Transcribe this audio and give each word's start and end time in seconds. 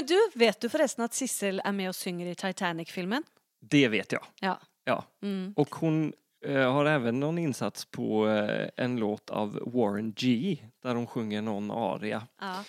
Men 0.00 0.06
du, 0.06 0.30
vet 0.34 0.60
du 0.60 0.68
förresten 0.68 1.04
att 1.04 1.14
Sissel 1.14 1.62
är 1.64 1.72
med 1.72 1.88
och 1.88 1.96
synger 1.96 2.26
i 2.26 2.34
Titanic-filmen? 2.34 3.22
Det 3.60 3.88
vet 3.88 4.12
jag. 4.12 4.26
Ja. 4.40 4.60
Ja. 4.84 5.04
Mm. 5.22 5.52
Och 5.56 5.74
hon 5.74 6.12
eh, 6.46 6.72
har 6.72 6.84
även 6.84 7.20
någon 7.20 7.38
insats 7.38 7.84
på 7.84 8.28
eh, 8.28 8.68
en 8.76 8.96
låt 8.96 9.30
av 9.30 9.60
Warren 9.66 10.12
G 10.16 10.58
där 10.82 10.94
hon 10.94 11.06
sjunger 11.06 11.42
någon 11.42 11.70
aria. 11.70 12.26
ja. 12.40 12.64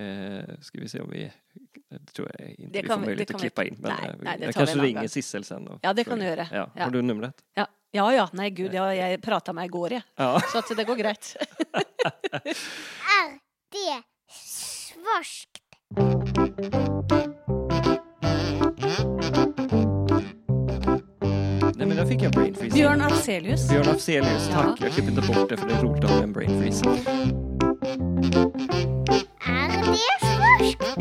Eh, 0.00 0.44
ska 0.60 0.80
vi 0.80 0.88
se 0.88 1.00
om 1.00 1.10
vi... 1.10 1.32
Det 1.88 2.12
tror 2.12 2.30
jag 2.38 2.50
inte 2.50 2.72
Det 2.72 2.82
vi 2.82 2.88
får 2.88 2.98
möjlighet 2.98 3.28
det 3.28 3.34
att 3.34 3.40
klippa 3.40 3.64
in. 3.64 3.76
Men 3.80 3.92
nej, 4.00 4.10
eh, 4.10 4.16
nej, 4.22 4.38
det 4.38 4.44
jag 4.44 4.54
kanske 4.54 4.78
ringer. 4.78 5.08
Sissel 5.08 5.44
sen. 5.44 5.68
Och 5.68 5.78
Ja, 5.82 5.92
det 5.92 6.04
kan 6.04 6.18
du 6.18 6.24
göra. 6.24 6.48
Ja. 6.52 6.70
Ja. 6.76 6.84
Har 6.84 6.90
du 6.90 7.02
numret? 7.02 7.34
Ja. 7.54 7.66
ja, 7.90 8.14
ja, 8.14 8.28
nej 8.32 8.50
gud, 8.50 8.74
jag, 8.74 8.96
jag 8.96 9.22
pratade 9.22 9.54
med 9.56 9.64
igår, 9.64 9.92
ja. 9.92 10.00
Ja. 10.16 10.40
så 10.52 10.58
att 10.58 10.76
det 10.76 10.84
går 10.84 10.96
grejt. 10.96 11.36
Är 12.32 13.38
det 13.72 14.02
svorskt? 14.28 15.59
Nej 21.76 21.86
men 21.86 21.96
där 21.96 22.06
fick 22.06 22.22
jag 22.22 22.32
brain 22.32 22.54
freeze. 22.54 22.74
Björn 22.76 23.00
Afzelius. 23.00 23.68
Björn 23.70 23.88
Afzelius, 23.88 24.48
Ja. 24.52 24.62
tack. 24.62 24.80
Jag 24.82 24.92
klipper 24.92 25.10
inte 25.10 25.32
bort 25.32 25.48
det 25.48 25.56
för 25.56 25.68
det 25.68 25.74
är 25.74 25.82
roligt 25.82 26.04
att 26.04 26.10
ha 26.10 26.22
en 26.22 26.32
brain 26.32 26.60
freeze. 26.60 26.84
Är 29.46 29.82
det 29.86 29.96
svorskt? 30.20 30.96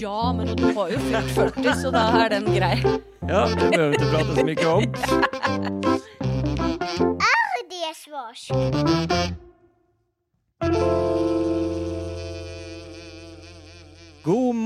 Ja, 0.00 0.34
men 0.36 0.56
du 0.56 0.64
har 0.74 0.88
ju 0.88 0.98
fyllt 0.98 1.30
40 1.34 1.72
så 1.82 1.90
då 1.90 1.98
är 1.98 2.30
det 2.30 2.36
en 2.36 2.54
grej. 2.54 2.84
Ja, 3.20 3.48
det 3.60 3.70
behöver 3.70 3.88
vi 3.88 3.94
inte 3.94 4.06
prata 4.16 4.36
så 4.36 4.44
mycket 4.44 4.66
om. 4.66 4.82
Är 7.22 7.68
det 7.70 7.94
svorskt? 7.96 8.52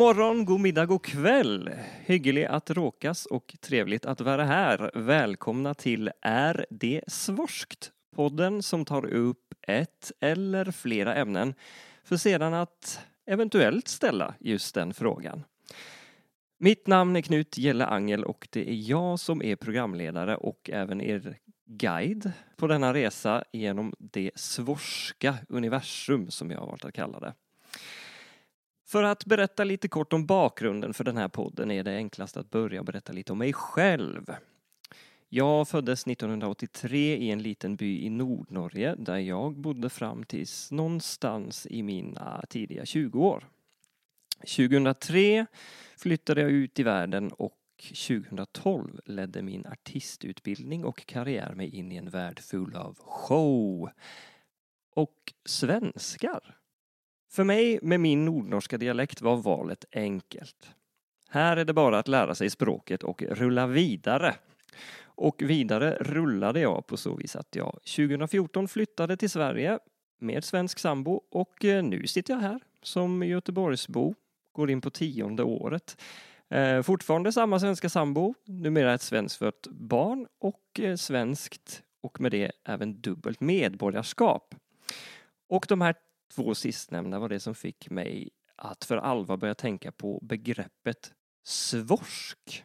Morgon, 0.01 0.45
god 0.45 0.61
middag, 0.61 0.87
god 0.87 1.03
kväll. 1.03 1.71
Hyggelig 2.05 2.45
att 2.45 2.71
råkas 2.71 3.27
och 3.27 3.57
trevligt 3.61 4.07
att 4.07 4.21
vara 4.21 4.45
här. 4.45 4.91
Välkomna 4.95 5.75
till 5.75 6.11
Är 6.23 6.67
det 6.71 7.01
svorskt? 7.07 7.93
Podden 8.17 8.63
som 8.63 8.85
tar 8.85 9.07
upp 9.07 9.55
ett 9.63 10.13
eller 10.21 10.71
flera 10.71 11.15
ämnen 11.15 11.55
för 12.05 12.17
sedan 12.17 12.55
att 12.55 13.01
eventuellt 13.27 13.89
ställa 13.89 14.35
just 14.39 14.75
den 14.75 14.95
frågan. 14.95 15.45
Mitt 16.59 16.87
namn 16.87 17.17
är 17.17 17.21
Knut 17.21 17.59
Gelle 17.59 17.87
Angel 17.87 18.25
och 18.25 18.49
det 18.51 18.71
är 18.71 18.91
jag 18.91 19.21
som 19.21 19.43
är 19.43 19.57
programledare 19.57 20.37
och 20.37 20.71
även 20.73 21.01
er 21.01 21.39
guide 21.67 22.33
på 22.57 22.67
denna 22.67 22.95
resa 22.95 23.45
genom 23.53 23.95
det 23.99 24.31
svorska 24.35 25.35
universum 25.49 26.31
som 26.31 26.51
jag 26.51 26.61
har 26.61 26.67
valt 26.67 26.85
att 26.85 26.95
kalla 26.95 27.21
det. 27.21 27.35
För 28.91 29.03
att 29.03 29.25
berätta 29.25 29.65
lite 29.65 29.89
kort 29.89 30.13
om 30.13 30.27
bakgrunden 30.27 30.95
för 30.95 31.05
den 31.05 31.17
här 31.17 31.29
podden 31.29 31.71
är 31.71 31.85
det 31.85 31.97
enklast 31.97 32.37
att 32.37 32.51
börja 32.51 32.83
berätta 32.83 33.13
lite 33.13 33.33
om 33.33 33.39
mig 33.39 33.53
själv. 33.53 34.35
Jag 35.29 35.69
föddes 35.69 36.07
1983 36.07 37.17
i 37.17 37.31
en 37.31 37.43
liten 37.43 37.77
by 37.77 38.05
i 38.05 38.11
Nordnorge 38.11 38.95
där 38.99 39.17
jag 39.17 39.57
bodde 39.57 39.91
fram 39.91 40.25
tills 40.25 40.71
någonstans 40.71 41.67
i 41.71 41.83
mina 41.83 42.45
tidiga 42.49 42.87
20 42.87 43.21
år. 43.21 43.49
2003 44.39 45.47
flyttade 45.97 46.41
jag 46.41 46.51
ut 46.51 46.79
i 46.79 46.83
världen 46.83 47.33
och 47.33 47.59
2012 48.07 49.01
ledde 49.05 49.43
min 49.43 49.67
artistutbildning 49.67 50.85
och 50.85 51.07
karriär 51.07 51.55
mig 51.55 51.77
in 51.77 51.93
i 51.93 51.97
en 51.97 52.11
värld 52.11 52.41
full 52.41 52.77
av 52.77 52.99
show 52.99 53.91
och 54.95 55.33
svenskar. 55.45 56.60
För 57.31 57.45
mig 57.45 57.79
med 57.83 58.01
min 58.01 58.25
nordnorska 58.25 58.79
dialekt 58.79 59.23
var 59.23 59.37
valet 59.37 59.85
enkelt. 59.93 60.71
Här 61.29 61.57
är 61.57 61.65
det 61.65 61.73
bara 61.73 61.99
att 61.99 62.09
lära 62.09 62.35
sig 62.35 62.51
språket 62.51 63.03
och 63.03 63.23
rulla 63.23 63.67
vidare. 63.67 64.35
Och 65.03 65.43
vidare 65.43 65.97
rullade 66.01 66.61
jag 66.61 66.87
på 66.87 66.97
så 66.97 67.15
vis 67.15 67.37
att 67.37 67.57
jag 67.57 67.73
2014 67.73 68.69
flyttade 68.69 69.17
till 69.17 69.31
Sverige 69.31 69.79
med 70.19 70.45
svensk 70.45 70.79
sambo 70.79 71.21
och 71.31 71.65
eh, 71.65 71.85
nu 71.85 72.07
sitter 72.07 72.35
jag 72.35 72.41
här 72.41 72.61
som 72.83 73.23
Göteborgsbo, 73.23 74.15
går 74.53 74.71
in 74.71 74.81
på 74.81 74.91
tionde 74.91 75.43
året. 75.43 76.01
Eh, 76.49 76.83
fortfarande 76.83 77.33
samma 77.33 77.61
svenska 77.61 77.89
sambo, 77.89 78.35
numera 78.45 78.95
ett 78.95 79.03
svenskfött 79.03 79.67
barn 79.71 80.27
och 80.39 80.81
eh, 80.81 80.97
svenskt 80.97 81.83
och 82.03 82.21
med 82.21 82.33
det 82.33 82.53
även 82.65 83.01
dubbelt 83.01 83.41
medborgarskap. 83.41 84.55
Och 85.49 85.67
de 85.69 85.81
här 85.81 85.95
två 86.35 86.55
sistnämnda 86.55 87.19
var 87.19 87.29
det 87.29 87.41
som 87.41 87.55
fick 87.55 87.91
mig 87.91 88.31
att 88.57 88.85
för 88.85 88.97
allvar 88.97 89.37
börja 89.37 89.55
tänka 89.55 89.93
på 89.93 90.19
begreppet 90.23 91.13
svorsk. 91.43 92.65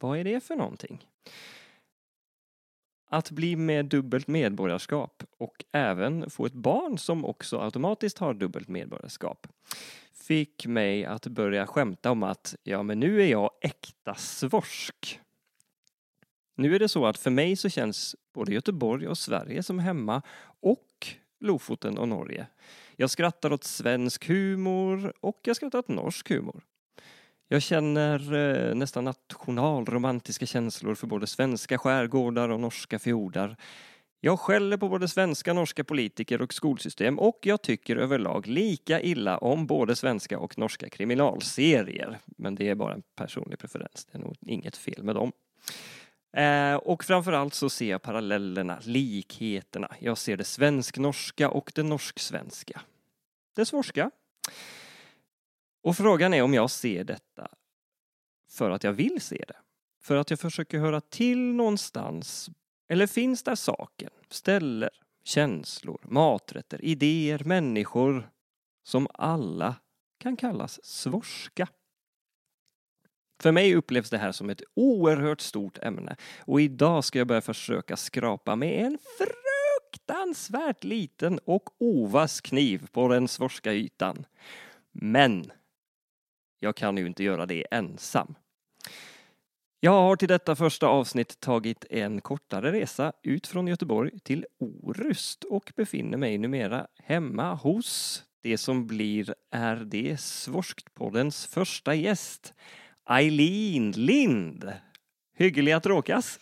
Vad 0.00 0.18
är 0.18 0.24
det 0.24 0.40
för 0.40 0.56
någonting? 0.56 1.06
Att 3.10 3.30
bli 3.30 3.56
med 3.56 3.86
dubbelt 3.86 4.26
medborgarskap 4.26 5.22
och 5.38 5.64
även 5.72 6.30
få 6.30 6.46
ett 6.46 6.52
barn 6.52 6.98
som 6.98 7.24
också 7.24 7.60
automatiskt 7.60 8.18
har 8.18 8.34
dubbelt 8.34 8.68
medborgarskap 8.68 9.46
fick 10.28 10.66
mig 10.66 11.04
att 11.04 11.26
börja 11.26 11.66
skämta 11.66 12.10
om 12.10 12.22
att 12.22 12.56
ja, 12.62 12.82
men 12.82 13.00
nu 13.00 13.22
är 13.22 13.26
jag 13.26 13.50
äkta 13.60 14.14
svorsk. 14.14 15.20
Nu 16.56 16.74
är 16.74 16.78
det 16.78 16.88
så 16.88 17.06
att 17.06 17.18
för 17.18 17.30
mig 17.30 17.56
så 17.56 17.68
känns 17.68 18.16
både 18.34 18.52
Göteborg 18.52 19.08
och 19.08 19.18
Sverige 19.18 19.62
som 19.62 19.78
hemma 19.78 20.22
och 20.60 20.87
Lofoten 21.40 21.98
och 21.98 22.08
Norge. 22.08 22.46
Jag 22.96 23.10
skrattar 23.10 23.52
åt 23.52 23.64
svensk 23.64 24.28
humor 24.28 25.12
och 25.20 25.40
jag 25.42 25.56
skrattar 25.56 25.78
åt 25.78 25.88
norsk 25.88 26.28
humor. 26.28 26.62
Jag 27.48 27.62
känner 27.62 28.34
eh, 28.34 28.74
nästan 28.74 29.04
nationalromantiska 29.04 30.46
känslor 30.46 30.94
för 30.94 31.06
både 31.06 31.26
svenska 31.26 31.78
skärgårdar 31.78 32.48
och 32.48 32.60
norska 32.60 32.98
fjordar. 32.98 33.56
Jag 34.20 34.40
skäller 34.40 34.76
på 34.76 34.88
både 34.88 35.08
svenska 35.08 35.50
och 35.50 35.56
norska 35.56 35.84
politiker 35.84 36.42
och 36.42 36.54
skolsystem 36.54 37.18
och 37.18 37.38
jag 37.42 37.62
tycker 37.62 37.96
överlag 37.96 38.46
lika 38.46 39.00
illa 39.00 39.38
om 39.38 39.66
både 39.66 39.96
svenska 39.96 40.38
och 40.38 40.58
norska 40.58 40.88
kriminalserier. 40.88 42.18
Men 42.26 42.54
det 42.54 42.68
är 42.68 42.74
bara 42.74 42.94
en 42.94 43.02
personlig 43.16 43.58
preferens, 43.58 44.06
det 44.12 44.18
är 44.18 44.22
nog 44.22 44.36
inget 44.40 44.76
fel 44.76 45.02
med 45.02 45.14
dem. 45.14 45.32
Eh, 46.32 46.74
och 46.74 47.04
framförallt 47.04 47.54
så 47.54 47.70
ser 47.70 47.90
jag 47.90 48.02
parallellerna, 48.02 48.78
likheterna. 48.82 49.96
Jag 49.98 50.18
ser 50.18 50.36
det 50.36 50.44
svensk-norska 50.44 51.50
och 51.50 51.72
det 51.74 51.82
norsk-svenska. 51.82 52.80
Det 53.54 53.66
svorska. 53.66 54.10
Och 55.82 55.96
frågan 55.96 56.34
är 56.34 56.42
om 56.42 56.54
jag 56.54 56.70
ser 56.70 57.04
detta 57.04 57.48
för 58.50 58.70
att 58.70 58.84
jag 58.84 58.92
vill 58.92 59.20
se 59.20 59.44
det. 59.48 59.56
För 60.02 60.16
att 60.16 60.30
jag 60.30 60.40
försöker 60.40 60.78
höra 60.78 61.00
till 61.00 61.38
någonstans. 61.38 62.50
Eller 62.88 63.06
finns 63.06 63.42
där 63.42 63.54
saker, 63.54 64.10
ställen, 64.30 64.90
känslor, 65.24 66.00
maträtter, 66.02 66.84
idéer, 66.84 67.42
människor 67.44 68.30
som 68.82 69.08
alla 69.14 69.74
kan 70.18 70.36
kallas 70.36 70.84
svorska. 70.84 71.68
För 73.40 73.52
mig 73.52 73.74
upplevs 73.74 74.10
det 74.10 74.18
här 74.18 74.32
som 74.32 74.50
ett 74.50 74.62
oerhört 74.74 75.40
stort 75.40 75.78
ämne 75.78 76.16
och 76.40 76.60
idag 76.60 77.04
ska 77.04 77.18
jag 77.18 77.28
börja 77.28 77.40
försöka 77.40 77.96
skrapa 77.96 78.56
med 78.56 78.86
en 78.86 78.98
fruktansvärt 79.18 80.84
liten 80.84 81.38
och 81.44 81.64
ovass 81.78 82.40
kniv 82.40 82.86
på 82.92 83.08
den 83.08 83.28
svorska 83.28 83.72
ytan. 83.72 84.24
Men 84.92 85.52
jag 86.60 86.76
kan 86.76 86.96
ju 86.96 87.06
inte 87.06 87.24
göra 87.24 87.46
det 87.46 87.66
ensam. 87.70 88.34
Jag 89.80 89.92
har 89.92 90.16
till 90.16 90.28
detta 90.28 90.56
första 90.56 90.86
avsnitt 90.86 91.40
tagit 91.40 91.84
en 91.90 92.20
kortare 92.20 92.72
resa 92.72 93.12
ut 93.22 93.46
från 93.46 93.66
Göteborg 93.66 94.20
till 94.20 94.46
Orust 94.58 95.44
och 95.44 95.72
befinner 95.76 96.18
mig 96.18 96.38
numera 96.38 96.86
hemma 97.02 97.54
hos 97.54 98.24
det 98.42 98.58
som 98.58 98.86
blir 98.86 99.34
Är 99.50 99.76
det 99.76 100.20
Svorskt-poddens 100.20 101.46
första 101.46 101.94
gäst, 101.94 102.54
Eileen 103.10 103.90
Lind. 103.92 104.72
Hyggelig 105.36 105.72
att 105.72 105.86
råkas. 105.86 106.38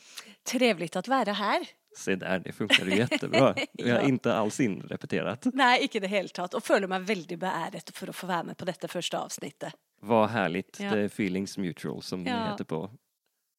Trevligt 0.53 0.97
att 0.97 1.09
vara 1.09 1.33
här. 1.33 1.69
Se 1.97 2.17
där, 2.17 2.39
det 2.39 2.53
funkar 2.53 2.85
ju 2.87 2.97
jättebra. 2.97 3.55
Jag 3.73 3.95
har 3.95 4.01
Ja. 4.03 4.09
inte 4.09 4.35
alls 4.35 4.61
inrepeterat. 4.61 5.47
Nej, 5.55 5.83
ikke 5.83 5.99
i 5.99 6.01
det 6.01 6.07
hele 6.09 6.29
tatt. 6.29 6.55
Og 6.55 6.63
føler 6.63 6.87
meg 6.89 7.03
veldig 7.09 7.39
beæret 7.39 7.91
for 7.95 8.11
å 8.11 8.13
få 8.13 8.27
være 8.29 8.45
med 8.51 8.57
på 8.61 8.65
dette 8.69 8.89
første 8.89 9.17
avsnittet. 9.19 9.73
Vad 10.01 10.29
härligt. 10.31 10.81
Ja. 10.81 10.91
Det 10.91 11.01
är 11.01 11.05
feelings 11.09 11.59
mutual 11.59 12.03
som 12.03 12.25
det 12.25 12.31
Ja. 12.31 12.51
heter 12.53 12.65
på 12.65 12.91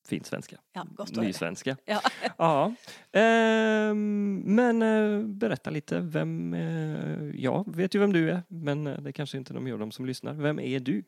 fin 0.07 0.23
svenska. 0.23 0.57
Ja, 0.73 0.85
høre. 0.97 1.21
Nysvenska. 1.25 1.77
Ja. 1.85 2.01
Ja. 2.37 2.73
Ehm, 3.19 4.41
men 4.45 4.81
eh, 4.81 5.23
berätta 5.25 5.69
lite, 5.69 5.99
vem... 5.99 6.53
Eh, 6.53 7.41
jag 7.41 7.75
vet 7.75 7.95
ju 7.95 7.99
vem 7.99 8.13
du 8.13 8.29
är, 8.31 8.43
men 8.47 8.87
eh, 8.87 9.01
det 9.01 9.11
kanske 9.13 9.37
inte 9.37 9.53
de 9.53 9.67
gör, 9.67 9.77
de 9.77 9.91
som 9.91 10.05
lyssnar. 10.05 10.33
Vem 10.33 10.59
är 10.59 10.79
du? 10.79 11.03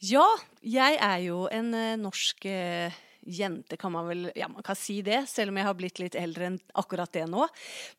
Ja, 0.00 0.26
jeg 0.64 0.98
er 1.00 1.22
jo 1.26 1.44
en 1.52 1.74
eh, 1.76 1.96
norsk 2.00 2.46
eh, 2.48 3.00
jente, 3.26 3.76
kan 3.76 3.92
man 3.92 4.08
vel 4.08 4.30
Ja, 4.36 4.48
man 4.48 4.64
kan 4.64 4.78
si 4.78 5.00
det, 5.02 5.26
selv 5.28 5.52
om 5.52 5.60
jeg 5.60 5.68
har 5.68 5.76
blitt 5.76 6.00
litt 6.00 6.16
eldre 6.18 6.50
enn 6.50 6.58
akkurat 6.80 7.12
det 7.12 7.26
nå. 7.30 7.46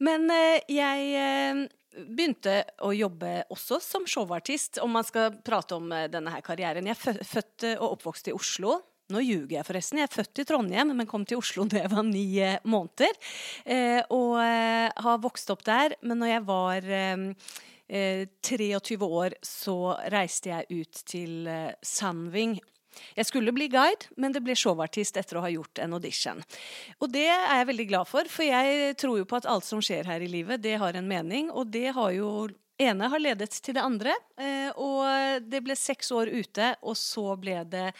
Men 0.03 0.29
eh, 0.33 0.61
jeg 0.71 1.11
eh, 1.17 1.65
begynte 2.07 2.61
å 2.85 2.93
jobbe 2.95 3.41
også 3.51 3.81
som 3.83 4.07
showartist, 4.07 4.79
om 4.83 4.93
man 4.97 5.05
skal 5.07 5.35
prate 5.45 5.77
om 5.77 5.91
eh, 5.93 6.07
denne 6.11 6.33
her 6.33 6.45
karrieren. 6.45 6.87
Jeg 6.87 6.97
er 6.97 7.19
och 7.19 7.27
født 7.27 7.67
og 7.77 7.91
oppvokst 7.91 8.27
i 8.27 8.33
Oslo. 8.33 8.79
Nå 9.11 9.19
ljuger 9.19 9.57
jeg 9.57 9.67
forresten. 9.67 9.99
Jeg 9.99 10.07
er 10.07 10.15
født 10.15 10.39
i 10.39 10.45
Trondheim, 10.47 10.93
men 10.95 11.07
kom 11.07 11.25
til 11.27 11.41
Oslo 11.41 11.65
da 11.67 11.83
jeg 11.83 11.91
var 11.91 12.05
ni 12.07 12.25
månader 12.39 12.61
måneder. 12.63 13.17
Eh, 13.65 14.01
og 14.09 14.39
eh, 14.39 14.87
har 14.95 15.19
vokst 15.21 15.51
opp 15.51 15.65
der. 15.67 15.97
Men 16.01 16.23
når 16.23 16.31
jeg 16.31 16.45
var 16.47 16.87
eh, 17.91 18.27
23 18.45 18.97
år, 18.97 19.33
så 19.41 19.99
reiste 20.05 20.49
jag 20.49 20.65
ut 20.69 20.93
till 20.93 21.47
eh, 21.47 21.67
Sandving. 21.81 22.59
jag 23.15 23.25
skulle 23.25 23.51
bli 23.51 23.67
guide, 23.67 24.05
men 24.17 24.33
det 24.33 24.41
ble 24.41 24.55
showartist 24.55 25.17
efter 25.17 25.35
att 25.35 25.41
ha 25.41 25.49
gjort 25.49 25.77
en 25.77 25.93
audition. 25.93 26.43
Och 26.97 27.09
det 27.09 27.27
är 27.27 27.57
jag 27.57 27.65
väldigt 27.65 27.87
glad 27.87 28.07
för, 28.07 28.25
för 28.25 28.43
jag 28.43 28.89
eh, 28.89 28.93
tror 28.93 29.17
ju 29.17 29.25
på 29.25 29.35
att 29.35 29.45
allt 29.45 29.65
som 29.65 29.81
sker 29.81 30.03
här 30.03 30.21
i 30.21 30.27
livet, 30.27 30.63
det 30.63 30.75
har 30.75 30.93
en 30.93 31.07
mening, 31.07 31.51
och 31.51 31.67
det 31.67 31.87
har 31.87 32.11
ju 32.11 32.49
ene 32.81 33.07
har 33.07 33.19
ledet 33.19 33.51
till 33.51 33.73
det 33.73 33.81
andra 33.81 34.09
eh, 34.37 34.71
och 34.75 35.05
det 35.41 35.61
blev 35.61 35.75
sex 35.75 36.11
år 36.11 36.27
ute, 36.27 36.75
och 36.81 36.97
så 36.97 37.35
blev 37.35 37.69
det, 37.69 37.93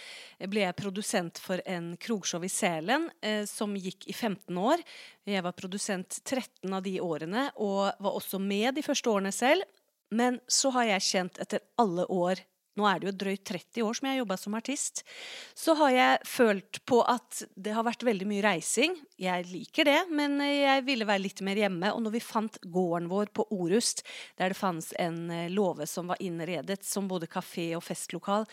ble 0.48 0.66
jeg 0.66 0.76
produsent 0.76 1.40
för 1.40 1.62
en 1.66 1.98
krogshow 1.98 2.46
i 2.46 2.50
Sälen 2.50 3.10
eh, 3.22 3.46
som 3.46 3.78
gick 3.78 4.08
i 4.08 4.14
15 4.14 4.58
år. 4.58 4.82
Jag 5.24 5.44
var 5.44 5.52
producent 5.52 6.24
13 6.24 6.74
av 6.74 6.84
de 6.84 7.02
årene, 7.02 7.52
och 7.56 7.92
var 8.00 8.12
också 8.16 8.40
med 8.40 8.74
de 8.74 8.84
första 8.84 9.10
åren 9.10 9.32
själv. 9.32 9.64
Men 10.12 10.40
så 10.48 10.70
har 10.76 10.90
jeg 10.90 11.08
kjent 11.08 11.40
etter 11.40 11.64
alle 11.80 12.06
år 12.12 12.44
nu 12.74 12.84
är 12.84 13.00
det 13.00 13.06
ju 13.06 13.12
drygt 13.12 13.48
30 13.48 13.82
år 13.82 13.94
som 13.94 14.08
jag 14.08 14.26
har 14.26 14.38
som 14.38 14.54
artist. 14.54 15.06
Så 15.54 15.74
har 15.74 15.90
jag 15.90 16.18
följt 16.26 16.86
på 16.86 17.02
att 17.02 17.44
det 17.56 17.72
har 17.72 17.84
varit 17.84 18.04
väldigt 18.04 18.28
mycket 18.28 18.46
reising. 18.46 19.04
Jag 19.16 19.46
liker 19.46 19.86
det, 19.86 20.06
men 20.10 20.58
jag 20.60 20.82
ville 20.82 21.06
vara 21.06 21.18
lite 21.18 21.44
mer 21.44 21.56
hemma. 21.56 21.94
Och 21.94 22.02
när 22.02 22.10
vi 22.10 22.20
fann 22.20 22.50
gården 22.62 23.10
vår 23.10 23.26
på 23.26 23.48
Orust, 23.50 24.08
där 24.36 24.50
det 24.50 24.56
fanns 24.56 24.94
en 24.98 25.32
eh, 25.32 25.50
låve 25.50 25.88
som 25.88 26.08
var 26.08 26.22
inredet 26.22 26.86
som 26.86 27.08
både 27.08 27.28
kafé 27.28 27.76
och 27.76 27.84
festlokal, 27.84 28.46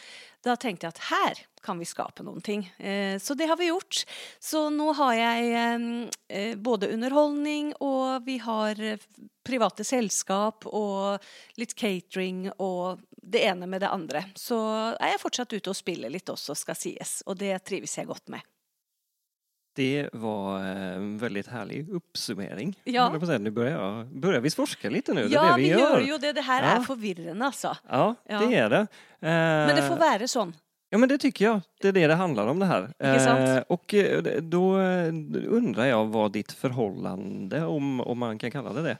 då 0.44 0.56
tänkte 0.56 0.86
jag 0.86 0.88
att 0.88 0.98
här 0.98 1.38
kan 1.62 1.78
vi 1.78 1.84
skapa 1.84 2.22
någonting. 2.22 2.66
Eh, 2.66 3.18
så 3.18 3.34
det 3.34 3.46
har 3.46 3.56
vi 3.56 3.66
gjort. 3.66 4.04
Så 4.38 4.70
nu 4.70 4.92
har 4.92 5.14
jag 5.14 5.38
ehm, 5.38 6.08
eh, 6.28 6.56
både 6.56 6.88
underhållning 6.88 7.72
och 7.72 8.26
vi 8.28 8.38
har 8.38 8.98
privata 9.44 9.84
sällskap 9.84 10.66
och 10.66 11.18
lite 11.54 11.74
catering 11.74 12.52
och 12.52 12.98
det 13.30 13.42
ene 13.46 13.66
med 13.66 13.80
det 13.84 13.88
andre. 13.92 14.24
Så 14.34 14.58
er 15.00 15.12
jeg 15.14 15.20
fortsatt 15.20 15.52
ute 15.52 15.70
og 15.70 15.76
spiller 15.76 16.10
litt 16.10 16.28
også, 16.32 16.54
skal 16.56 16.74
sies. 16.78 17.18
Og 17.26 17.36
det 17.40 17.58
trives 17.64 17.98
jeg 17.98 18.06
godt 18.08 18.28
med. 18.32 18.40
Det 19.78 20.08
var 20.12 20.58
eh, 20.60 20.92
en 20.96 21.18
väldigt 21.18 21.46
härlig 21.46 21.88
uppsummering. 21.90 22.74
Ja. 22.84 23.08
Nu 23.38 23.50
börjar, 23.50 23.72
jag, 23.80 24.06
börjar 24.06 24.40
vi 24.40 24.50
forska 24.50 24.90
lite 24.90 25.14
nu. 25.14 25.28
det 25.28 25.34
är 25.34 25.34
Ja, 25.34 25.50
det 25.50 25.56
vi 25.56 25.62
vi 25.62 25.68
gjør 25.68 25.78
gör. 25.78 26.00
jo 26.00 26.18
det. 26.18 26.32
Det 26.32 26.42
her 26.42 26.62
Ja. 26.62 26.76
er 26.76 26.82
forvirrende, 26.82 27.44
altså. 27.46 27.76
Ja, 27.88 28.14
Ja. 28.28 28.38
det 28.40 28.54
är 28.56 28.70
det. 28.70 28.86
Men 29.20 29.76
det 29.76 29.82
Eh, 29.82 29.88
får 29.88 29.96
være 29.96 30.28
sånn. 30.28 30.52
Ja 30.90 30.98
men 30.98 31.08
det 31.08 31.18
tycker 31.18 31.44
jag. 31.44 31.60
Det 31.80 31.88
är 31.88 31.92
det 31.92 32.06
det 32.06 32.14
handlar 32.14 32.46
om 32.46 32.58
det 32.58 32.66
här. 32.66 32.92
Sant? 33.18 33.48
Eh, 33.48 33.62
och 33.68 33.94
eh, 33.94 34.22
då 34.42 34.80
eh, 34.80 35.08
undrar 35.46 35.84
jag 35.84 36.06
vad 36.06 36.32
ditt 36.32 36.52
förhållande, 36.52 37.64
om, 37.64 38.00
om 38.00 38.18
man 38.18 38.38
kan 38.38 38.50
kalla 38.50 38.72
det 38.72 38.82
det, 38.82 38.98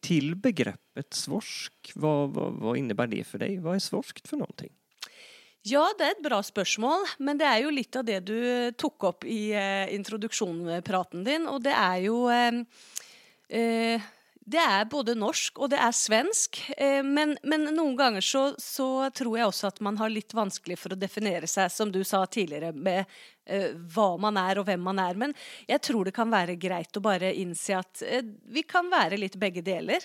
till 0.00 0.36
begreppet 0.36 1.14
svorsk, 1.14 1.92
vad, 1.94 2.30
vad, 2.30 2.52
vad 2.52 2.76
innebär 2.76 3.06
det 3.06 3.24
för 3.24 3.38
dig? 3.38 3.58
Vad 3.58 3.74
är 3.74 3.78
svorskt 3.78 4.28
för 4.28 4.36
någonting? 4.36 4.72
Ja, 5.62 5.88
det 5.98 6.04
är 6.04 6.10
ett 6.10 6.22
bra 6.22 6.42
spørsmål, 6.42 6.98
men 7.18 7.38
det 7.38 7.44
är 7.44 7.58
ju 7.58 7.70
lite 7.70 7.98
av 7.98 8.04
det 8.04 8.20
du 8.20 8.66
eh, 8.66 8.70
tog 8.70 9.04
upp 9.04 9.24
i 9.24 9.52
eh, 9.52 9.94
introduksjonspraten 9.94 11.24
din, 11.24 11.48
och 11.48 11.62
det 11.62 11.70
är 11.70 11.96
ju... 11.96 12.30
eh, 12.30 12.52
eh, 13.60 14.00
det 14.50 14.58
är 14.58 14.84
både 14.84 15.14
norsk 15.14 15.58
och 15.58 15.68
det 15.68 15.76
är 15.76 15.92
svensk, 15.92 16.70
eh, 16.76 17.02
men, 17.02 17.38
men 17.42 17.64
någon 17.64 17.96
gånger 17.96 18.20
så, 18.20 18.54
så 18.58 19.10
tror 19.10 19.38
jag 19.38 19.48
också 19.48 19.66
att 19.66 19.80
man 19.80 19.98
har 19.98 20.08
lite 20.08 20.36
vanskligt 20.36 20.80
för 20.80 20.92
att 20.92 21.00
definiera 21.00 21.46
sig, 21.46 21.70
som 21.70 21.92
du 21.92 22.04
sa 22.04 22.26
tidigare, 22.26 22.72
med 22.72 23.04
eh, 23.46 23.66
vad 23.74 24.20
man 24.20 24.36
är 24.36 24.58
och 24.58 24.68
vem 24.68 24.80
man 24.80 24.98
är. 24.98 25.14
Men 25.14 25.34
jag 25.66 25.82
tror 25.82 26.04
det 26.04 26.10
kan 26.10 26.30
vara 26.30 26.54
grejt 26.54 26.96
att 26.96 27.02
bara 27.02 27.32
inse 27.32 27.78
att 27.78 28.02
eh, 28.02 28.22
vi 28.48 28.62
kan 28.62 28.90
vara 28.90 29.16
lite 29.16 29.38
bägge 29.38 29.62
delar. 29.62 29.98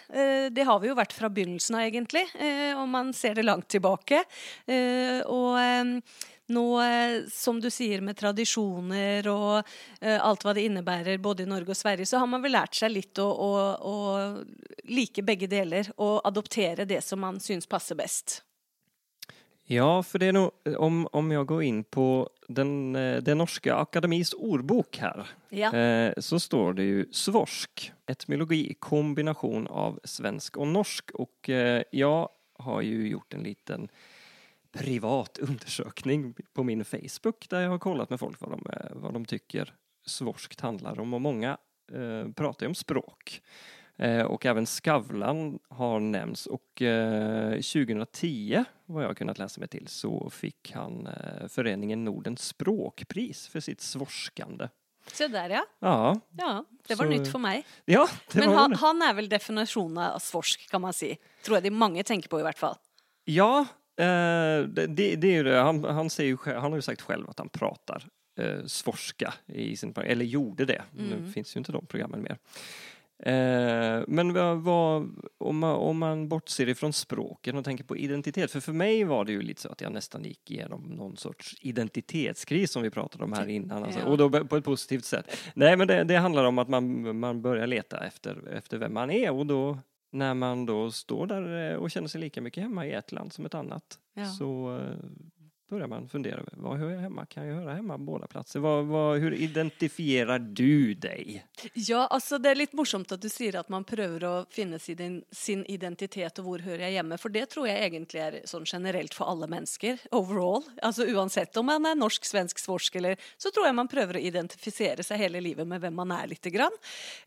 Det 0.50 0.64
har 0.64 0.80
vi 0.80 0.88
ju 0.88 0.94
varit 0.94 1.14
från 1.14 1.34
begynnelsen 1.34 1.80
egentligen, 1.80 2.28
om 2.78 2.90
man 2.90 3.14
ser 3.14 3.36
det 3.36 3.44
långt 3.44 3.68
tillbaka. 3.68 4.24
Eh, 4.66 5.22
ehm, 5.60 6.02
nå, 6.54 6.66
eh, 6.84 7.18
som 7.34 7.60
du 7.62 7.70
sier, 7.74 8.02
med 8.06 8.18
tradisjoner 8.20 9.28
og 9.32 9.64
eh, 10.02 10.20
alt 10.22 10.46
hva 10.46 10.54
det 10.54 10.66
innebærer 10.70 11.18
både 11.24 11.44
i 11.44 11.50
Norge 11.50 11.74
og 11.74 11.80
Sverige, 11.80 12.06
så 12.10 12.22
har 12.22 12.30
man 12.30 12.44
vel 12.46 12.56
lært 12.56 12.76
seg 12.80 12.94
litt 12.94 13.20
å, 13.20 13.28
å, 13.28 13.52
å 13.82 13.96
like 14.90 15.24
begge 15.26 15.50
deler 15.52 15.90
og 15.98 16.22
adoptere 16.28 16.86
det 16.90 17.02
som 17.04 17.20
man 17.24 17.40
syns 17.44 17.68
passer 17.70 17.96
best. 18.00 18.42
Ja, 19.66 20.04
för 20.04 20.20
det 20.20 20.26
är 20.26 20.32
nog, 20.34 20.52
om, 20.78 21.08
om 21.12 21.32
jag 21.32 21.46
går 21.48 21.64
in 21.64 21.84
på 21.84 22.30
den, 22.48 22.96
eh, 22.96 23.22
den 23.24 23.38
norska 23.38 23.76
akademis 23.76 24.34
ordbok 24.34 24.98
här, 24.98 25.28
Ja. 25.50 25.74
eh, 25.76 26.14
så 26.18 26.40
står 26.40 26.74
det 26.74 26.84
ju 26.84 27.06
svorsk, 27.12 27.92
etymologi, 28.06 28.76
kombination 28.80 29.68
av 29.68 30.00
svensk 30.04 30.58
och 30.58 30.68
norsk. 30.68 31.12
Och 31.12 31.50
eh, 31.50 31.84
jag 31.92 32.30
har 32.60 32.82
ju 32.82 33.08
gjort 33.08 33.34
en 33.34 33.44
liten 33.44 33.88
privat 34.74 35.38
undersökning 35.38 36.36
på 36.54 36.64
min 36.64 36.86
Facebook 36.86 37.50
där 37.50 37.62
jag 37.62 37.70
har 37.70 37.80
kollat 37.80 38.10
med 38.10 38.20
folk 38.20 38.42
vad 38.42 38.50
de, 38.52 38.64
eh, 38.74 38.92
vad 38.96 39.14
de 39.14 39.26
tycker 39.26 39.74
svorskt 40.06 40.62
handlar 40.62 41.00
om 41.00 41.14
och 41.14 41.22
många 41.22 41.58
eh, 41.92 42.32
pratar 42.36 42.66
ju 42.66 42.68
om 42.68 42.76
språk. 42.76 43.42
Eh, 43.98 44.22
och 44.22 44.46
även 44.46 44.66
Skavlan 44.66 45.60
har 45.70 46.00
nämnts 46.00 46.46
och 46.46 46.82
eh, 46.82 47.52
2010, 47.54 48.64
vad 48.86 49.04
jag 49.04 49.08
har 49.10 49.14
kunnat 49.16 49.38
läsa 49.38 49.60
mig 49.60 49.68
till, 49.70 49.88
så 49.88 50.30
fick 50.30 50.72
han 50.72 51.08
eh, 51.08 51.48
föreningen 51.48 52.04
Nordens 52.04 52.42
språkpris 52.48 53.48
för 53.48 53.60
sitt 53.60 53.82
svorskande. 53.82 54.70
Se 55.14 55.28
der, 55.28 55.50
ja. 55.50 55.66
Ja, 55.80 56.20
ja 56.38 56.66
det 56.88 56.96
var 56.96 57.06
Så- 57.06 57.12
nytt 57.12 57.32
for 57.32 57.40
meg. 57.40 57.66
ja 57.86 58.08
det 58.32 58.40
Men 58.40 58.50
han, 58.56 58.70
det. 58.72 58.78
han 58.78 59.02
er 59.02 59.14
vel 59.14 59.30
definisjonen 59.30 59.98
av 59.98 60.20
svorsk, 60.20 60.70
kan 60.72 60.82
man 60.82 60.94
si. 60.94 61.18
Tror 61.46 61.58
jeg 61.58 61.64
de 61.64 61.70
mange 61.76 62.04
tenker 62.04 62.30
på, 62.30 62.40
i 62.40 62.44
hvert 62.44 62.58
fall. 62.60 62.76
Ja, 63.26 63.66
eh, 63.98 64.68
det, 64.68 64.88
det, 64.88 65.16
det 65.16 65.28
är 65.28 65.34
ju 65.34 65.44
det. 65.44 65.56
Han, 65.58 65.84
han, 65.84 66.10
säger 66.10 66.30
ju, 66.30 66.54
han 66.54 66.72
har 66.72 66.76
ju 66.76 66.82
sagt 66.82 67.02
själv 67.02 67.30
att 67.30 67.40
han 67.40 67.50
pratar 67.50 68.04
eh, 68.40 68.66
svorska 68.66 69.34
i 69.46 69.76
sin 69.78 69.94
eller 69.98 70.26
gjorde 70.26 70.66
det. 70.66 70.82
Nu 70.92 71.16
Mm. 71.16 71.32
finns 71.34 71.56
ju 71.56 71.58
inte 71.58 71.72
de 71.72 71.86
programmen 71.86 72.22
mer. 72.22 72.38
Eh, 73.26 74.04
men 74.08 74.34
vad, 74.34 74.58
vad, 74.58 75.10
om, 75.38 75.58
man, 75.60 75.76
om 75.76 75.98
man 75.98 76.30
bortser 76.30 76.70
ifrån 76.70 76.94
språken 76.94 77.58
och 77.58 77.66
tänker 77.66 77.84
på 77.84 77.98
identitet, 77.98 78.52
för 78.52 78.60
för 78.60 78.74
mig 78.74 79.04
var 79.04 79.26
det 79.26 79.32
ju 79.32 79.42
lite 79.42 79.62
så 79.62 79.70
att 79.70 79.82
jag 79.82 79.92
nästan 79.92 80.24
gick 80.24 80.52
igenom 80.52 80.82
någon 80.82 81.18
sorts 81.18 81.56
identitetskris 81.62 82.72
som 82.72 82.82
vi 82.84 82.90
pratade 82.90 83.24
om 83.24 83.34
här 83.34 83.48
innan, 83.48 83.84
alltså, 83.84 84.00
Ja. 84.00 84.06
och 84.06 84.18
då 84.18 84.30
på 84.46 84.58
ett 84.58 84.66
positivt 84.66 85.06
sätt. 85.06 85.38
Nej, 85.56 85.78
men 85.78 85.88
det, 85.88 86.04
det 86.04 86.16
handlar 86.18 86.44
om 86.44 86.58
att 86.60 86.68
man, 86.70 87.20
man 87.20 87.42
börjar 87.42 87.68
leta 87.68 88.06
efter, 88.06 88.54
efter 88.54 88.78
vem 88.78 88.94
man 88.94 89.12
är 89.12 89.32
och 89.32 89.46
då 89.46 89.80
när 90.14 90.34
man 90.34 90.66
då 90.66 90.92
står 90.92 91.28
där 91.28 91.72
eh, 91.72 91.78
och 91.78 91.92
känner 91.92 92.08
sig 92.08 92.22
lika 92.22 92.42
mycket 92.42 92.64
hemma 92.64 92.86
i 92.86 92.94
ett 92.94 93.12
land 93.12 93.34
som 93.34 93.46
ett 93.46 93.54
annat 93.54 94.00
Ja. 94.14 94.26
så 94.26 94.78
eh, 94.78 94.96
börjar 95.74 95.88
man 95.88 96.08
fundera 96.08 96.44
vad 96.52 96.78
hör 96.78 96.90
jag 96.90 97.00
hemma? 97.00 97.26
Kan 97.26 97.48
jag 97.48 97.56
höra 97.56 97.74
hemma 97.74 97.98
på 97.98 98.04
båda 98.04 98.28
platser? 98.28 98.60
Vad, 98.60 98.86
vad, 98.86 99.20
hur 99.20 99.34
identifierar 99.34 100.40
du 100.40 100.94
dig? 100.94 101.46
Ja, 101.74 102.08
alltså 102.08 102.38
Det 102.38 102.50
är 102.50 102.56
lite 102.56 102.76
morsomt 102.76 103.12
att 103.12 103.22
du 103.22 103.30
säger 103.30 103.56
att 103.56 103.70
man 103.70 103.84
prövar 103.84 104.42
att 104.42 104.54
finna 104.54 104.80
sin, 104.80 105.24
sin 105.32 105.66
identitet 105.66 106.40
och 106.40 106.46
var 106.46 106.60
hör 106.60 106.80
jag 106.80 106.92
hemma? 106.92 107.18
För 107.18 107.30
det 107.30 107.46
tror 107.46 107.68
jag 107.68 107.86
egentligen 107.86 108.28
är 108.28 108.42
sån 108.46 108.64
generellt 108.66 109.14
för 109.14 109.26
alla 109.26 109.48
människor, 109.48 109.98
Overall. 110.12 110.64
Alltså 110.82 111.06
oavsett 111.06 111.58
om 111.58 111.66
man 111.66 111.86
är 111.86 111.96
norsk, 111.96 112.26
svensk, 112.26 112.60
svorsk 112.60 112.96
eller 112.96 113.18
Så 113.38 113.52
tror 113.52 113.66
jag 113.66 113.76
man 113.76 113.88
prövar 113.88 114.14
att 114.14 114.22
identifiera 114.22 115.04
sig 115.04 115.18
hela 115.18 115.40
livet 115.40 115.68
med 115.68 115.82
vem 115.82 115.96
man 115.96 116.12
är 116.12 116.28
lite 116.28 116.50
grann. 116.50 116.72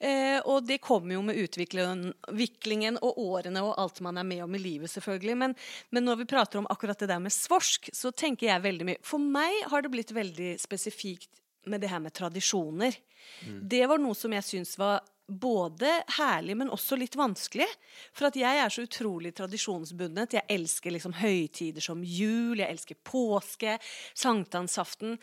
Eh, 0.01 0.39
och 0.45 0.63
det 0.63 0.79
kommer 0.79 1.15
ju 1.15 1.23
med 1.23 1.37
utvecklingen 1.37 2.97
och 2.97 3.19
åren 3.19 3.57
och 3.57 3.81
allt 3.81 4.01
man 4.01 4.17
är 4.17 4.25
med 4.25 4.45
om 4.45 4.55
i 4.55 4.59
livet, 4.59 4.91
såklart. 4.91 5.23
Men, 5.23 5.55
men 5.91 6.05
när 6.05 6.17
vi 6.17 6.25
pratar 6.25 6.59
om 6.59 6.67
akkurat 6.67 6.99
det 6.99 7.07
där 7.07 7.19
med 7.19 7.33
svorsk, 7.33 7.91
så 7.93 8.13
tänker 8.13 8.36
tenker 8.37 8.53
jeg 8.53 8.65
veldig 8.69 8.87
mye 8.87 9.03
For 9.03 9.19
meg 9.19 9.65
har 9.71 9.83
det 9.83 9.93
blitt 9.93 10.13
veldig 10.13 10.57
spesifikt 10.61 11.43
med 11.67 11.81
det 11.81 11.91
her 11.91 11.99
med 11.99 12.15
tradisjoner. 12.15 12.95
Det 13.43 13.87
var 13.91 13.99
noe 13.99 14.15
som 14.15 14.31
jeg 14.37 14.45
syns 14.47 14.77
var 14.79 15.01
både 15.27 15.91
herlig, 16.15 16.55
men 16.55 16.71
også 16.71 16.95
litt 16.95 17.17
vanskelig. 17.19 17.67
For 18.15 18.29
at 18.29 18.37
jeg 18.39 18.61
er 18.63 18.71
så 18.71 18.85
utrolig 18.87 19.33
tradisjonsbundet. 19.35 20.37
Jeg 20.39 20.47
elsker 20.55 20.95
liksom 20.95 21.17
høytider 21.19 21.83
som 21.83 22.05
jul, 22.07 22.61
jeg 22.61 22.71
elsker 22.71 23.01
påske, 23.03 23.81
sankthansaften. 24.15 25.19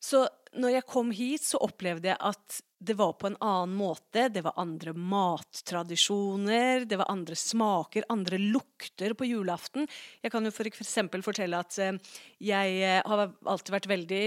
Så 0.00 0.24
når 0.56 0.78
jeg 0.78 0.88
kom 0.88 1.12
hit, 1.12 1.44
så 1.44 1.60
opplevde 1.60 2.08
jeg 2.08 2.20
at 2.32 2.62
det 2.84 2.94
var 2.98 3.12
på 3.12 3.26
en 3.26 3.36
annen 3.40 3.74
måte. 3.76 4.28
Det 4.28 4.42
var 4.42 4.52
andre 4.56 4.92
mattradisjoner, 4.92 6.84
det 6.88 6.98
var 6.98 7.10
andre 7.12 7.36
smaker, 7.38 8.04
andre 8.12 8.38
lukter 8.38 9.14
på 9.14 9.28
julaften. 9.28 9.86
Jeg 10.22 10.32
kan 10.34 10.44
jo 10.46 10.52
for 10.54 10.68
eksempel 10.68 11.22
fortelle 11.24 11.60
at 11.62 11.78
eh, 11.82 11.98
jeg 12.42 12.78
eh, 12.82 13.00
har 13.06 13.24
alltid 13.46 13.74
vært 13.76 13.90
veldig 13.92 14.22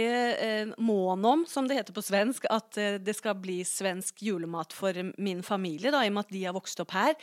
eh, 0.48 0.74
mån 0.80 1.26
om, 1.28 1.46
som 1.50 1.68
det 1.68 1.80
heter 1.80 1.96
på 1.96 2.06
svensk, 2.06 2.48
at 2.50 2.80
det 3.06 3.16
skal 3.18 3.38
bli 3.40 3.62
svensk 3.68 4.24
julemat 4.24 4.74
for 4.76 4.96
min 5.22 5.44
familie, 5.46 5.92
da, 5.94 6.04
i 6.04 6.12
og 6.12 6.18
med 6.18 6.26
at 6.26 6.34
de 6.36 6.46
har 6.48 6.56
vokst 6.56 6.82
opp 6.84 6.96
her. 6.96 7.16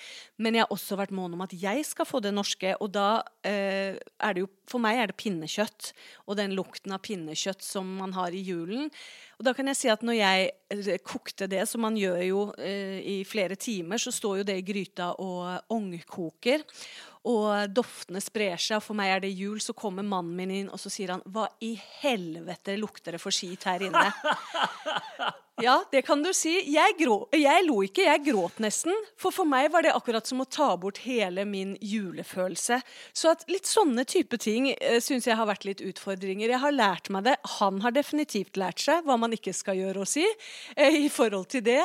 Men 0.43 0.57
jeg 0.57 0.67
har 0.67 0.75
også 0.75 0.99
vært 1.01 1.17
mån 1.17 1.37
om 1.37 1.45
at 1.47 1.57
jeg 1.57 1.85
skal 1.89 2.09
få 2.09 2.23
det 2.25 2.35
norske, 2.37 2.77
og 2.81 2.93
da 2.95 3.23
är 3.43 3.99
er 4.23 4.35
det 4.35 4.45
jo 4.45 4.49
For 4.71 4.81
meg 4.81 4.97
er 4.97 5.11
det 5.11 5.19
pinnekjøtt, 5.21 5.91
og 6.31 6.39
den 6.39 6.55
lukten 6.57 6.95
av 6.95 7.03
pinnekjøtt 7.05 7.61
som 7.67 7.89
man 7.99 8.15
har 8.17 8.33
i 8.33 8.41
julen. 8.41 8.89
Og 9.37 9.45
da 9.45 9.53
kan 9.53 9.69
jeg 9.69 9.77
si 9.77 9.91
at 9.93 10.05
når 10.07 10.17
jeg 10.17 10.53
eh, 10.71 11.03
kokte 11.23 11.47
det, 11.47 11.63
som 11.71 11.85
man 11.87 11.97
gjør 11.99 12.23
jo 12.27 12.43
eh, 12.59 12.99
i 12.99 13.17
flere 13.29 13.55
timer, 13.55 14.01
så 14.03 14.13
står 14.15 14.41
jo 14.41 14.47
det 14.49 14.59
i 14.59 14.67
gryta 14.67 15.13
og 15.23 15.73
ångkoker. 15.73 16.67
Og 17.29 17.71
doftene 17.71 18.23
sprer 18.23 18.59
seg, 18.59 18.81
og 18.81 18.87
for 18.89 18.99
meg 18.99 19.13
er 19.13 19.23
det 19.23 19.31
jul. 19.31 19.61
Så 19.63 19.77
kommer 19.79 20.07
mannen 20.07 20.35
min 20.39 20.55
inn, 20.63 20.73
og 20.73 20.81
så 20.83 20.91
sier 20.91 21.15
han 21.15 21.23
Hva 21.31 21.47
i 21.63 21.75
helvete 22.03 22.75
lukter 22.81 23.15
det 23.15 23.23
for 23.23 23.35
skit 23.35 23.69
her 23.69 23.87
inne? 23.89 24.09
Ja, 25.61 25.85
det 25.91 26.03
kan 26.03 26.23
du 26.25 26.33
si. 26.35 26.51
Jeg, 26.73 26.95
grå, 26.99 27.17
jeg 27.37 27.65
lo 27.67 27.83
ikke, 27.85 28.07
jeg 28.07 28.23
gråt 28.25 28.57
nesten. 28.63 28.97
For 29.21 29.35
for 29.35 29.47
meg 29.47 29.69
var 29.71 29.85
det 29.85 29.93
akkurat 29.95 30.27
som 30.27 30.41
å 30.43 30.47
ta 30.49 30.71
bort 30.81 31.03
hele 31.05 31.45
min 31.47 31.75
julefølelse. 31.77 32.81
Så 33.15 33.31
at 33.31 33.45
litt 33.53 33.69
sånne 33.69 34.03
type 34.09 34.41
ting 34.43 34.71
uh, 34.73 34.97
syns 35.05 35.29
jeg 35.29 35.37
har 35.39 35.47
vært 35.47 35.67
litt 35.69 35.85
utfordringer. 35.85 36.51
Jeg 36.51 36.63
har 36.65 36.75
lært 36.75 37.13
meg 37.15 37.29
det. 37.29 37.37
Han 37.61 37.83
har 37.85 37.95
definitivt 37.95 38.59
lært 38.59 38.83
seg 38.83 39.05
hva 39.07 39.19
man 39.21 39.37
ikke 39.37 39.55
skal 39.55 39.79
gjøre 39.79 40.03
og 40.03 40.11
si 40.11 40.25
uh, 40.25 40.99
i 41.05 41.07
forhold 41.13 41.51
til 41.53 41.63
det. 41.69 41.83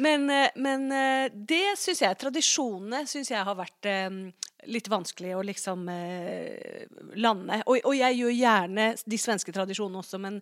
Men, 0.00 0.30
uh, 0.30 0.48
men 0.56 0.88
det 1.34 1.74
syns 1.76 2.06
jeg, 2.06 2.20
tradisjonene 2.22 3.02
syns 3.10 3.34
jeg 3.34 3.44
har 3.44 3.58
vært 3.58 3.92
litt 4.66 4.88
vanskelig 4.88 5.36
å 5.36 5.42
liksom 5.46 5.86
lande. 7.14 7.62
Og, 7.66 7.78
og 7.84 7.94
jeg 7.96 8.18
gjør 8.18 8.34
gjerne 8.34 8.86
de 9.06 9.18
svenske 9.20 9.52
tradisjonene 9.54 10.02
også, 10.02 10.18
men 10.22 10.40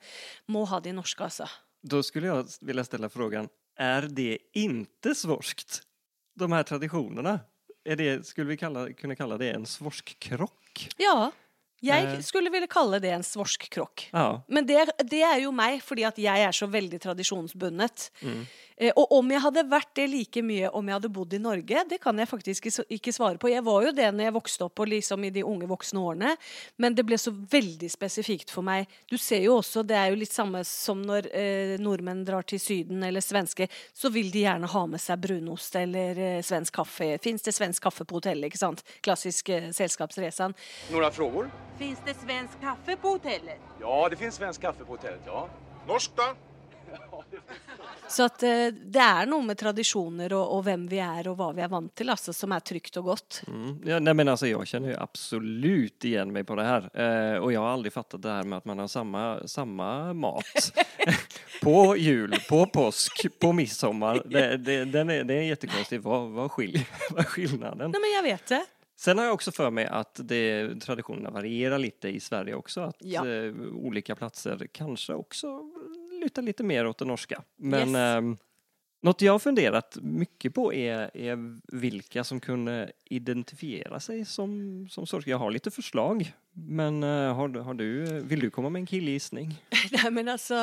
må 0.53 0.65
ha 0.71 0.81
de 0.81 0.93
norske, 0.97 1.25
altså. 1.25 1.49
Då 1.83 2.03
skulle 2.03 2.27
jag 2.27 2.47
vilja 2.61 2.85
ställa 2.85 3.09
frågan, 3.09 3.49
är 3.77 4.03
det 4.03 4.39
inte 4.53 5.15
svorskt? 5.15 5.83
De 6.35 6.53
här 6.53 6.63
traditionerna? 6.63 7.41
Är 7.85 7.97
det, 7.97 8.27
skulle 8.27 8.49
vi 8.49 8.57
kalla, 8.57 8.93
kunna 8.93 9.15
kalla 9.17 9.39
det 9.39 9.51
en 9.51 9.67
svorskkrock? 9.67 10.89
Ja. 10.97 11.33
Jeg 11.81 12.05
Eh. 12.05 12.21
skulle 12.21 12.51
ville 12.51 12.67
kalle 12.67 12.99
det 12.99 13.11
en 13.11 13.23
svorsk 13.23 13.69
krokk. 13.71 14.09
Ja. 14.13 14.43
Men 14.49 14.67
det, 14.67 14.87
det 15.05 15.21
er 15.23 15.39
jo 15.45 15.51
meg, 15.53 15.83
fordi 15.85 16.05
at 16.09 16.17
jeg 16.19 16.41
er 16.49 16.53
så 16.53 16.67
veldig 16.67 16.99
tradisjonsbundet. 17.05 18.11
Mm. 18.23 18.47
Eh, 18.77 18.93
og 18.97 19.13
om 19.19 19.31
jeg 19.33 19.41
hadde 19.41 19.65
vært 19.71 19.93
det 19.97 20.07
like 20.13 20.43
mye 20.45 20.71
om 20.77 20.89
jeg 20.89 20.99
hadde 20.99 21.11
bodd 21.13 21.35
i 21.37 21.41
Norge, 21.41 21.85
det 21.89 21.99
kan 22.03 22.19
jeg 22.21 22.29
faktisk 22.29 22.69
ikke, 22.69 22.85
ikke 22.99 23.15
svare 23.15 23.41
på. 23.41 23.51
Jeg 23.53 23.65
var 23.65 23.87
jo 23.87 23.93
det 23.97 24.09
når 24.13 24.29
jeg 24.29 24.37
vokste 24.37 24.67
opp 24.69 24.83
og 24.85 24.91
liksom 24.93 25.25
i 25.25 25.33
de 25.33 25.45
unge 25.47 25.69
voksne 25.71 26.03
årene, 26.03 26.35
men 26.83 26.97
det 26.97 27.07
ble 27.09 27.19
så 27.21 27.33
veldig 27.33 27.89
spesifikt 27.93 28.53
for 28.53 28.67
meg. 28.67 28.91
Du 29.09 29.17
ser 29.21 29.45
jo 29.47 29.57
også, 29.61 29.85
det 29.87 29.97
er 29.97 30.11
jo 30.13 30.21
litt 30.21 30.35
samme 30.35 30.61
som 30.69 31.01
når 31.07 31.31
eh, 31.33 31.77
nordmenn 31.81 32.25
drar 32.27 32.45
til 32.49 32.61
Syden 32.61 33.05
eller 33.07 33.25
svenske, 33.25 33.69
så 33.97 34.11
vil 34.13 34.29
de 34.35 34.45
gjerne 34.45 34.69
ha 34.73 34.83
med 34.91 35.03
seg 35.03 35.23
brunost 35.25 35.79
eller 35.81 36.21
eh, 36.21 36.43
svensk 36.45 36.77
kaffe. 36.77 37.15
Fins 37.23 37.47
det 37.47 37.57
svensk 37.57 37.87
kaffe 37.89 38.05
på 38.05 38.21
hotellet, 38.21 38.51
ikke 38.51 38.61
sant? 38.61 38.85
Klassisk 39.05 39.49
eh, 39.55 39.71
selskapsresan. 39.77 40.57
Några 40.93 41.11
frågor? 41.11 41.49
Finns 41.79 42.03
det 42.05 42.17
svensk 42.21 42.61
kaffe 42.61 42.97
på 43.01 43.17
hotellet? 43.17 43.73
Ja, 43.81 44.09
det 44.09 44.21
finns 44.21 44.37
svensk 44.37 44.61
kaffe 44.61 44.85
på 44.85 44.99
hotellet, 44.99 45.25
ja. 45.27 45.47
Norsk, 45.87 46.13
da? 46.19 46.35
Så 48.09 48.25
at 48.29 48.43
eh, 48.47 48.69
det 48.71 49.03
er 49.03 49.27
noe 49.27 49.43
med 49.43 49.59
tradisjoner 49.59 50.31
og, 50.37 50.53
og 50.57 50.61
hvem 50.69 50.85
vi 50.89 51.01
er 51.03 51.27
og 51.27 51.35
hva 51.41 51.49
vi 51.57 51.63
er 51.65 51.71
vant 51.73 51.91
til, 51.99 52.11
altså, 52.13 52.31
som 52.33 52.53
er 52.55 52.63
trygt 52.63 52.97
og 53.01 53.09
godt. 53.11 53.41
Mm. 53.51 53.73
Ja, 53.85 53.99
nej, 53.99 54.15
men 54.15 54.29
alltså, 54.29 54.47
jag 54.47 54.67
känner 54.67 54.89
ju 54.89 54.97
absolut 54.97 56.05
igen 56.05 56.33
mig 56.33 56.45
på 56.45 56.55
det 56.55 56.63
här. 56.63 56.83
Eh, 56.95 57.39
och 57.43 57.53
jag 57.53 57.61
har 57.61 57.69
aldrig 57.69 57.93
fattat 57.93 58.23
det 58.23 58.31
här 58.31 58.43
med 58.43 58.57
att 58.59 58.65
man 58.65 58.79
har 58.79 58.87
samma, 58.89 59.49
samma 59.49 60.13
mat 60.13 60.73
på 61.63 61.97
jul, 61.97 62.35
på 62.49 62.67
påsk, 62.67 63.27
på 63.41 63.53
midsommar. 63.53 64.23
Det, 64.25 64.57
det, 64.57 64.85
den 64.85 65.11
är, 65.11 65.25
det 65.25 65.35
är 65.35 65.43
jättekonstigt. 65.43 66.05
Vad, 66.05 66.31
vad, 66.31 66.51
skil, 66.51 66.85
vad 67.11 67.21
är 67.21 67.25
skillnaden? 67.25 67.91
Nei, 67.91 68.01
men 68.01 68.13
jeg 68.15 68.23
vet 68.23 68.47
det. 68.47 68.65
Sen 68.99 69.19
har 69.19 69.25
jag 69.25 69.35
också 69.35 69.53
för 69.53 69.71
mig 69.71 69.87
att 69.87 70.21
det, 70.25 70.81
traditionerna 70.81 71.31
varierar 71.31 71.79
lite 71.79 72.09
i 72.09 72.21
Sverige 72.21 72.55
också. 72.55 72.81
Att 72.81 72.97
Ja. 73.01 73.29
eh, 73.29 73.53
olika 73.75 74.15
platser 74.15 74.67
kanske 74.73 75.15
också 75.15 75.61
lutar 76.27 76.43
lite 76.43 76.63
mer 76.65 76.87
åt 76.87 76.99
det 76.99 77.05
norska. 77.05 77.43
Men 77.57 77.89
Yes. 77.89 77.97
ehm, 77.97 78.37
något 79.03 79.23
jag 79.23 79.33
har 79.33 79.39
funderat 79.39 79.99
mycket 80.03 80.55
på 80.55 80.75
är, 80.75 81.17
är 81.17 81.61
vilka 81.77 82.25
som 82.25 82.41
kunde 82.41 82.93
identifiera 83.05 84.01
sig 84.01 84.25
som, 84.25 84.87
som 84.91 85.07
sorska. 85.07 85.31
Jag 85.31 85.39
har 85.39 85.51
lite 85.51 85.71
förslag. 85.71 86.33
Men 86.59 87.03
eh, 87.03 87.35
har, 87.35 87.63
har 87.63 87.75
du, 87.75 88.05
vill 88.21 88.41
du 88.41 88.51
komma 88.51 88.69
med 88.69 88.81
en 88.81 88.87
killgissning? 88.87 89.63
Nej, 89.93 90.11
men 90.11 90.29
alltså... 90.29 90.55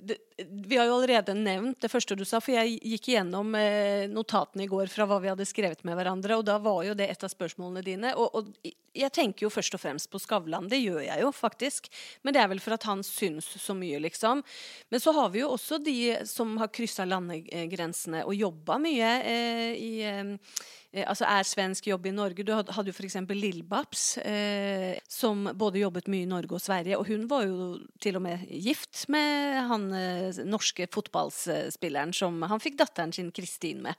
det, 0.00 0.16
Vi 0.48 0.76
har 0.76 0.84
ju 0.84 1.06
redan 1.06 1.44
nämnt 1.44 1.80
det 1.80 1.88
första 1.88 2.14
du 2.14 2.24
sa, 2.24 2.40
för 2.40 2.52
jag 2.52 2.68
gick 2.68 3.08
igenom 3.08 3.54
eh, 3.54 4.08
notatene 4.08 4.64
i 4.64 4.66
går 4.66 4.86
fra 4.86 5.18
vi 5.18 5.28
hade 5.28 5.46
skrivit 5.46 5.84
med 5.84 5.96
varandra, 5.96 6.36
och 6.36 6.44
då 6.44 6.58
var 6.58 6.82
ju 6.82 6.94
det 6.94 7.06
ett 7.06 7.24
av 7.24 7.28
spørsmålene 7.28 7.82
dina 7.82 8.14
och, 8.14 8.34
och, 8.34 8.44
jag 8.92 9.12
tänker 9.12 9.46
ju 9.46 9.50
först 9.50 9.74
och 9.74 9.80
främst 9.80 10.10
på 10.10 10.18
Skavlan, 10.18 10.68
det 10.68 10.76
gör 10.76 11.00
jag 11.00 11.20
ju 11.20 11.32
faktiskt, 11.32 11.94
Men 12.22 12.34
det 12.34 12.40
är 12.40 12.48
väl 12.48 12.60
för 12.60 12.70
att 12.70 12.82
han 12.82 13.04
syns 13.04 13.62
så 13.62 13.74
mycket. 13.74 14.02
liksom. 14.02 14.42
Men 14.88 15.00
så 15.00 15.12
har 15.12 15.28
vi 15.28 15.38
ju 15.38 15.44
också 15.44 15.78
de 15.78 16.18
som 16.24 16.58
har 16.58 16.68
kryssat 16.68 17.08
landgränserna 17.08 18.24
och 18.24 18.34
jobbat 18.34 18.80
mycket 18.80 19.26
eh, 19.26 19.72
i 19.72 20.02
eh, 20.02 20.48
eh, 20.92 21.04
altså 21.08 21.24
er 21.28 21.42
svensk 21.48 21.86
jobb 21.88 22.06
i 22.06 22.12
Norge. 22.14 22.44
Du 22.44 22.52
had- 22.54 22.70
hadde 22.76 22.92
jo 22.92 22.96
f.eks. 22.96 23.16
Lill-Babs, 23.32 24.18
eh, 24.24 24.98
som 25.08 25.44
både 25.54 25.80
jobbet 25.82 26.08
mye 26.12 26.22
i 26.26 26.30
Norge 26.30 26.52
og 26.56 26.60
Sverige. 26.60 26.98
Og 26.98 27.06
hun 27.08 27.26
var 27.30 27.46
jo 27.46 27.78
til 28.00 28.16
og 28.16 28.22
med 28.22 28.46
gift 28.48 29.06
med 29.08 29.62
han 29.68 29.88
eh, 29.92 30.42
norske 30.44 30.86
fotballspilleren 30.92 32.12
som 32.14 32.42
han 32.42 32.60
fikk 32.62 32.76
datteren 32.80 33.12
sin 33.12 33.30
Kristin 33.32 33.82
med. 33.82 33.94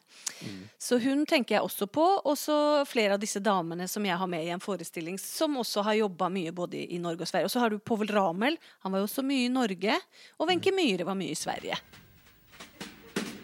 Så 0.79 0.99
hun 1.03 1.25
tenker 1.25 1.55
jeg 1.57 1.63
også 1.65 1.87
på. 1.87 2.05
Og 2.25 2.37
så 2.37 2.57
flere 2.89 3.13
av 3.17 3.19
disse 3.23 3.39
damene 3.43 3.87
som 3.89 4.05
jeg 4.05 4.17
har 4.17 4.27
med 4.27 4.45
i 4.45 4.53
en 4.53 4.59
forestilling, 4.63 5.17
som 5.19 5.57
også 5.61 5.83
har 5.83 5.93
jobba 6.03 6.29
mye 6.29 6.51
både 6.55 6.83
i 6.93 6.99
Norge 7.01 7.21
og 7.25 7.27
Sverige. 7.31 7.45
Og 7.49 7.55
så 7.55 7.59
har 7.63 7.69
du 7.73 7.79
Povel 7.79 8.11
Ramel. 8.13 8.57
Han 8.85 8.91
var 8.93 8.99
jo 9.03 9.09
også 9.09 9.23
mye 9.25 9.45
i 9.47 9.51
Norge. 9.53 9.97
Og 10.39 10.47
Wenche 10.49 10.71
Myhre 10.75 11.05
var 11.07 11.15
mye 11.19 11.31
i 11.33 11.39
Sverige. 11.39 11.77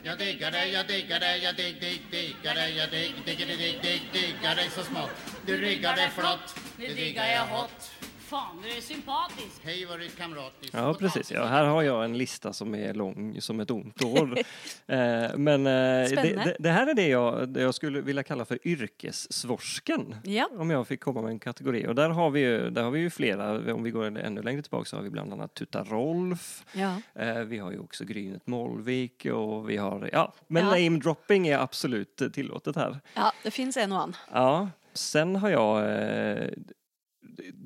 Jag 0.10 0.18
diggar 0.18 0.52
dig, 0.52 0.72
jag 0.72 0.88
diggar 0.88 1.20
dig, 1.20 1.44
jag 1.44 1.56
digg, 1.56 1.76
digg, 1.82 2.02
diggar 2.12 2.56
dig, 2.56 2.78
jag 2.78 2.90
digg, 2.90 3.14
digger 3.26 3.46
dig, 3.46 3.58
digg, 3.58 3.80
digg, 3.82 4.02
diggar 4.14 4.56
dig 4.56 4.70
så 4.70 4.84
smått. 4.84 5.10
Du 5.46 5.58
ryggar 5.62 5.96
dig 5.96 6.10
flott, 6.10 6.56
nu 6.78 6.88
diggar 6.88 7.28
jag 7.28 7.46
hot. 7.46 7.92
Fan, 8.30 8.62
du 8.64 8.78
är 8.78 8.82
sympatisk. 8.82 9.62
Hej 9.64 9.86
vad 9.86 10.00
du 10.00 10.06
är 10.06 10.10
kamratisk. 10.10 10.74
Ja, 10.74 10.94
precis. 10.94 11.32
Ja, 11.32 11.46
här 11.46 11.66
har 11.66 11.82
jag 11.82 12.06
en 12.06 12.18
lista 12.18 12.54
som 12.54 12.76
är 12.76 12.94
lång 12.94 13.42
som 13.42 13.60
ett 13.60 13.72
ont 13.72 14.04
år. 14.04 14.38
eh, 14.88 15.38
men 15.38 15.68
eh, 15.68 16.10
det, 16.10 16.56
det, 16.60 16.70
här 16.70 16.88
är 16.88 16.94
det 16.94 17.08
jag, 17.08 17.50
det 17.50 17.62
jag 17.62 17.76
skulle 17.76 18.02
vilja 18.02 18.24
kalla 18.24 18.46
för 18.46 18.68
yrkessvorsken. 18.68 20.16
Ja. 20.24 20.50
Om 20.58 20.70
jag 20.70 20.88
fick 20.88 21.00
komma 21.00 21.22
med 21.22 21.32
en 21.32 21.40
kategori. 21.40 21.88
Och 21.88 21.96
där 21.96 22.10
har 22.10 22.30
vi 22.30 22.40
ju, 22.40 22.70
där 22.70 22.84
har 22.84 22.92
vi 22.92 23.00
ju 23.00 23.10
flera. 23.10 23.74
Om 23.74 23.84
vi 23.84 23.92
går 23.92 24.06
ännu 24.06 24.42
längre 24.42 24.62
tillbaka 24.62 24.86
så 24.86 24.96
har 24.96 25.04
vi 25.04 25.10
bland 25.10 25.34
annat 25.34 25.54
Tutta 25.54 25.84
Rolf. 25.84 26.64
Ja. 26.74 27.02
Eh, 27.16 27.40
vi 27.40 27.58
har 27.58 27.72
ju 27.72 27.80
också 27.80 28.06
Grynet 28.06 28.48
Molvik 28.48 29.26
och 29.26 29.70
vi 29.70 29.78
har, 29.78 30.10
ja, 30.14 30.34
men 30.48 30.64
Ja. 30.64 30.70
name 30.70 31.00
dropping 31.00 31.48
är 31.48 31.58
absolut 31.58 32.22
tillåtet 32.34 32.76
här. 32.76 33.00
ja, 33.14 33.32
det 33.44 33.52
fins 33.52 33.78
en 33.78 33.92
og 33.92 34.02
annen. 34.02 34.16
Ja, 34.32 34.70
sen 34.94 35.36
har 35.36 35.50
jag 35.50 36.02
eh, 36.02 36.50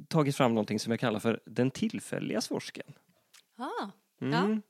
tagit 0.07 0.35
fram 0.35 0.53
någonting 0.53 0.79
som 0.79 0.91
jag 0.91 0.99
kallar 0.99 1.19
för 1.19 1.39
den 1.45 1.71
tillfälliga 1.71 2.41
svorsken. 2.41 2.93
Ah. 3.57 3.89
Mm. 4.21 4.61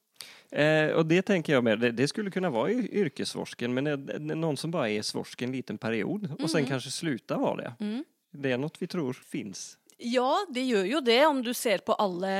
Eh, 0.52 0.96
och 0.96 1.06
det 1.06 1.22
tänker 1.22 1.54
jag 1.54 1.64
med, 1.64 1.80
det, 1.80 1.92
det 1.92 2.08
skulle 2.08 2.32
kunna 2.32 2.50
vara 2.50 2.72
y- 2.72 2.90
yrkessvorsken 2.92 3.74
men 3.74 3.84
det, 3.84 3.96
det, 3.98 4.20
någon 4.20 4.58
som 4.58 4.72
bara 4.72 4.90
är 4.90 5.02
svorsken 5.02 5.50
en 5.50 5.56
liten 5.56 5.78
period 5.78 6.36
och 6.40 6.50
sen 6.50 6.66
kanske 6.66 6.92
slutar 6.92 7.38
vara 7.38 7.56
det. 7.56 7.74
Mm. 7.80 8.04
Det 8.32 8.52
är 8.52 8.58
något 8.58 8.82
vi 8.82 8.88
tror 8.88 9.14
finns. 9.14 9.78
Ja, 9.98 10.46
det 10.50 10.64
gjør 10.66 10.88
jo 10.90 11.00
det, 11.06 11.20
om 11.28 11.42
du 11.44 11.52
ser 11.56 11.84
på 11.86 11.96
alle 12.02 12.32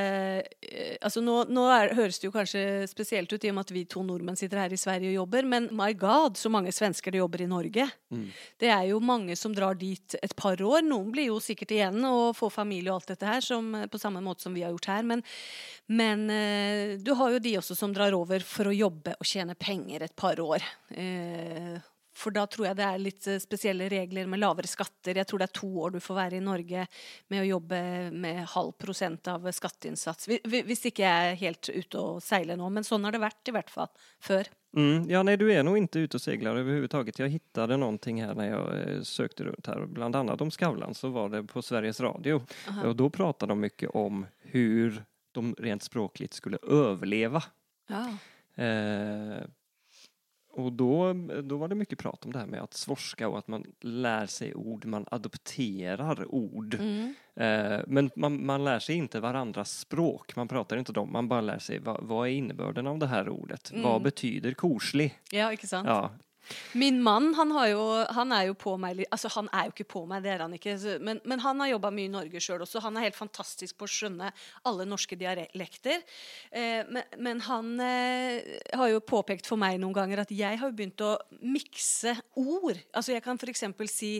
eh, 0.60 0.96
Altså 1.04 1.20
nå, 1.24 1.36
nå 1.52 1.64
er, 1.70 1.92
høres 1.96 2.18
det 2.20 2.28
jo 2.28 2.34
kanskje 2.34 2.84
spesielt 2.90 3.32
ut 3.32 3.44
i 3.44 3.50
og 3.50 3.56
med 3.56 3.66
at 3.66 3.72
vi 3.74 3.84
to 3.90 4.02
nordmenn 4.06 4.38
sitter 4.38 4.62
her 4.62 4.74
i 4.74 4.80
Sverige 4.80 5.12
og 5.12 5.18
jobber, 5.22 5.48
men 5.48 5.68
my 5.76 5.90
god, 5.98 6.38
så 6.40 6.50
mange 6.52 6.72
svensker 6.74 7.14
det 7.14 7.20
jobber 7.20 7.44
i 7.44 7.48
Norge. 7.50 7.86
Mm. 8.14 8.26
Det 8.60 8.70
er 8.72 8.88
jo 8.90 9.00
mange 9.04 9.36
som 9.38 9.54
drar 9.54 9.78
dit 9.78 10.16
et 10.20 10.36
par 10.38 10.60
år. 10.60 10.84
Noen 10.86 11.12
blir 11.14 11.28
jo 11.28 11.40
sikkert 11.42 11.74
igjen 11.76 12.00
og 12.08 12.34
får 12.38 12.54
familie 12.56 12.92
og 12.92 13.02
alt 13.02 13.14
dette 13.14 13.28
her, 13.28 13.44
som, 13.44 13.70
eh, 13.78 13.88
på 13.90 14.00
samme 14.00 14.22
måte 14.24 14.46
som 14.46 14.56
vi 14.56 14.64
har 14.66 14.74
gjort 14.74 14.90
her. 14.92 15.08
Men, 15.14 15.24
men 15.92 16.28
eh, 16.32 16.94
du 16.98 17.14
har 17.18 17.34
jo 17.34 17.42
de 17.44 17.56
også 17.60 17.78
som 17.78 17.94
drar 17.94 18.16
over 18.16 18.44
for 18.44 18.70
å 18.70 18.76
jobbe 18.76 19.18
og 19.18 19.28
tjene 19.28 19.58
penger 19.58 20.06
et 20.06 20.16
par 20.16 20.40
år. 20.42 20.64
Eh, 20.96 21.76
For 22.16 22.30
da 22.30 22.44
tror 22.46 22.66
jeg 22.68 22.76
det 22.78 22.84
er 22.86 22.98
litt 23.02 23.26
eh, 23.26 23.38
spesielle 23.42 23.88
regler 23.90 24.26
med 24.30 24.38
lavere 24.40 24.66
skatter. 24.70 25.16
Jeg 25.18 25.26
tror 25.26 25.38
det 25.42 25.48
er 25.50 25.58
to 25.60 25.68
år 25.82 25.90
du 25.96 26.00
får 26.00 26.14
være 26.14 26.36
i 26.38 26.40
Norge 26.44 26.86
med 27.28 27.42
å 27.42 27.48
jobbe 27.48 27.80
med 28.14 28.44
halv 28.54 28.72
prosent 28.78 29.28
av 29.28 29.48
skatteinnsats. 29.52 30.28
Vi- 30.28 30.40
vi- 30.44 30.62
Hvis 30.62 30.84
ikke 30.86 31.02
jeg 31.02 31.32
er 31.32 31.34
helt 31.40 31.68
ute 31.74 31.98
og 31.98 32.22
seiler 32.22 32.56
nå, 32.56 32.70
men 32.70 32.84
sånn 32.84 33.02
har 33.04 33.12
det 33.12 33.20
vært 33.20 33.48
i 33.48 33.52
hvert 33.52 33.70
fall 33.70 33.88
før. 34.20 34.46
Mm, 34.76 35.08
ja, 35.10 35.22
nej, 35.22 35.36
du 35.36 35.52
är 35.52 35.62
nog 35.62 35.78
inte 35.78 35.98
ute 35.98 36.16
och 36.16 36.20
seglar 36.22 36.56
överhuvudtaget. 36.56 37.18
Jag 37.18 37.28
hittade 37.28 37.76
någonting 37.76 38.22
här 38.24 38.34
när 38.34 38.48
jag 38.50 38.88
eh, 38.88 39.02
sökte 39.02 39.44
runt 39.44 39.66
här. 39.66 39.86
Bland 39.86 40.16
annat 40.16 40.40
om 40.40 40.50
Skavlan 40.50 40.94
så 40.94 41.08
var 41.08 41.28
det 41.28 41.42
på 41.44 41.62
Sveriges 41.62 42.00
Radio. 42.00 42.42
Och 42.84 42.96
då 42.96 43.10
pratade 43.10 43.50
de 43.52 43.60
mycket 43.60 43.90
om 43.90 44.26
hur 44.40 45.04
de 45.32 45.54
rent 45.58 45.82
språkligt 45.82 46.34
skulle 46.34 46.58
överleva. 46.68 47.42
Ja. 47.88 48.08
Eh, 48.64 49.42
och 50.56 50.72
då, 50.72 51.12
då 51.42 51.56
var 51.56 51.68
det 51.68 51.74
mycket 51.74 51.98
prat 51.98 52.24
om 52.24 52.32
det 52.32 52.38
här 52.38 52.46
med 52.46 52.62
att 52.62 52.74
svorska 52.74 53.28
och 53.28 53.38
att 53.38 53.48
man 53.48 53.64
lär 53.80 54.26
sig 54.26 54.54
ord, 54.54 54.84
man 54.84 55.06
adopterar 55.10 56.34
ord. 56.34 56.74
Mm. 56.74 57.14
Eh, 57.34 57.80
men 57.86 58.10
man, 58.16 58.46
man 58.46 58.64
lär 58.64 58.78
sig 58.78 58.96
inte 58.96 59.20
varandras 59.20 59.78
språk, 59.78 60.36
man 60.36 60.48
pratar 60.48 60.76
inte 60.76 60.92
dem, 60.92 61.12
man 61.12 61.28
bara 61.28 61.40
lär 61.40 61.58
sig 61.58 61.78
vad, 61.78 62.04
vad 62.04 62.28
är 62.28 62.32
innebörden 62.32 62.86
av 62.86 62.98
det 62.98 63.06
här 63.06 63.28
ordet? 63.28 63.72
Vad 63.74 64.02
betyder 64.02 64.52
korslig? 64.52 65.18
ja, 65.30 65.56
sant? 65.66 65.88
Ja, 65.88 66.10
Min 66.78 67.00
mann 67.02 67.32
han, 67.38 67.50
har 67.56 67.68
jo, 67.72 67.82
han 68.16 68.32
er 68.36 68.48
jo 68.50 68.54
på 68.58 68.76
meg 68.80 69.04
Altså, 69.10 69.30
han 69.36 69.48
er 69.52 69.68
jo 69.68 69.74
ikke 69.74 69.86
på 69.94 70.04
meg, 70.10 70.22
det 70.24 70.32
er 70.34 70.44
han 70.44 70.54
ikke. 70.56 70.76
Men, 71.00 71.20
men 71.24 71.42
han 71.44 71.60
har 71.64 71.72
jobba 71.72 71.90
mye 71.94 72.08
i 72.10 72.12
Norge 72.12 72.42
sjøl 72.42 72.62
også. 72.66 72.82
Han 72.84 72.96
er 72.98 73.06
helt 73.08 73.18
fantastisk 73.18 73.78
på 73.80 73.88
å 73.88 73.92
skjønne 73.94 74.30
alle 74.68 74.86
norske 74.88 75.16
dialekter. 75.18 76.02
Eh, 76.50 76.82
men, 76.90 77.02
men 77.18 77.40
han 77.48 77.74
eh, 77.80 78.58
har 78.76 78.92
jo 78.92 79.00
påpekt 79.04 79.46
for 79.50 79.60
meg 79.60 79.80
noen 79.82 79.96
ganger 79.96 80.24
at 80.24 80.32
jeg 80.34 80.60
har 80.60 80.72
begynt 80.76 81.00
å 81.04 81.16
mikse 81.42 82.16
ord. 82.40 82.78
Altså, 82.92 83.12
jeg 83.16 83.24
kan 83.24 83.38
eksempel 83.54 83.88
si 83.90 84.16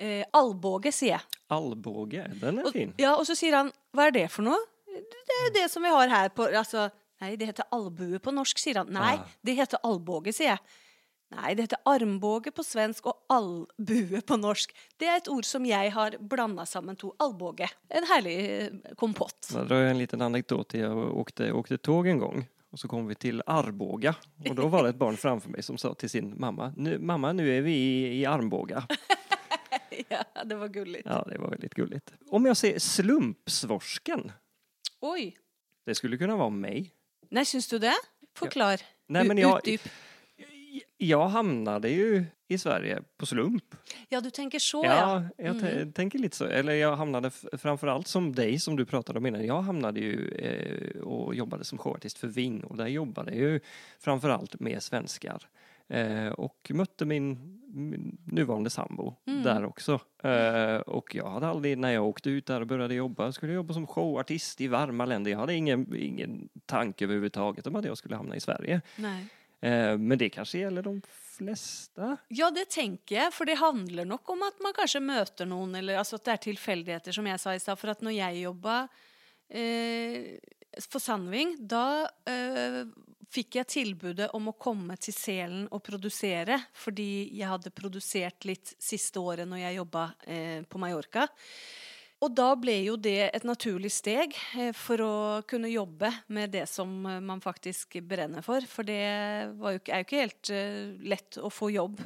eh, 0.00 0.24
albåge, 0.36 0.92
sier 0.94 1.16
jeg. 1.16 1.40
allbåge, 1.52 2.26
den 2.40 2.62
Og, 2.64 2.72
fin. 2.74 2.94
ja, 3.00 3.14
og 3.16 3.26
så 3.28 3.36
sier 3.38 3.56
han 3.58 3.72
hva 3.96 4.08
er 4.08 4.14
det 4.16 4.26
for 4.32 4.46
noe? 4.46 4.58
Det 4.90 5.38
er 5.46 5.52
det 5.54 5.66
som 5.70 5.82
vi 5.84 5.90
har 5.92 6.10
her 6.10 6.28
på 6.34 6.48
Altså, 6.50 6.88
nei, 7.22 7.34
det 7.38 7.46
heter 7.50 7.68
albue 7.74 8.18
på 8.22 8.32
norsk, 8.34 8.58
sier 8.58 8.82
han. 8.82 8.90
Nei, 8.92 9.16
Ah. 9.20 9.26
det 9.44 9.56
heter 9.58 9.82
albåge, 9.86 10.32
sier 10.34 10.54
jeg. 10.54 10.58
Nei, 11.30 11.54
det 11.54 11.62
heter 11.62 11.78
armbåge 11.86 12.50
på 12.50 12.64
svensk 12.66 13.06
og 13.06 13.20
albue 13.30 14.20
på 14.26 14.36
norsk. 14.40 14.72
Det 14.98 15.06
er 15.06 15.20
et 15.20 15.28
ord 15.30 15.46
som 15.46 15.66
jeg 15.66 15.92
har 15.94 16.16
blanda 16.18 16.64
sammen 16.66 16.98
to. 16.98 17.12
Albåge. 17.22 17.68
En 17.88 18.06
herlig 18.10 18.38
eh, 18.50 18.94
kompott. 18.98 19.50
Då 19.52 19.64
drar 19.64 19.84
jag 19.84 19.90
en 19.90 19.98
liten 19.98 20.22
anekdot. 20.22 20.74
Jag 20.74 21.16
åkte, 21.16 21.52
åkte 21.52 21.78
tåg 21.78 22.06
en 22.06 22.18
gång 22.18 22.48
och 22.70 22.78
så 22.78 22.88
kom 22.88 23.06
vi 23.06 23.14
till 23.14 23.42
Arboga 23.46 24.14
och 24.48 24.54
då 24.54 24.68
var 24.68 24.82
det 24.82 24.88
ett 24.88 24.96
barn 24.96 25.16
framför 25.16 25.50
mig 25.50 25.62
som 25.62 25.78
sa 25.78 25.94
till 25.94 26.10
sin 26.10 26.40
mamma, 26.40 26.72
nu, 26.76 26.98
mamma 26.98 27.32
nu 27.32 27.56
är 27.56 27.60
vi 27.62 27.72
i, 27.72 28.20
i 28.20 28.26
Arboga. 28.26 28.86
ja, 30.08 30.44
det 30.44 30.54
var 30.54 30.68
gulligt. 30.68 31.06
Ja, 31.06 31.26
det 31.30 31.38
var 31.38 31.50
väldigt 31.50 31.74
gulligt. 31.74 32.12
Om 32.30 32.46
jag 32.46 32.56
säger 32.56 32.78
slumpsvorsken, 32.78 34.32
Oi. 35.00 35.36
det 35.86 35.94
skulle 35.94 36.16
kunna 36.16 36.36
vara 36.36 36.50
mig. 36.50 36.94
Nei, 37.28 37.44
syns 37.44 37.68
du 37.68 37.78
det? 37.78 37.94
Forklar. 38.34 38.80
Nej, 39.06 39.28
men 39.28 39.38
jag, 39.38 39.58
Utdyp. 39.58 39.88
Jag 41.06 41.28
hamnade 41.28 41.88
ju 41.90 42.24
i 42.48 42.58
Sverige 42.58 43.02
på 43.16 43.26
slump. 43.26 43.64
Ja, 44.08 44.20
du 44.20 44.30
tenker 44.30 44.58
så, 44.58 44.84
ja. 44.84 45.24
Ja, 45.36 45.44
jag 45.44 45.60
t- 45.60 45.86
tänker 45.94 46.18
lite 46.18 46.36
så. 46.36 46.44
Eller 46.44 46.72
jag 46.72 46.96
hamnade 46.96 47.30
framförallt 47.52 48.06
som 48.06 48.34
dig 48.34 48.58
som 48.58 48.76
du 48.76 48.84
pratade 48.86 49.18
om 49.18 49.26
innan. 49.26 49.46
Jag 49.46 49.62
hamnade 49.62 50.00
ju 50.00 50.28
eh, 50.28 51.00
och 51.00 51.34
jobbade 51.34 51.64
som 51.64 51.78
showartist 51.78 52.18
för 52.18 52.28
Ving 52.28 52.64
och 52.64 52.76
där 52.76 52.86
jobbade 52.86 53.30
jag 53.30 53.40
ju 53.50 53.60
framförallt 53.98 54.60
med 54.60 54.82
svenskar. 54.82 55.42
Eh, 55.88 56.26
och 56.28 56.70
mötte 56.74 57.04
min, 57.04 57.60
min 57.66 58.18
nuvarande 58.24 58.70
sambo 58.70 59.14
där 59.44 59.64
också. 59.64 60.00
Eh, 60.22 60.76
och 60.76 61.14
jag 61.14 61.30
hade 61.30 61.46
aldrig, 61.46 61.78
när 61.78 61.90
jag 61.92 62.06
åkte 62.06 62.30
ut 62.30 62.46
där 62.46 62.60
och 62.60 62.66
började 62.66 62.94
jobba, 62.94 63.32
skulle 63.32 63.52
jag 63.52 63.56
jobba 63.56 63.74
som 63.74 63.86
showartist 63.86 64.60
i 64.60 64.68
varma 64.68 65.04
länder. 65.04 65.30
Jag 65.30 65.38
hade 65.38 65.54
ingen, 65.54 65.94
ingen 65.96 66.48
tanke 66.66 67.04
överhuvudtaget 67.04 67.66
om 67.66 67.76
att 67.76 67.84
jag 67.84 67.98
skulle 67.98 68.16
hamna 68.16 68.36
i 68.36 68.40
Sverige. 68.40 68.80
Nei. 68.96 69.24
Eh, 69.60 69.98
men 69.98 70.18
det 70.18 70.28
kanske 70.28 70.58
gäller 70.58 70.82
de 70.82 71.02
flesta. 71.36 72.16
Ja, 72.28 72.50
det 72.50 72.68
tänker 72.68 73.14
jag. 73.16 73.34
För 73.34 73.44
det 73.44 73.54
handlar 73.54 74.04
nog 74.04 74.30
om 74.30 74.42
att 74.42 74.60
man 74.60 74.72
kanske 74.72 75.00
möter 75.00 75.46
någon, 75.46 75.74
eller 75.74 75.96
alltså 75.96 76.16
att 76.16 76.24
det 76.24 76.30
är 76.30 76.36
tillfälligheter. 76.36 77.12
som 77.12 77.26
jag 77.26 77.40
sa 77.40 77.54
i 77.54 77.60
stad. 77.60 77.78
For 77.78 77.88
at 77.88 78.00
når 78.00 78.12
jeg 78.12 78.42
jobba 78.42 78.88
eh, 79.48 80.38
for 80.90 80.98
Sandving, 80.98 81.56
då 81.68 82.08
eh, 82.32 82.86
fick 83.30 83.54
jag 83.54 83.66
tillbudet 83.66 84.30
om 84.30 84.48
att 84.48 84.58
komma 84.58 84.96
till 84.96 85.14
Selen 85.14 85.68
och 85.68 85.82
producera, 85.82 86.62
för 86.72 87.00
jag 87.34 87.48
hade 87.48 87.70
producerat 87.70 88.44
lite 88.44 88.70
sista 88.78 89.20
åren 89.20 89.50
när 89.50 89.56
jag 89.56 89.74
jobbade 89.74 90.12
eh, 90.26 90.62
på 90.62 90.78
Mallorca. 90.78 91.28
Och 92.20 92.30
då 92.30 92.56
blev 92.56 92.82
ju 92.82 92.96
det 92.96 93.36
ett 93.36 93.42
naturligt 93.42 93.92
steg 93.92 94.36
eh, 94.58 94.72
för 94.72 94.98
att 95.38 95.46
kunna 95.46 95.68
jobba 95.68 96.14
med 96.26 96.50
det 96.50 96.66
som 96.66 97.06
eh, 97.06 97.20
man 97.20 97.40
faktiskt 97.40 97.92
bränner 98.02 98.42
för, 98.42 98.60
för 98.60 98.82
det 98.82 99.46
var 99.52 99.70
ju, 99.70 99.80
är 99.84 99.94
ju 99.94 99.98
inte 99.98 100.16
helt 100.16 100.50
eh, 100.50 101.08
lätt 101.08 101.38
att 101.38 101.54
få 101.54 101.70
jobb 101.70 102.00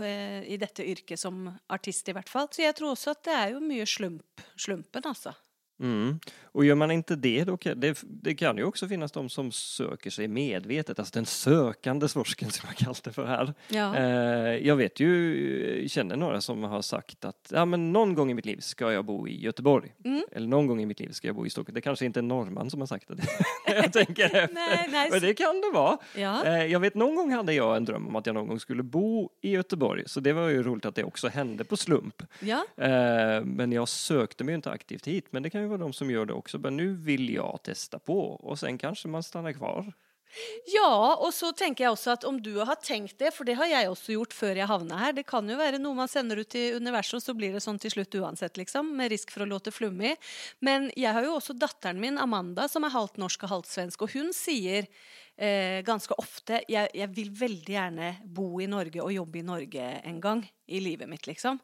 i 0.46 0.56
detta 0.60 0.84
yrke 0.84 1.16
som 1.16 1.58
artist, 1.66 2.08
i 2.08 2.12
vart 2.12 2.28
fall. 2.28 2.48
Så 2.50 2.62
jag 2.62 2.76
tror 2.76 2.90
också 2.92 3.10
att 3.10 3.22
det 3.22 3.30
är 3.30 3.48
ju 3.48 3.60
mycket 3.60 3.88
slump, 3.88 4.40
slumpen, 4.56 5.02
alltså. 5.04 5.34
Mm. 5.80 6.18
Och 6.42 6.64
gör 6.64 6.74
man 6.74 6.90
inte 6.90 7.16
det, 7.16 7.44
då 7.44 7.56
kan, 7.56 7.80
det, 7.80 8.02
det 8.02 8.34
kan 8.34 8.56
ju 8.56 8.64
också 8.64 8.88
finnas 8.88 9.12
de 9.12 9.28
som 9.28 9.52
söker 9.52 10.10
sig 10.10 10.28
medvetet, 10.28 10.98
alltså 10.98 11.14
den 11.14 11.26
sökande 11.26 12.08
svorsken 12.08 12.50
som 12.50 12.68
jag 12.68 12.76
kallat 12.76 13.04
det 13.04 13.12
för 13.12 13.26
här. 13.26 13.54
Ja. 13.68 13.96
Eh, 13.96 14.66
jag 14.66 14.76
vet 14.76 15.00
ju, 15.00 15.88
känner 15.88 16.16
några 16.16 16.40
som 16.40 16.62
har 16.62 16.82
sagt 16.82 17.24
att 17.24 17.52
ja, 17.54 17.64
men 17.64 17.92
någon 17.92 18.14
gång 18.14 18.30
i 18.30 18.34
mitt 18.34 18.46
liv 18.46 18.58
ska 18.60 18.92
jag 18.92 19.04
bo 19.04 19.28
i 19.28 19.40
Göteborg. 19.40 19.92
Mm. 20.04 20.22
Eller 20.32 20.46
någon 20.48 20.66
gång 20.66 20.80
i 20.82 20.86
mitt 20.86 21.00
liv 21.00 21.10
ska 21.10 21.28
jag 21.28 21.36
bo 21.36 21.46
i 21.46 21.50
Stockholm. 21.50 21.74
Det 21.74 21.80
kanske 21.80 22.04
inte 22.04 22.18
är 22.18 22.22
en 22.22 22.28
norrman 22.28 22.70
som 22.70 22.80
har 22.80 22.86
sagt 22.86 23.08
det. 23.08 23.22
jag 23.74 23.92
tänker 23.92 24.24
efter. 24.36 24.54
Nej, 24.54 24.88
nej, 24.92 25.08
Men 25.10 25.20
det 25.20 25.34
kan 25.34 25.60
det 25.60 25.70
vara. 25.74 25.98
Ja. 26.16 26.44
Eh, 26.46 26.64
jag 26.66 26.80
vet 26.80 26.94
någon 26.94 27.14
gång 27.16 27.32
hade 27.32 27.52
jag 27.52 27.76
en 27.76 27.84
dröm 27.84 28.08
om 28.08 28.16
att 28.16 28.26
jag 28.26 28.34
någon 28.34 28.48
gång 28.48 28.60
skulle 28.60 28.82
bo 28.82 29.30
i 29.40 29.50
Göteborg. 29.50 30.02
Så 30.06 30.20
det 30.20 30.32
var 30.32 30.48
ju 30.48 30.62
roligt 30.62 30.84
att 30.84 30.94
det 30.94 31.04
också 31.04 31.28
hände 31.28 31.64
på 31.64 31.76
slump. 31.76 32.22
ja. 32.40 32.64
Eh, 32.76 33.44
Men 33.44 33.72
jag 33.72 33.88
sökte 33.88 34.44
mig 34.44 34.54
inte 34.54 34.70
aktivt 34.70 35.06
hit. 35.06 35.26
Men 35.30 35.42
det 35.42 35.50
kan 35.50 35.60
ju 35.62 35.68
vara 35.78 35.88
de 35.88 35.92
som 35.92 36.10
gör 36.10 36.26
det 36.26 36.32
också. 36.32 36.58
Men 36.58 36.76
nu 36.76 36.94
vill 36.94 37.34
jag 37.34 37.60
testa 37.62 37.98
på 37.98 38.20
och 38.20 38.58
sen 38.58 38.78
kanske 38.78 39.08
man 39.08 39.22
stannar 39.22 39.52
kvar. 39.52 39.92
Ja, 40.66 41.16
och 41.16 41.34
så 41.34 41.52
tänker 41.52 41.84
jag 41.84 41.92
också 41.92 42.10
att 42.10 42.24
om 42.24 42.42
du 42.42 42.56
har 42.56 42.74
tänkt 42.74 43.18
det, 43.18 43.30
för 43.30 43.44
det 43.44 43.54
har 43.54 43.66
jag 43.66 43.92
också 43.92 44.12
gjort 44.12 44.32
för 44.32 44.56
jag 44.56 44.66
havna 44.66 44.96
här, 44.98 45.12
det 45.12 45.22
kan 45.22 45.48
ju 45.48 45.54
vara 45.54 45.78
något 45.78 45.96
man 45.96 46.08
sänder 46.08 46.36
ut 46.36 46.54
i 46.54 46.72
universum, 46.72 47.20
så 47.20 47.34
blir 47.34 47.52
det 47.52 47.60
sånt 47.60 47.82
till 47.82 47.90
slut 47.90 48.14
oavsett 48.14 48.56
liksom, 48.56 48.96
med 48.96 49.08
risk 49.08 49.30
för 49.30 49.40
att 49.40 49.48
låta 49.48 49.70
flummig. 49.70 50.16
Men 50.58 50.92
jag 50.96 51.12
har 51.12 51.22
ju 51.22 51.28
också 51.28 51.52
dottern 51.52 52.00
min, 52.00 52.18
Amanda, 52.18 52.68
som 52.68 52.84
är 52.84 52.90
halvt 52.90 53.16
norsk 53.16 53.42
och 53.42 53.48
halvt 53.48 53.66
svensk, 53.66 54.02
och 54.02 54.12
hon 54.12 54.32
säger 54.34 54.86
eh, 55.36 55.80
ganska 55.80 56.14
ofta, 56.14 56.60
jag, 56.68 56.88
jag 56.94 57.08
vill 57.08 57.30
väldigt 57.30 57.68
gärna 57.68 58.14
bo 58.24 58.60
i 58.60 58.66
Norge 58.66 59.00
och 59.00 59.12
jobba 59.12 59.38
i 59.38 59.42
Norge 59.42 59.90
en 60.04 60.20
gång 60.20 60.50
i 60.66 60.80
livet 60.80 61.08
mitt, 61.08 61.26
liksom. 61.26 61.58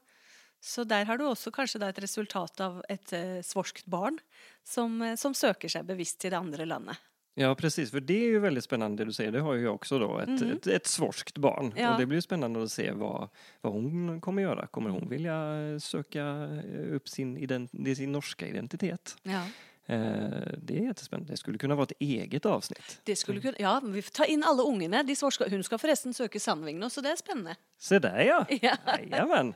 Så 0.60 0.84
der 0.84 1.04
har 1.08 1.18
du 1.18 1.24
også 1.24 1.50
kanskje 1.50 1.80
da 1.80 1.88
et 1.88 1.98
resultat 2.02 2.60
av 2.60 2.82
et 2.88 3.12
eh, 3.16 3.38
svorskt 3.42 3.86
barn 3.86 4.18
som, 4.64 5.00
eh, 5.02 5.16
som 5.16 5.34
søker 5.34 5.68
seg 5.72 5.86
bevisst 5.88 6.20
til 6.20 6.30
det 6.34 6.38
andre 6.40 6.66
landet. 6.68 6.96
Ja, 7.34 7.54
precis. 7.54 7.90
För 7.90 8.00
det 8.00 8.14
är 8.14 8.26
ju 8.26 8.38
väldigt 8.38 8.64
spännande 8.64 9.02
det 9.02 9.08
du 9.08 9.12
säger. 9.12 9.32
Det 9.32 9.40
har 9.40 9.54
ju 9.54 9.62
jag 9.62 9.74
också 9.74 9.98
då. 9.98 10.18
Ett, 10.18 10.42
ett, 10.42 10.66
ett 10.66 10.86
svorskt 10.86 11.38
barn. 11.38 11.72
Ja. 11.76 11.92
Och 11.94 12.00
det 12.00 12.06
blir 12.06 12.18
ju 12.18 12.22
spännande 12.22 12.62
att 12.62 12.72
se 12.72 12.92
vad, 12.92 13.28
vad 13.60 13.72
hon 13.72 14.20
kommer 14.20 14.42
göra. 14.42 14.66
Kommer 14.66 14.90
hon 14.90 15.08
vilja 15.08 15.34
söka 15.80 16.48
upp 16.90 17.08
sin, 17.08 17.38
ident- 17.38 17.94
sin 17.94 18.12
norska 18.12 18.46
identitet? 18.46 19.16
Ja. 19.22 19.44
Eh, 19.90 20.52
det 20.62 20.78
är 20.78 20.82
jättespännande. 20.86 21.32
Det 21.32 21.36
skulle 21.36 21.58
kunna 21.58 21.74
vara 21.74 21.84
ett 21.90 22.00
eget 22.00 22.46
avsnitt. 22.46 23.00
Det 23.04 23.16
skulle 23.16 23.40
kunne, 23.40 23.56
ja, 23.58 23.80
vi 23.84 24.02
får 24.02 24.10
ta 24.10 24.24
inn 24.24 24.44
alle 24.44 24.62
ungene. 24.62 25.02
De 25.02 25.16
hun 25.50 25.62
skal 25.64 25.78
forresten 25.78 26.14
søke 26.14 26.40
Sandving 26.40 26.78
nå, 26.78 26.90
så 26.90 27.00
det 27.02 27.10
er 27.10 27.16
spennende. 27.16 27.56
Se 27.78 27.98
där 27.98 28.20
ja! 28.22 28.46
Ja. 28.62 28.76
Jajamän! 28.86 29.54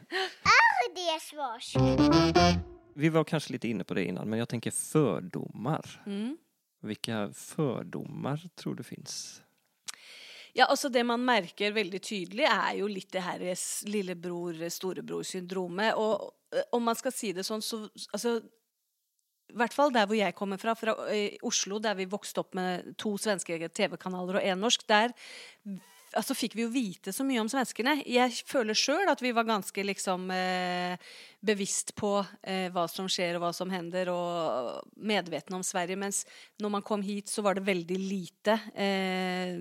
Det? 0.95 2.61
Vi 2.95 3.09
var 3.09 3.25
kanske 3.25 3.53
lite 3.53 3.69
inne 3.69 3.85
på 3.85 3.95
det 3.95 4.05
innan, 4.05 4.31
men 4.31 4.39
jag 4.39 4.49
tänker 4.49 4.71
fördomar. 4.71 6.03
Mm. 6.07 6.37
Vilka 6.83 7.31
fördomar 7.35 8.41
tror 8.55 8.75
du 8.75 8.83
finns? 8.83 9.43
Ja, 10.53 10.65
altså 10.67 10.89
Det 10.89 11.05
man 11.05 11.25
merker 11.25 11.73
veldig 11.73 12.03
tydelig, 12.03 12.45
er 12.45 12.75
jo 12.79 12.87
litt 12.87 13.13
det 13.13 13.21
her 13.21 13.41
s- 13.53 13.85
lillebror-storebror-syndromet. 13.87 15.95
Og 15.95 16.31
eh, 16.55 16.63
om 16.73 16.83
man 16.83 16.95
skal 16.97 17.13
si 17.13 17.33
det 17.33 17.45
sånn, 17.47 17.63
så 17.63 17.89
altså 18.13 18.41
i 19.53 19.57
hvert 19.61 19.75
fall 19.77 19.93
der 19.95 20.07
hvor 20.09 20.19
jeg 20.19 20.35
kommer 20.37 20.61
fra, 20.61 20.77
fra 20.79 20.95
eh, 21.13 21.37
Oslo, 21.47 21.81
der 21.83 21.97
vi 21.99 22.09
vokste 22.11 22.43
opp 22.43 22.55
med 22.59 22.95
to 23.01 23.17
svenske 23.21 23.59
TV-kanaler 23.69 24.41
og 24.41 24.47
én 24.47 24.63
norsk, 24.63 24.87
der 24.89 25.13
altså, 26.19 26.35
fikk 26.37 26.57
vi 26.57 26.65
jo 26.65 26.73
vite 26.73 27.13
så 27.15 27.27
mye 27.27 27.43
om 27.43 27.51
svenskene. 27.51 27.97
Jeg 28.09 28.45
føler 28.49 28.77
sjøl 28.79 29.11
at 29.11 29.23
vi 29.23 29.33
var 29.37 29.47
ganske 29.49 29.85
liksom 29.87 30.29
eh, 30.35 30.97
bevisst 31.45 31.95
på 31.99 32.17
eh, 32.43 32.71
hva 32.75 32.87
som 32.91 33.09
skjer 33.11 33.37
og 33.37 33.45
hva 33.45 33.53
som 33.57 33.73
hender, 33.73 34.11
og 34.13 34.95
medvetne 34.97 35.59
om 35.59 35.67
Sverige. 35.67 35.99
Mens 36.01 36.25
når 36.63 36.77
man 36.79 36.87
kom 36.87 37.05
hit, 37.05 37.31
så 37.33 37.45
var 37.45 37.59
det 37.59 37.67
veldig 37.69 37.99
lite 38.01 38.59
eh, 38.75 39.59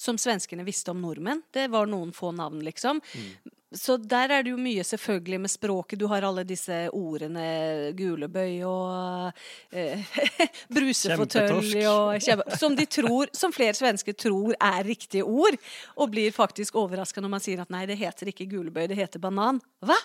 som 0.00 0.18
svenskene 0.20 0.66
visste 0.66 0.94
om 0.94 1.02
nordmenn. 1.02 1.44
Det 1.52 1.68
var 1.72 1.90
noen 1.90 2.14
få 2.16 2.32
navn, 2.36 2.62
liksom. 2.66 3.02
Mm 3.14 3.56
så 3.72 3.94
der 4.02 4.32
er 4.34 4.42
det 4.42 4.50
jo 4.50 4.58
mye 4.58 4.82
selvfølgelig 4.82 5.38
med 5.44 5.50
språket. 5.52 5.98
Du 6.00 6.06
har 6.10 6.24
alle 6.26 6.42
disse 6.46 6.76
ordene 6.96 7.92
gulebøy 7.94 8.62
og 8.66 9.30
eh, 9.70 10.02
Kjempetorsk. 10.74 11.76
og 11.86 12.16
kjempe, 12.24 12.56
som, 12.58 12.74
de 12.76 12.86
tror, 12.90 13.30
som 13.36 13.54
flere 13.54 13.76
svensker 13.78 14.16
tror 14.18 14.56
er 14.58 14.82
riktige 14.86 15.22
ord, 15.22 15.54
og 15.96 16.10
blir 16.10 16.34
faktisk 16.34 16.74
overraska 16.82 17.22
når 17.22 17.34
man 17.36 17.44
sier 17.44 17.62
at 17.62 17.70
nei, 17.70 17.84
det 17.86 17.98
heter 18.00 18.32
ikke 18.32 18.48
gulebøy, 18.50 18.88
det 18.90 18.98
heter 18.98 19.22
banan. 19.22 19.60
Hva? 19.86 19.98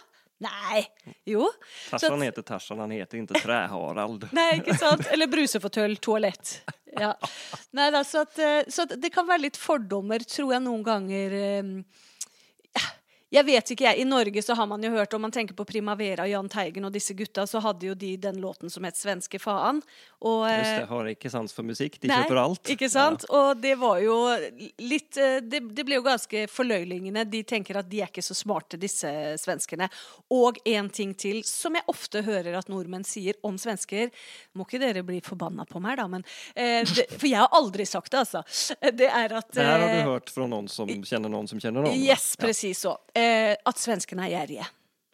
Nei! 0.45 0.81
Jo. 1.25 1.47
Tarzan 1.89 2.19
att- 2.19 2.25
heter 2.25 2.41
Tarzan, 2.41 2.79
han 2.79 2.91
heter 2.91 3.17
inte 3.17 3.33
Trä-Harald. 3.39 4.27
Nei, 4.35 4.49
ikke 4.59 4.77
sant? 4.77 5.07
Eller 5.11 5.27
brusefåtølj, 5.31 5.95
toalett. 6.03 6.57
Ja. 6.99 7.13
Nei, 7.77 7.89
da, 7.91 8.03
så, 8.03 8.25
at, 8.27 8.37
eh, 8.39 8.61
så 8.67 8.83
at 8.85 8.97
det 9.01 9.13
kan 9.15 9.27
være 9.27 9.47
litt 9.47 9.57
fordommer, 9.59 10.19
tror 10.27 10.53
jeg 10.57 10.65
noen 10.67 10.83
ganger 10.85 11.37
eh, 11.39 11.71
Jeg 13.35 13.43
vet 13.47 13.71
ikke, 13.73 13.83
jeg. 13.89 13.99
I 13.99 14.07
Norge 14.07 14.41
så 14.45 14.55
har 14.55 14.67
man 14.69 14.83
jo 14.83 14.93
hørt, 14.93 15.13
om 15.13 15.25
man 15.25 15.33
tenker 15.33 15.57
på 15.57 15.65
Primavera 15.67 16.23
og 16.23 16.31
Jahn 16.31 16.49
Teigen 16.51 16.87
og 16.87 16.93
disse 16.95 17.15
gutta, 17.17 17.43
så 17.49 17.59
hadde 17.63 17.89
jo 17.89 17.95
de 17.99 18.13
den 18.21 18.39
låten 18.39 18.71
som 18.71 18.83
het 18.87 18.95
'Svenske 18.95 19.39
faen'. 19.39 19.81
Og, 20.21 20.47
Just 20.49 20.69
eh, 20.69 20.79
det, 20.79 20.87
har 20.89 21.09
ikke 21.11 21.29
sans 21.29 21.53
for 21.53 21.63
musikk, 21.67 21.99
de 22.01 22.07
Nei, 22.07 22.21
kjøper 22.23 22.39
alt. 22.39 22.69
Ikke 22.71 22.89
sant? 22.89 23.25
Og 23.29 23.59
det 23.61 23.75
var 23.77 23.99
jo 23.99 24.15
litt 24.79 25.17
eh, 25.17 25.41
det, 25.43 25.59
det 25.75 25.85
ble 25.85 25.99
jo 25.99 26.05
ganske 26.05 26.45
forløyligende. 26.47 27.25
De 27.29 27.43
tenker 27.43 27.77
at 27.77 27.89
de 27.89 28.01
er 28.01 28.09
ikke 28.09 28.23
så 28.23 28.37
smarte, 28.37 28.79
disse 28.79 29.11
svenskene. 29.41 29.89
Og 30.31 30.57
en 30.65 30.89
ting 30.89 31.13
til 31.13 31.43
som 31.43 31.75
jeg 31.75 31.85
ofte 31.91 32.23
hører 32.25 32.55
at 32.57 32.71
nordmenn 32.71 33.03
sier 33.05 33.35
om 33.43 33.59
svensker 33.59 34.09
Må 34.55 34.63
ikke 34.65 34.79
dere 34.79 35.03
bli 35.03 35.19
forbanna 35.23 35.65
på 35.67 35.81
meg, 35.83 35.97
da, 35.99 36.07
men 36.07 36.23
eh, 36.55 36.87
det, 36.87 37.07
For 37.11 37.27
jeg 37.27 37.43
har 37.43 37.51
aldri 37.51 37.85
sagt 37.85 38.13
det, 38.13 38.23
altså. 38.23 38.43
Det 38.95 39.09
er 39.11 39.33
at 39.35 39.51
Det 39.51 39.61
här 39.61 39.79
har 39.79 39.89
du 39.89 39.99
eh, 39.99 40.05
hört 40.05 40.29
från 40.29 40.49
någon 40.49 40.67
som 40.67 41.03
känner 41.03 41.29
någon 41.29 41.47
som 41.47 41.59
känner 41.59 41.81
någon? 41.81 41.93
Yes, 41.93 42.35
precis 42.37 42.79
så. 42.79 42.97
Eh, 43.13 43.24
at 43.65 43.81
svenskene 43.81 44.27
er 44.27 44.35
gjerrige. 44.35 44.67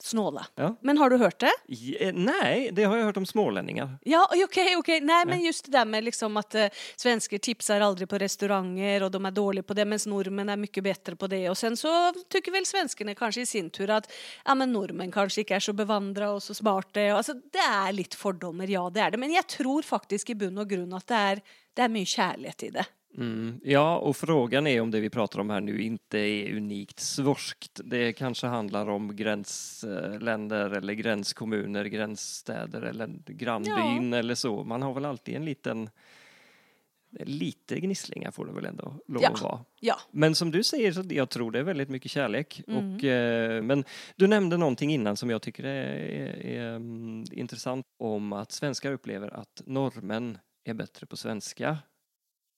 Snåle. 0.04 0.45
Ja. 0.56 0.76
Men 0.82 0.97
har 0.97 1.10
du 1.10 1.17
hørt 1.17 1.39
det? 1.39 1.52
Ja, 1.65 1.97
eh, 2.00 2.13
nej, 2.13 2.69
det 2.71 2.84
har 2.84 2.97
jag 2.97 3.06
hört 3.06 3.17
om 3.17 3.26
smålänningar. 3.26 3.97
Ja, 4.02 4.30
okej, 4.45 4.78
okej. 4.78 5.02
Nej, 5.02 5.26
men 5.26 5.41
just 5.41 5.65
det 5.65 5.71
där 5.71 5.86
med 5.86 6.04
liksom 6.04 6.38
att 6.38 6.56
eh, 6.56 6.67
svenskar 6.95 7.38
tipsar 7.38 7.82
aldrig 7.82 8.10
på 8.10 8.17
restauranger 8.17 9.04
och 9.04 9.12
de 9.12 9.26
är 9.26 9.32
dåliga 9.32 9.63
på 9.63 9.74
det, 9.74 9.86
medan 9.86 10.00
normen 10.06 10.50
är 10.50 10.58
mycket 10.58 10.84
bättre 10.84 11.15
på 11.15 11.28
det. 11.28 11.50
Och 11.50 11.58
sen 11.58 11.78
så 11.78 12.13
tycker 12.30 12.52
väl 12.52 12.65
svenskarna 12.65 13.15
kanske 13.15 13.41
i 13.41 13.45
sin 13.45 13.69
tur 13.69 13.89
att 13.89 14.12
ja, 14.45 14.56
men 14.56 14.74
normen 14.74 15.12
kanske 15.12 15.41
inte 15.41 15.56
är 15.56 15.60
så 15.60 15.74
bevandra 15.74 16.32
och 16.32 16.43
så 16.43 16.54
smarta. 16.54 17.02
Alltså, 17.02 17.34
det 17.34 17.58
är 17.58 17.91
lite 17.91 18.17
fördomar, 18.17 18.67
ja 18.67 18.89
det 18.89 19.00
är 19.00 19.12
det. 19.12 19.17
Men 19.17 19.32
jag 19.32 19.47
tror 19.47 19.82
faktiskt 19.82 20.30
i 20.30 20.36
bunn 20.36 20.58
och 20.58 20.69
grund 20.69 20.93
att 20.93 21.08
det 21.08 21.15
är, 21.15 21.41
det 21.74 21.82
är 21.82 21.89
mycket 21.89 22.08
kärlek 22.08 22.63
i 22.63 22.69
det. 22.69 22.86
Mm. 23.17 23.60
Ja, 23.63 23.97
och 23.97 24.17
frågan 24.17 24.67
är 24.67 24.82
om 24.82 24.91
det 24.91 25.00
vi 25.00 25.10
pratar 25.10 25.39
om 25.39 25.50
här 25.50 25.62
nu 25.62 25.82
inte 25.82 26.17
är 26.17 26.56
unikt 26.58 27.00
svorskt. 27.00 27.82
Det 27.84 28.13
kanske 28.13 28.47
handlar 28.47 28.89
om 28.89 29.15
gränsländer 29.15 30.69
eller 30.69 30.93
gränskommuner, 30.93 31.86
gränsstäder 31.86 32.82
eller 32.82 33.10
grannbyn 33.26 34.13
eller 34.13 34.36
så. 34.36 34.63
Man 34.63 34.82
har 34.82 34.93
väl 34.93 35.06
alltid 35.06 35.36
en 35.36 35.45
liten 35.45 35.89
Lite 37.19 37.80
gnisslingar 37.80 38.32
får 38.32 38.45
det 38.45 38.52
väl 38.52 38.65
ändå 38.65 38.95
lov 39.08 39.24
Ja. 39.24 39.30
att 39.30 39.41
vara. 39.41 39.65
Ja, 39.80 39.95
Men 40.12 40.36
som 40.36 40.52
du 40.52 40.63
säger, 40.63 40.91
så 40.91 41.04
jag 41.10 41.30
tror 41.30 41.52
det 41.52 41.60
är 41.60 41.63
väldigt 41.63 41.89
mycket 41.89 42.12
kärlek. 42.12 42.62
Mm. 42.67 42.95
Och, 42.95 43.04
eh, 43.04 43.63
men 43.63 43.84
du 44.15 44.28
nämnde 44.28 44.58
någonting 44.58 44.93
innan 44.93 45.17
som 45.17 45.30
jag 45.30 45.41
tycker 45.41 45.63
är, 45.63 45.95
är, 45.95 46.45
är 46.45 46.76
mm, 46.76 47.24
intressant 47.32 47.86
om 48.00 48.34
att 48.34 48.52
svenskar 48.52 48.91
upplever 48.91 49.34
att 49.34 49.62
norrmän 49.65 50.38
är 50.63 50.74
bättre 50.74 51.06
på 51.08 51.17
svenska 51.17 51.78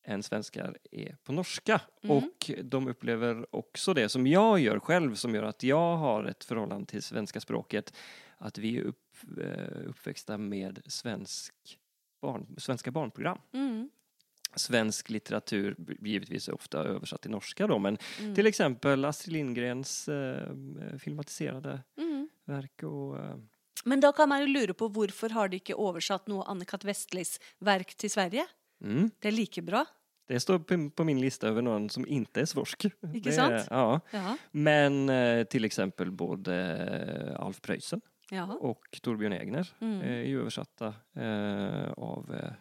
än 0.03 0.23
svenskar 0.23 0.77
är 0.91 1.17
på 1.23 1.31
norska. 1.33 1.81
Mm. 2.03 2.17
Och 2.17 2.51
de 2.63 2.87
upplever 2.87 3.55
också 3.55 3.93
det 3.93 4.09
som 4.09 4.27
jag 4.27 4.59
gör 4.59 4.79
själv 4.79 5.15
som 5.15 5.35
gör 5.35 5.43
att 5.43 5.63
jag 5.63 5.97
har 5.97 6.23
ett 6.23 6.43
förhållande 6.43 6.85
till 6.87 7.03
svenska 7.03 7.39
språket. 7.39 7.93
Att 8.37 8.57
vi 8.57 8.77
är 8.77 8.81
upp, 8.81 9.15
eh, 9.41 9.87
uppväxta 9.89 10.37
med 10.37 10.81
svensk 10.85 11.53
barn, 12.21 12.55
svenska 12.57 12.91
barnprogram 12.91 13.37
mm. 13.53 13.89
svensk 14.55 15.09
litteratur, 15.09 15.75
givetvis 16.01 16.47
är 16.49 16.53
ofta 16.53 16.77
översatt 16.83 17.21
till 17.21 17.31
norska 17.31 17.67
då, 17.67 17.79
men 17.79 17.97
Mm. 18.19 18.35
till 18.35 18.47
exempel 18.47 19.05
Astrid 19.05 19.33
Lindgrens 19.33 20.07
eh, 20.07 20.55
filmatiserade 20.99 21.83
Mm. 21.97 22.29
verk 22.45 22.83
och 22.83 23.17
eh, 23.19 23.37
Men 23.85 23.99
då 23.99 24.11
kan 24.11 24.29
man 24.29 24.41
ju 24.41 24.47
lura 24.47 24.73
på 24.73 24.87
varför 24.87 25.29
har 25.29 25.47
de 25.47 25.57
inte 25.57 25.73
översatt 25.73 26.27
något 26.27 26.47
Anne-Kat. 26.47 26.83
Westlis 26.83 27.39
verk 27.59 27.95
till 27.95 28.11
Sverige? 28.11 28.47
Mm, 28.83 29.11
Det 29.19 29.27
är 29.27 29.31
lika 29.31 29.61
bra. 29.61 29.85
det 30.27 30.39
står 30.39 30.59
på, 30.59 30.89
på 30.89 31.03
min 31.03 31.21
lista 31.21 31.47
över 31.47 31.61
någon 31.61 31.89
som 31.89 32.07
inte 32.07 32.41
är 32.41 32.45
svorsk. 32.45 32.85
Icke 32.85 32.99
Det 33.29 33.31
sant? 33.31 33.67
Ja, 33.69 33.99
men 34.51 35.09
eh, 35.09 35.43
till 35.43 35.65
exempel 35.65 36.11
både 36.11 37.35
Alf 37.39 37.61
Preussen 37.61 38.01
ja. 38.29 38.43
och 38.61 38.99
Torbjörn 39.01 39.33
Egner 39.33 39.69
Mm. 39.81 40.01
är 40.01 40.23
ju 40.23 40.39
översatta 40.39 40.87
eh, 41.15 41.91
av 41.91 42.35
eh, 42.35 42.51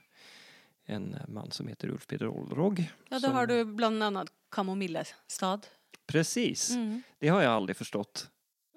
en 0.95 1.17
man 1.29 1.51
som 1.51 1.69
heter 1.69 1.89
Ulf 1.91 2.07
Peder 2.07 2.29
Olrog. 2.29 2.79
Ja, 3.09 3.17
då 3.17 3.21
som- 3.21 3.33
har 3.33 3.47
du 3.47 3.65
bland 3.65 4.03
annat 4.03 4.29
Kamomillestad. 4.51 5.67
Precis, 6.07 6.71
Mm. 6.71 7.03
det 7.19 7.29
har 7.29 7.43
jag 7.43 7.53
aldrig 7.53 7.77
förstått. 7.77 8.29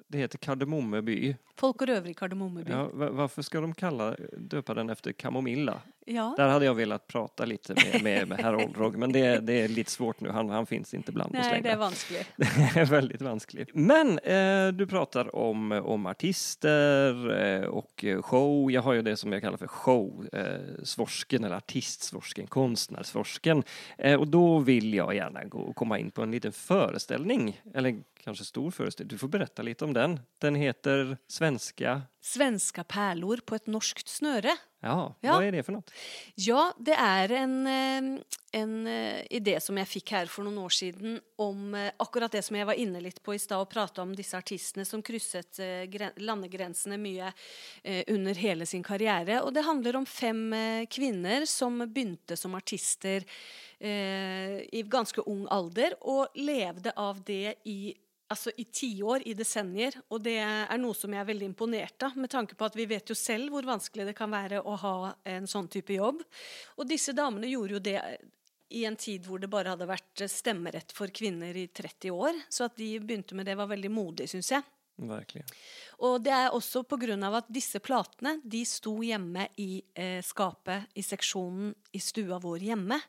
Det 0.07 0.17
heter 0.17 0.37
Kardemommeby. 0.37 1.35
Folk 1.57 1.81
och 1.81 1.89
övrig 1.89 2.17
Kardemommeby. 2.17 2.71
Ja, 2.71 2.77
Ja. 2.77 2.89
va- 2.93 3.09
varför 3.11 3.41
ska 3.41 3.61
de 3.61 3.73
kalla, 3.75 4.15
döpa 4.37 4.73
den 4.73 4.89
efter 4.89 5.11
Kamomilla? 5.11 5.81
Ja. 6.05 6.33
Där 6.37 6.47
hade 6.47 6.65
jag 6.65 6.75
velat 6.75 7.07
prata 7.07 7.45
lite 7.45 7.73
med, 7.73 8.03
med, 8.03 8.27
med 8.27 8.39
herr 8.39 8.55
Olrog, 8.55 8.95
men 8.97 9.11
det, 9.11 9.39
det 9.39 9.53
är 9.53 9.67
lite 9.67 9.91
svårt 9.91 10.19
nu. 10.19 10.29
Han, 10.29 10.49
han 10.49 10.65
finns 10.65 10.93
inte 10.93 11.11
bland 11.11 11.35
oss 11.35 11.41
Nej, 11.41 11.51
det 11.51 11.57
är 11.57 11.61
längre. 11.61 11.75
vanskligt. 11.77 12.27
Det 12.73 12.79
är 12.79 12.85
väldigt 12.85 13.21
vanskligt. 13.21 13.69
Men 13.73 14.19
eh, 14.19 14.67
du 14.67 14.87
pratar 14.87 15.35
om, 15.35 15.71
om 15.71 16.05
artister 16.05 17.31
eh, 17.41 17.63
och 17.63 18.05
show. 18.21 18.71
Jag 18.71 18.81
har 18.81 18.93
ju 18.93 19.01
det 19.01 19.17
som 19.17 19.31
jag 19.31 19.41
kallar 19.41 19.57
för 19.57 19.67
show, 19.67 20.27
eh, 20.33 20.83
svorsken 20.83 21.43
eller 21.43 21.55
artistsvorsken, 21.55 22.47
konstnärsvorsken. 22.47 23.63
Eh, 23.97 24.19
och 24.19 24.27
då 24.27 24.59
vill 24.59 24.93
jag 24.93 25.15
gärna 25.15 25.43
gå, 25.43 25.73
komma 25.73 25.99
in 25.99 26.11
på 26.11 26.21
en 26.21 26.31
liten 26.31 26.51
föreställning, 26.51 27.61
eller 27.73 28.03
kanske 28.23 28.45
stor 28.45 28.71
föreställning. 28.71 29.09
Du 29.09 29.17
får 29.17 29.27
berätta 29.27 29.61
lite 29.61 29.85
om 29.85 29.93
den. 29.93 30.19
Den 30.39 30.55
heter 30.55 31.17
Svenska 31.27 32.01
Svenska 32.21 32.83
pärlor 32.83 33.39
på 33.45 33.55
ett 33.55 33.67
norskt 33.67 34.07
snöre. 34.07 34.51
Ja, 34.85 35.15
Ja. 35.21 35.33
vad 35.33 35.43
är 35.43 35.51
det 35.51 35.63
för 35.63 35.71
något? 35.71 35.91
Ja, 36.35 36.73
det 36.79 36.93
är 36.93 37.31
en, 37.31 37.67
eh, 37.67 38.21
en 38.51 38.87
eh, 38.87 39.21
idé 39.29 39.59
som 39.59 39.77
jag 39.77 39.87
fick 39.87 40.11
här 40.11 40.25
för 40.25 40.43
några 40.43 40.59
år 40.61 40.69
sedan 40.69 41.19
om 41.35 41.75
eh, 41.75 41.91
akkurat 41.97 42.31
det 42.31 42.41
som 42.41 42.55
jag 42.55 42.65
var 42.65 42.73
inne 42.73 43.01
lite 43.01 43.21
på 43.21 43.35
i 43.35 43.39
stad 43.39 43.61
och 43.61 43.69
prata 43.69 44.01
om 44.01 44.15
dessa 44.15 44.37
artisterna 44.37 44.85
som 44.85 45.01
kryssat 45.01 45.59
eh, 45.59 45.65
grän- 45.65 46.11
landegränserna 46.15 46.97
mycket 46.97 47.33
under 48.07 48.33
hela 48.35 48.65
sin 48.65 48.83
karriär. 48.83 49.43
Och 49.43 49.53
det 49.53 49.61
handlar 49.61 49.95
om 49.95 50.05
fem 50.05 50.55
kvinnor 50.89 51.45
som 51.45 51.93
begynte 51.93 52.37
som 52.37 52.55
artister 52.55 53.23
i 54.71 54.83
ganska 54.85 55.21
ung 55.21 55.47
ålder 55.47 55.93
och 56.01 56.27
levde 56.33 56.91
av 56.95 57.23
det 57.23 57.55
i 57.63 57.93
Alltså 58.27 58.51
i 58.57 58.65
tio 58.65 59.03
år, 59.03 59.21
i 59.25 59.33
decennier. 59.33 59.93
Och 60.07 60.21
det 60.21 60.37
är 60.37 60.77
något 60.77 60.97
som 60.97 61.13
jag 61.13 61.21
är 61.21 61.25
väldigt 61.25 61.45
imponerad 61.45 62.03
av 62.03 62.17
med 62.17 62.29
tanke 62.29 62.55
på 62.55 62.65
att 62.65 62.75
vi 62.75 62.85
vet 62.85 63.09
ju 63.09 63.15
själv 63.15 63.53
hur 63.53 63.63
vanskligt 63.63 64.05
det 64.07 64.13
kan 64.13 64.31
vara 64.31 64.59
att 64.59 64.81
ha 64.81 65.15
en 65.23 65.47
sån 65.47 65.67
typ 65.67 65.89
av 65.89 65.95
jobb. 65.95 66.23
Och 66.75 66.87
dessa 66.87 67.13
damerna 67.13 67.47
gjorde 67.47 67.73
ju 67.73 67.79
det 67.79 68.17
i 68.69 68.85
en 68.85 68.95
tid 68.95 69.25
hvor 69.25 69.39
det 69.39 69.47
bara 69.47 69.69
hade 69.69 69.85
varit 69.85 70.31
stämmerett 70.31 70.91
för 70.91 71.07
kvinnor 71.07 71.55
i 71.55 71.67
30 71.67 72.11
år. 72.11 72.31
Så 72.49 72.63
att 72.63 72.75
de 72.75 72.99
begynte 72.99 73.35
med 73.35 73.45
det 73.45 73.55
var 73.55 73.67
väldigt 73.67 73.91
modigt, 73.91 74.31
syns 74.31 74.51
jag. 74.51 74.61
Verkligen. 74.95 75.47
Og 75.99 76.21
det 76.23 76.31
er 76.31 76.53
også 76.55 76.85
på 76.87 76.97
grunn 76.99 77.23
av 77.27 77.41
at 77.41 77.49
disse 77.51 77.81
platene 77.83 78.37
de 78.43 78.61
sto 78.67 78.93
hjemme 79.03 79.49
i 79.59 79.81
eh, 79.91 80.21
skapet 80.23 80.87
i 80.95 81.03
seksjonen 81.03 81.73
i 81.91 81.99
stua 81.99 82.39
vår 82.39 82.63
hjemme. 82.63 82.99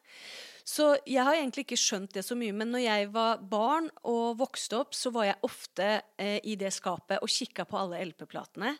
Så 0.66 0.96
jeg 1.06 1.22
har 1.22 1.36
egentlig 1.36 1.62
ikke 1.62 1.78
skjønt 1.78 2.16
det 2.16 2.24
så 2.26 2.34
mye, 2.38 2.54
men 2.56 2.72
når 2.74 2.82
jeg 2.82 3.10
var 3.14 3.42
barn 3.46 3.86
og 4.02 4.40
vokste 4.40 4.80
opp, 4.80 4.96
så 4.98 5.12
var 5.14 5.28
jeg 5.28 5.42
ofte 5.46 5.90
eh, 6.18 6.40
i 6.42 6.56
det 6.58 6.72
skapet 6.74 7.22
og 7.22 7.30
kikka 7.30 7.68
på 7.70 7.78
alle 7.78 8.00
LP-platene. 8.08 8.72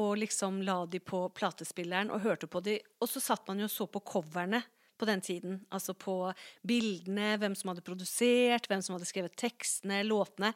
Og 0.00 0.14
liksom 0.22 0.62
la 0.64 0.78
de 0.88 1.00
på 1.00 1.26
platespilleren 1.36 2.08
og 2.12 2.24
hørte 2.24 2.48
på 2.48 2.62
de. 2.64 2.78
Og 3.04 3.10
så 3.12 3.20
satt 3.20 3.44
man 3.48 3.60
jo 3.60 3.68
og 3.68 3.74
så 3.74 3.84
på 3.88 4.00
coverne 4.08 4.62
på 4.96 5.08
den 5.08 5.20
tiden. 5.20 5.58
Altså 5.68 5.92
på 5.92 6.32
bildene, 6.64 7.34
hvem 7.40 7.56
som 7.56 7.72
hadde 7.72 7.84
produsert, 7.84 8.68
hvem 8.70 8.84
som 8.84 8.96
hadde 8.96 9.08
skrevet 9.08 9.36
tekstene, 9.36 10.00
låtene. 10.08 10.54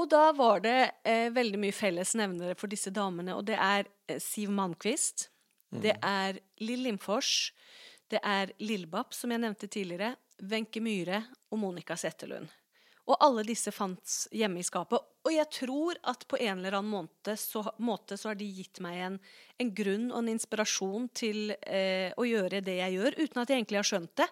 Og 0.00 0.08
da 0.08 0.30
var 0.36 0.64
det 0.64 0.78
eh, 1.04 1.28
veldig 1.34 1.60
mye 1.60 1.76
felles 1.76 2.14
nevnere 2.16 2.56
for 2.56 2.72
disse 2.72 2.92
damene, 2.94 3.34
og 3.36 3.44
det 3.50 3.58
er 3.60 3.84
eh, 4.08 4.20
Siv 4.22 4.52
Malmquist, 4.54 5.28
det 5.70 5.92
er 6.02 6.40
Lill 6.58 6.80
Lindfors, 6.82 7.50
det 8.10 8.20
är 8.22 8.52
Lillbab 8.58 9.14
som 9.14 9.30
jag 9.30 9.40
nämnde 9.40 9.66
tidigare, 9.66 10.16
Wenche 10.38 10.80
Myhre 10.80 11.24
och 11.48 11.58
Monica 11.58 11.96
Zetterlund. 11.96 12.48
Och 13.04 13.24
alla 13.24 13.42
dessa 13.42 13.72
fanns 13.72 14.28
hemma 14.32 14.58
i 14.58 14.62
skapet. 14.62 14.98
Och 15.22 15.32
jag 15.32 15.50
tror 15.50 15.96
att 16.02 16.28
på 16.28 16.36
en 16.36 16.58
eller 16.58 16.72
annan 16.72 16.86
måte 16.86 17.36
så, 17.36 17.72
måte 17.76 18.16
så 18.16 18.28
har 18.28 18.34
de 18.34 18.44
gett 18.44 18.80
mig 18.80 19.00
en, 19.00 19.18
en 19.58 19.74
grund 19.74 20.12
och 20.12 20.18
en 20.18 20.28
inspiration 20.28 21.08
till 21.08 21.50
eh, 21.50 22.12
att 22.16 22.28
göra 22.28 22.60
det 22.60 22.74
jag 22.74 22.90
gör, 22.90 23.14
utan 23.16 23.42
att 23.42 23.48
jag 23.48 23.56
egentligen 23.56 23.78
har 23.78 23.84
skönt 23.84 24.16
det. 24.16 24.28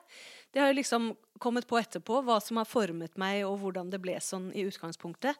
Det 0.52 0.62
har 0.62 0.70
jeg 0.70 0.80
liksom 0.80 1.10
kommet 1.38 1.68
på 1.70 1.78
etterpå, 1.78 2.22
hva 2.26 2.38
som 2.42 2.58
har 2.58 2.66
formet 2.66 3.18
meg, 3.20 3.44
og 3.46 3.60
hvordan 3.62 3.92
det 3.92 4.00
ble 4.02 4.16
sånn 4.22 4.48
i 4.56 4.64
utgangspunktet. 4.66 5.38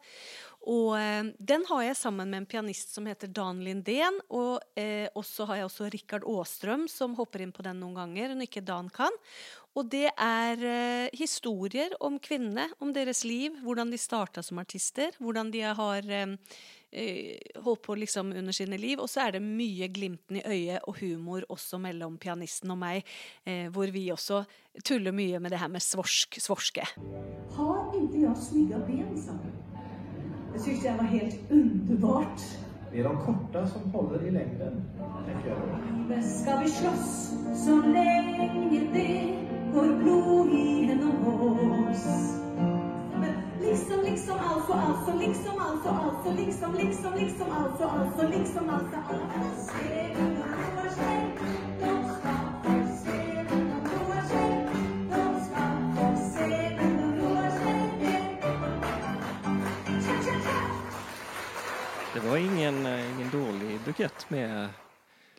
Og 0.69 0.93
eh, 0.99 1.31
den 1.39 1.65
har 1.67 1.83
jeg 1.85 1.97
sammen 1.99 2.29
med 2.29 2.43
en 2.43 2.49
pianist 2.49 2.93
som 2.95 3.07
heter 3.09 3.31
Dan 3.35 3.59
Lindén. 3.65 4.19
Og 4.29 4.59
eh, 4.79 5.09
så 5.25 5.47
har 5.49 5.59
jeg 5.59 5.69
også 5.69 5.89
Rikard 5.91 6.27
Aastrøm, 6.29 6.87
som 6.91 7.17
hopper 7.19 7.43
inn 7.43 7.55
på 7.55 7.65
den 7.65 7.81
noen 7.81 7.97
ganger 7.99 8.35
når 8.35 8.47
ikke 8.47 8.65
Dan 8.67 8.91
kan. 8.93 9.15
Og 9.77 9.89
det 9.91 10.07
er 10.11 10.65
eh, 10.65 11.17
historier 11.19 11.93
om 12.03 12.17
kvinnene, 12.21 12.69
om 12.83 12.93
deres 12.95 13.23
liv, 13.27 13.55
hvordan 13.63 13.91
de 13.93 13.99
starta 14.01 14.43
som 14.45 14.61
artister, 14.61 15.15
hvordan 15.19 15.51
de 15.53 15.63
har 15.67 16.07
eh, 16.09 16.37
eh, 16.91 17.37
holdt 17.63 17.81
på 17.81 17.95
liksom 17.95 18.31
under 18.31 18.55
sine 18.55 18.77
liv. 18.77 18.99
Og 18.99 19.09
så 19.09 19.27
er 19.27 19.37
det 19.37 19.43
mye 19.43 19.89
glimten 19.93 20.39
i 20.39 20.45
øyet 20.45 20.87
og 20.87 20.99
humor 21.01 21.45
også 21.49 21.79
mellom 21.81 22.17
pianisten 22.17 22.71
og 22.71 22.79
meg, 22.81 23.03
eh, 23.45 23.67
hvor 23.73 23.91
vi 23.93 24.09
også 24.13 24.43
tuller 24.83 25.15
mye 25.15 25.39
med 25.39 25.51
det 25.51 25.59
her 25.59 25.71
med 25.71 25.83
svorsk, 25.83 26.39
svorske. 26.41 26.85
Har 27.55 27.95
inte 27.95 28.17
jag 28.17 28.37
snygga 28.37 28.79
ben, 28.87 29.17
sa 29.21 29.31
hon. 29.31 29.51
Det 30.53 30.59
tyckte 30.59 30.87
jag 30.87 30.97
var 30.97 31.03
helt 31.03 31.51
underbart. 31.51 32.41
Det 32.91 32.99
är 32.99 33.03
de 33.03 33.17
korta 33.25 33.67
som 33.67 33.91
håller 33.91 34.27
i 34.27 34.31
längden, 34.31 34.83
tänker 35.25 35.49
jag. 35.49 35.59
Men 36.09 36.23
ska 36.23 36.55
vi 36.57 36.69
slåss 36.69 37.33
så 37.65 37.81
länge 37.81 38.89
det 38.93 39.35
går 39.73 40.03
blod 40.03 40.49
genom 40.49 41.27
oss? 41.89 42.39
Liksom, 43.61 44.01
liksom, 44.01 44.39
alltså, 44.39 44.73
alltså, 44.73 45.17
liksom, 45.19 45.59
alltså, 45.59 45.89
alltså, 45.89 46.31
liksom, 46.45 46.75
liksom, 46.75 47.13
liksom, 47.15 47.51
alltså, 47.51 47.83
alltså, 47.83 48.27
liksom, 48.27 48.69
alltså, 48.69 48.95
alltså. 48.95 49.73
Se 49.73 50.15
de 50.19 50.35
ska 50.35 52.31
få 52.63 52.87
se 53.05 53.45
de 53.49 53.69
Det 62.13 62.19
var 62.29 62.37
ingen, 62.37 62.85
eh, 62.85 63.11
ingen 63.11 63.29
dålig 63.29 63.79
bukett 63.85 64.29
med 64.29 64.69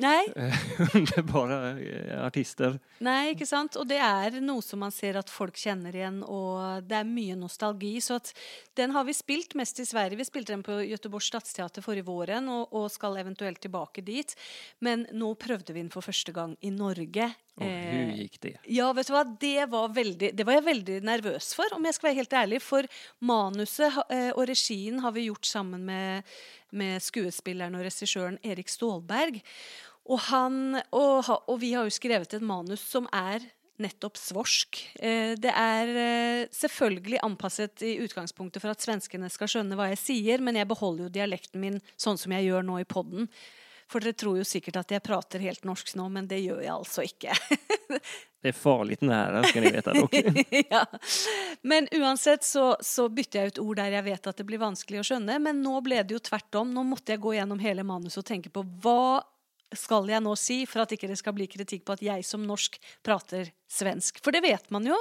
Eh, 0.09 0.63
underbara 0.97 1.59
eh, 1.79 2.15
artister. 2.25 2.79
Nei, 3.05 3.33
ikke 3.35 3.49
sant? 3.49 3.77
Og 3.81 3.89
det 3.91 3.99
er 4.01 4.41
noe 4.45 4.65
som 4.65 4.83
man 4.85 4.95
ser 4.95 5.19
at 5.21 5.33
folk 5.33 5.59
kjenner 5.61 5.97
igjen, 5.97 6.23
og 6.25 6.87
det 6.89 7.01
er 7.01 7.09
mye 7.09 7.37
nostalgi. 7.39 7.97
Så 8.05 8.21
at 8.21 8.33
den 8.79 8.95
har 8.97 9.07
vi 9.09 9.17
spilt 9.17 9.57
mest 9.59 9.83
i 9.83 9.89
Sverige. 9.89 10.21
Vi 10.21 10.29
spilte 10.29 10.55
den 10.55 10.65
på 10.67 10.81
Göteborgs 10.83 11.31
Stadsteater 11.33 11.85
forrige 11.85 12.09
våren, 12.09 12.49
og, 12.53 12.73
og 12.77 12.89
skal 12.93 13.21
eventuelt 13.21 13.61
tilbake 13.63 14.05
dit. 14.07 14.35
Men 14.81 15.07
nå 15.13 15.35
prøvde 15.41 15.75
vi 15.75 15.85
den 15.85 15.93
for 15.93 16.05
første 16.05 16.35
gang 16.37 16.57
i 16.61 16.73
Norge. 16.75 17.33
Och 17.61 17.67
Eh, 17.67 17.95
hur 17.95 18.13
gick 18.13 18.41
det? 18.41 18.57
Ja, 18.65 18.93
vet 18.93 19.07
du 19.07 19.13
hva? 19.13 19.25
Det 19.41 19.67
var, 19.69 19.89
veldig, 19.93 20.31
det 20.37 20.47
var 20.47 20.57
jeg 20.59 20.67
veldig 20.69 20.97
nervøs 21.05 21.53
for, 21.57 21.69
om 21.77 21.85
jeg 21.85 21.97
skal 21.97 22.09
være 22.09 22.21
helt 22.23 22.37
ærlig. 22.43 22.61
For 22.65 22.89
manuset 23.21 23.99
eh, 24.09 24.31
og 24.31 24.47
regien 24.49 25.01
har 25.05 25.13
vi 25.17 25.27
gjort 25.29 25.49
sammen 25.49 25.85
med, 25.85 26.31
med 26.73 27.03
skuespilleren 27.05 27.77
og 27.77 27.85
regissøren 27.85 28.39
Erik 28.47 28.73
Stålberg. 28.73 29.43
Og, 30.11 30.19
han, 30.27 30.77
ha- 30.91 31.41
og 31.47 31.61
vi 31.63 31.73
har 31.77 31.87
jo 31.87 31.95
skrevet 31.95 32.35
et 32.35 32.43
manus 32.45 32.83
som 32.83 33.07
er 33.15 33.45
nettopp 33.81 34.19
svorsk. 34.21 34.81
Eh, 35.01 35.37
Det 35.41 35.53
er 35.57 35.93
eh, 35.97 36.43
selvfølgelig 36.53 37.23
anpasset 37.25 37.87
i 37.87 37.95
utgangspunktet 38.05 38.61
for 38.61 38.75
at 38.75 38.83
svenskene 38.85 39.31
skal 39.33 39.49
skjønne 39.49 39.79
hva 39.79 39.87
jeg 39.93 40.03
sier, 40.03 40.43
men 40.45 40.59
jeg 40.59 40.69
beholder 40.69 41.07
jo 41.07 41.15
dialekten 41.15 41.63
min 41.63 41.79
sånn 41.97 42.19
som 42.21 42.35
jeg 42.37 42.51
gjør 42.51 42.67
nå 42.67 42.81
i 42.83 42.89
podden. 42.89 43.31
For 43.91 43.99
dere 44.05 44.15
tror 44.15 44.37
jo 44.39 44.45
sikkert 44.47 44.77
at 44.85 44.93
jeg 44.95 45.03
prater 45.03 45.43
helt 45.43 45.65
norsk 45.67 45.95
nå, 45.99 46.05
men 46.15 46.29
det 46.31 46.43
gjør 46.45 46.61
jeg 46.63 46.75
altså 46.75 47.07
ikke. 47.09 47.35
Det 48.41 48.49
är 48.49 48.53
farligt 48.53 49.01
nära 49.01 49.43
ska 49.45 49.61
ni 49.61 49.71
veta 49.71 49.93
dock. 49.93 50.15
ja. 50.71 50.87
Men 51.61 51.89
uansett 51.93 52.45
så, 52.45 52.77
så 52.81 53.09
bytte 53.13 53.37
jeg 53.37 53.47
ut 53.53 53.59
ord 53.61 53.77
der 53.77 53.93
jeg 53.99 54.05
vet 54.07 54.29
at 54.31 54.39
det 54.41 54.47
blir 54.49 54.63
vanskelig 54.63 55.03
å 55.03 55.05
skjønne. 55.05 55.37
Men 55.45 55.61
nå 55.61 55.75
ble 55.85 55.99
det 56.01 56.15
jo 56.17 56.23
tvert 56.25 56.57
om. 56.63 56.71
Nå 56.73 56.85
måtte 56.89 57.13
jeg 57.13 57.21
gå 57.21 57.35
gjennom 57.37 57.61
hele 57.61 57.85
manuset 57.85 58.23
og 58.23 58.29
tenke 58.31 58.49
på 58.55 58.63
hva 58.81 59.21
skal 59.77 60.09
jeg 60.11 60.23
nå 60.25 60.35
si 60.39 60.63
for 60.69 60.83
at 60.83 60.93
ikke 60.95 61.11
det 61.11 61.19
skal 61.21 61.37
bli 61.37 61.47
kritikk 61.51 61.85
på 61.87 61.95
at 61.95 62.05
jeg 62.05 62.27
som 62.27 62.43
norsk 62.47 62.79
prater 63.07 63.53
svensk. 63.71 64.19
For 64.25 64.35
det 64.35 64.43
vet 64.43 64.67
man 64.75 64.87
jo. 64.89 64.97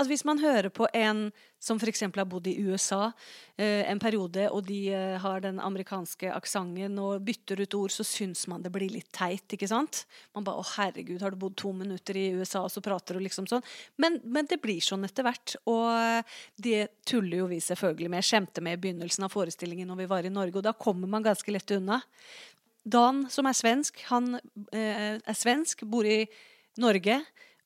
At 0.00 0.08
hvis 0.08 0.24
man 0.28 0.40
hører 0.40 0.68
på 0.72 0.88
en 0.96 1.28
som 1.60 1.78
f.eks. 1.80 2.02
har 2.04 2.28
bodd 2.28 2.46
i 2.48 2.54
USA 2.68 3.10
eh, 3.56 3.84
en 3.88 4.00
periode, 4.00 4.44
og 4.52 4.66
de 4.68 4.78
eh, 4.92 5.16
har 5.20 5.40
den 5.44 5.58
amerikanske 5.60 6.28
aksenten 6.32 6.98
og 7.00 7.24
bytter 7.24 7.62
ut 7.64 7.76
ord, 7.78 7.94
så 7.94 8.04
syns 8.06 8.44
man 8.48 8.64
det 8.64 8.72
blir 8.74 8.92
litt 8.92 9.08
teit, 9.16 9.48
ikke 9.56 9.68
sant? 9.68 10.04
Man 10.36 10.44
bare 10.46 10.60
'Å, 10.60 10.68
herregud, 10.76 11.22
har 11.24 11.32
du 11.32 11.40
bodd 11.40 11.56
to 11.56 11.72
minutter 11.76 12.16
i 12.16 12.28
USA, 12.36 12.64
og 12.64 12.72
så 12.72 12.84
prater 12.84 13.16
du 13.16 13.24
liksom 13.24 13.48
sånn?' 13.48 13.64
Men, 13.96 14.20
men 14.24 14.48
det 14.48 14.60
blir 14.62 14.84
sånn 14.84 15.04
etter 15.08 15.26
hvert. 15.26 15.56
Og 15.64 15.88
eh, 15.96 16.36
det 16.56 17.04
tuller 17.08 17.40
jo 17.40 17.50
vi 17.52 17.60
selvfølgelig 17.64 18.12
med. 18.12 18.24
Skjemte 18.24 18.64
med 18.64 18.76
i 18.76 18.82
begynnelsen 18.84 19.24
av 19.24 19.32
forestillingen 19.32 19.88
når 19.88 20.04
vi 20.04 20.12
var 20.12 20.28
i 20.28 20.32
Norge, 20.32 20.60
og 20.60 20.68
da 20.68 20.76
kommer 20.76 21.08
man 21.08 21.24
ganske 21.24 21.52
lett 21.52 21.72
unna. 21.76 22.02
Dan, 22.86 23.24
som 23.32 23.48
er 23.50 23.56
svensk, 23.58 24.04
han 24.12 24.36
eh, 24.70 25.16
er 25.18 25.36
svensk, 25.36 25.82
bor 25.90 26.06
i 26.06 26.22
Norge 26.78 27.18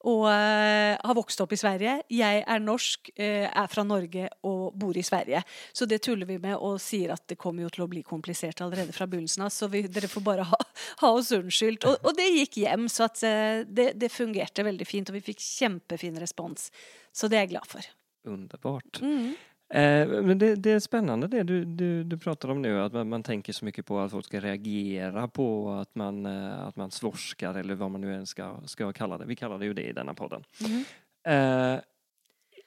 og 0.09 0.25
eh, 0.31 0.97
har 0.97 1.17
vokst 1.17 1.43
opp 1.45 1.51
i 1.53 1.59
Sverige. 1.61 1.99
Jeg 2.13 2.41
er 2.41 2.63
norsk, 2.63 3.11
eh, 3.21 3.45
er 3.45 3.69
fra 3.69 3.85
Norge 3.85 4.31
og 4.49 4.73
bor 4.81 4.97
i 4.97 5.05
Sverige. 5.05 5.43
Så 5.77 5.85
det 5.89 6.01
tuller 6.07 6.29
vi 6.29 6.39
med 6.41 6.57
og 6.57 6.79
sier 6.81 7.13
at 7.13 7.27
det 7.29 7.37
kommer 7.41 7.69
til 7.69 7.85
å 7.85 7.91
bli 7.91 8.01
allerede 8.09 8.95
fra 8.97 9.07
begynnelsen 9.07 9.45
av, 9.45 9.51
så 9.53 9.69
vi, 9.69 9.83
får 9.85 10.25
bare 10.25 10.47
ha, 10.49 10.61
ha 11.03 11.13
oss 11.13 11.33
unnskyldt. 11.37 11.85
Og, 11.85 11.99
og 12.01 12.17
det 12.17 12.31
gikk 12.33 12.63
hjem, 12.65 12.89
så 12.89 13.11
at, 13.11 13.23
eh, 13.23 13.61
det, 13.69 13.93
det 14.01 14.09
fungerte 14.09 14.65
veldig 14.65 14.89
fint, 14.89 15.11
og 15.11 15.19
vi 15.19 15.27
fikk 15.33 15.41
kjempefin 15.45 16.17
respons. 16.21 16.71
Så 17.13 17.29
det 17.29 17.37
er 17.37 17.45
jeg 17.45 17.57
glad 17.57 17.69
for. 17.69 17.93
Underbart. 18.31 19.03
Mm. 19.05 19.35
Eh, 19.71 20.09
men 20.09 20.39
det, 20.39 20.55
det 20.55 20.71
är 20.71 20.81
spännande 20.81 21.27
det 21.27 21.43
du, 21.43 21.65
du, 21.65 22.05
du 22.05 22.19
pratar 22.19 22.49
om 22.49 22.63
nu, 22.63 22.81
att 22.81 22.93
man, 22.93 23.09
man 23.09 23.23
tänker 23.23 23.53
så 23.53 23.65
mycket 23.65 23.87
på 23.87 24.01
att 24.01 24.11
folk 24.11 24.27
ska 24.27 24.41
reagera 24.41 25.29
på 25.29 25.71
att 25.71 25.95
man, 25.95 26.27
eh, 26.27 26.67
att 26.67 26.77
man 26.77 26.91
svorskar 26.91 27.55
eller 27.55 27.75
vad 27.75 27.91
man 27.91 28.01
nu 28.01 28.15
än 28.15 28.27
ska, 28.27 28.61
ska 28.65 28.93
kalla 28.93 29.19
det. 29.19 29.25
Vi 29.25 29.37
kallar 29.37 29.59
det 29.59 29.65
ju 29.65 29.75
det 29.75 29.89
i 29.89 29.93
denna 29.93 30.15
podden. 30.15 30.45
Mhm. 30.61 30.85
Eh, 31.25 31.81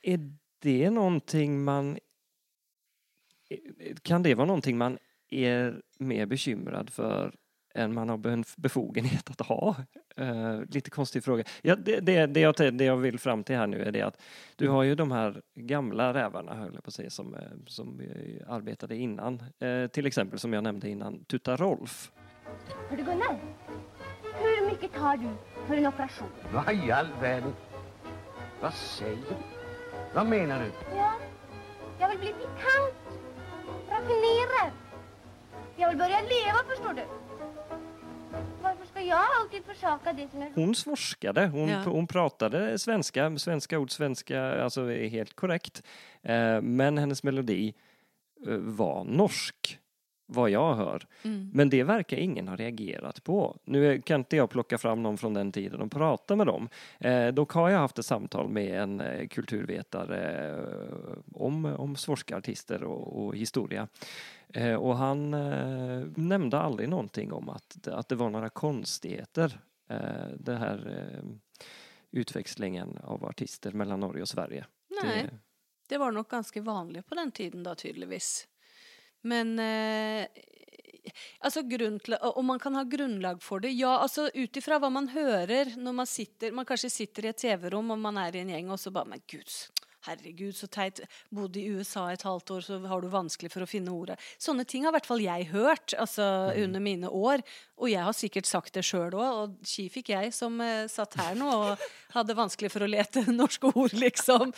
är 0.01 0.31
det 0.59 0.89
någonting 0.89 1.63
man... 1.63 1.99
Kan 4.01 4.23
det 4.23 4.35
vara 4.35 4.47
någonting 4.47 4.77
man 4.77 4.97
är 5.29 5.81
mer 5.99 6.25
bekymrad 6.25 6.89
för 6.89 7.33
än 7.73 7.93
man 7.93 8.09
har 8.09 8.27
en 8.27 8.43
befogenhet 8.55 9.29
att 9.29 9.47
ha? 9.47 9.75
Eh, 10.15 10.59
lite 10.69 10.89
konstig 10.89 11.23
fråga. 11.23 11.43
Ja, 11.61 11.75
det, 11.75 11.99
det, 11.99 12.25
det, 12.25 12.39
jag, 12.39 12.55
det 12.55 12.83
jag 12.83 12.97
vill 12.97 13.19
fram 13.19 13.43
till 13.43 13.55
här 13.55 13.67
nu 13.67 13.83
är 13.83 13.91
det 13.91 14.01
att 14.01 14.21
du 14.55 14.69
har 14.69 14.83
ju 14.83 14.95
de 14.95 15.11
här 15.11 15.41
gamla 15.55 16.13
rävarna, 16.13 16.53
höll 16.55 16.73
jag 16.73 16.83
på 16.83 16.87
att 16.87 16.93
säga, 16.93 17.09
som, 17.09 17.35
eh, 17.35 17.41
som 17.67 18.01
arbetade 18.47 18.95
innan. 18.95 19.43
Eh, 19.59 19.87
till 19.87 20.05
exempel 20.05 20.39
som 20.39 20.53
jag 20.53 20.63
nämnde 20.63 20.89
innan, 20.89 21.23
Tutta 21.23 21.55
Rolf. 21.55 22.11
Hör 22.89 22.97
du 22.97 23.03
Gunnar? 23.03 23.39
Hur 24.33 24.65
mycket 24.65 24.93
tar 24.93 25.17
du 25.17 25.29
för 25.67 25.77
en 25.77 25.87
operation? 25.87 26.27
Vad 26.53 26.75
i 26.75 26.91
all 26.91 27.07
världen? 27.21 27.53
Vad 28.61 28.73
säger 28.73 29.15
du? 29.15 29.35
Vad 30.13 30.27
menar 30.27 30.59
du? 30.59 30.71
Ja, 30.95 31.13
jag 31.99 32.09
vill 32.09 32.19
bli 32.19 32.27
pikant, 32.27 33.19
raffinerad. 33.89 34.71
Jag 35.75 35.89
vill 35.89 35.97
börja 35.97 36.21
leva 36.21 36.59
förstår 36.69 36.93
du. 36.93 37.01
Jag 39.07 39.25
alltid 39.41 39.65
försaka 39.65 40.13
det 40.13 40.31
som 40.31 40.41
är 40.41 40.51
Hon 40.55 40.75
svorskade, 40.75 41.47
hon, 41.47 41.69
Ja. 41.69 41.83
hon 41.85 42.07
pratade 42.07 42.79
svenska, 42.79 43.37
svenska 43.37 43.79
ord, 43.79 43.91
svenska, 43.91 44.63
alltså 44.63 44.81
är 44.91 45.07
helt 45.07 45.33
korrekt. 45.33 45.83
Eh, 46.21 46.61
men 46.61 46.97
hennes 46.97 47.23
melodi 47.23 47.73
eh, 48.47 48.53
var 48.57 49.03
norsk, 49.03 49.79
vad 50.33 50.49
jag 50.49 50.75
hör. 50.75 51.07
Mm. 51.23 51.49
Men 51.53 51.69
det 51.69 51.83
verkar 51.83 52.17
ingen 52.17 52.47
ha 52.47 52.55
reagerat 52.55 53.23
på. 53.23 53.57
Nu 53.63 54.01
kan 54.01 54.21
inte 54.21 54.35
jag 54.35 54.49
plocka 54.49 54.77
fram 54.77 55.03
någon 55.03 55.17
från 55.17 55.33
den 55.33 55.51
tiden 55.51 55.81
och 55.81 55.91
prata 55.91 56.35
med 56.35 56.47
dem. 56.47 56.69
Eh, 56.99 57.27
dock 57.27 57.51
har 57.51 57.69
jag 57.69 57.79
haft 57.79 57.99
ett 57.99 58.05
samtal 58.05 58.49
med 58.49 58.81
en 58.81 59.01
eh, 59.01 59.27
kulturvetare 59.27 60.47
eh, 60.49 61.17
om, 61.33 61.65
om 61.65 61.95
svorska 61.95 62.37
artister 62.37 62.83
och, 62.83 63.25
och 63.25 63.35
historia. 63.35 63.87
Eh, 64.53 64.75
och 64.75 64.97
han 64.97 65.33
eh, 65.33 66.05
nämnde 66.15 66.59
aldrig 66.59 66.89
någonting 66.89 67.33
om 67.33 67.49
att, 67.49 67.87
att 67.87 68.09
det 68.09 68.15
var 68.15 68.29
några 68.29 68.49
konstigheter. 68.49 69.59
Eh, 69.89 70.27
det 70.39 70.55
här 70.55 71.07
eh, 71.17 71.23
utväxlingen 72.11 72.97
av 73.03 73.25
artister 73.25 73.71
mellan 73.71 73.99
Norge 73.99 74.21
och 74.21 74.29
Sverige. 74.29 74.65
Nei. 75.03 75.21
Det, 75.21 75.29
Det 75.87 75.97
var 75.97 76.11
nok 76.11 76.29
ganske 76.29 76.61
vanlig 76.61 77.05
på 77.05 77.15
den 77.15 77.31
tiden 77.31 77.63
da, 77.63 77.75
tydeligvis. 77.75 78.47
Men 79.23 79.53
eh, 79.59 80.27
til, 81.43 82.17
Om 82.19 82.45
man 82.45 82.59
kan 82.59 82.75
ha 82.75 82.83
grunnlag 82.83 83.41
for 83.43 83.63
det? 83.63 83.73
Ja, 83.75 83.97
altså 84.01 84.29
ut 84.33 84.57
ifra 84.59 84.79
hva 84.79 84.89
man 84.91 85.09
hører 85.13 85.75
når 85.77 85.95
man 86.03 86.09
sitter 86.09 86.51
Man 86.55 86.67
kanskje 86.67 86.91
sitter 86.91 87.27
i 87.27 87.31
et 87.33 87.41
TV-rom 87.43 87.91
og 87.95 87.99
man 87.99 88.19
er 88.21 88.35
i 88.35 88.43
en 88.43 88.53
gjeng, 88.53 88.71
og 88.71 88.79
så 88.79 88.91
bare 88.91 89.09
Men 89.13 89.23
gud, 89.29 89.51
herregud, 90.07 90.55
så 90.55 90.67
teit. 90.67 91.01
Bodde 91.33 91.61
i 91.61 91.69
USA 91.71 92.09
et 92.11 92.25
halvt 92.27 92.55
år, 92.55 92.65
så 92.65 92.79
har 92.87 93.01
du 93.01 93.09
vanskelig 93.11 93.51
for 93.53 93.63
å 93.63 93.69
finne 93.69 93.93
ordet. 93.93 94.19
Sånne 94.41 94.65
ting 94.67 94.83
har 94.83 94.93
i 94.93 94.97
hvert 94.97 95.07
fall 95.07 95.23
jeg 95.23 95.49
hørt 95.53 95.95
altså, 95.99 96.25
under 96.59 96.83
mine 96.83 97.11
år. 97.11 97.43
Og 97.83 97.89
jeg 97.91 97.99
har 98.07 98.15
sikkert 98.15 98.47
sagt 98.47 98.77
det 98.77 98.85
sjøl 98.87 99.11
òg, 99.11 99.39
og 99.43 99.67
ski 99.67 99.89
fikk 99.91 100.13
jeg 100.13 100.31
som 100.35 100.55
eh, 100.63 100.85
satt 100.87 101.17
her 101.19 101.35
nå 101.35 101.49
og 101.51 101.81
hadde 102.13 102.35
vanskelig 102.37 102.69
for 102.71 102.85
å 102.85 102.87
lete 102.87 103.25
norske 103.33 103.67
ord, 103.73 103.91
liksom. 103.97 104.53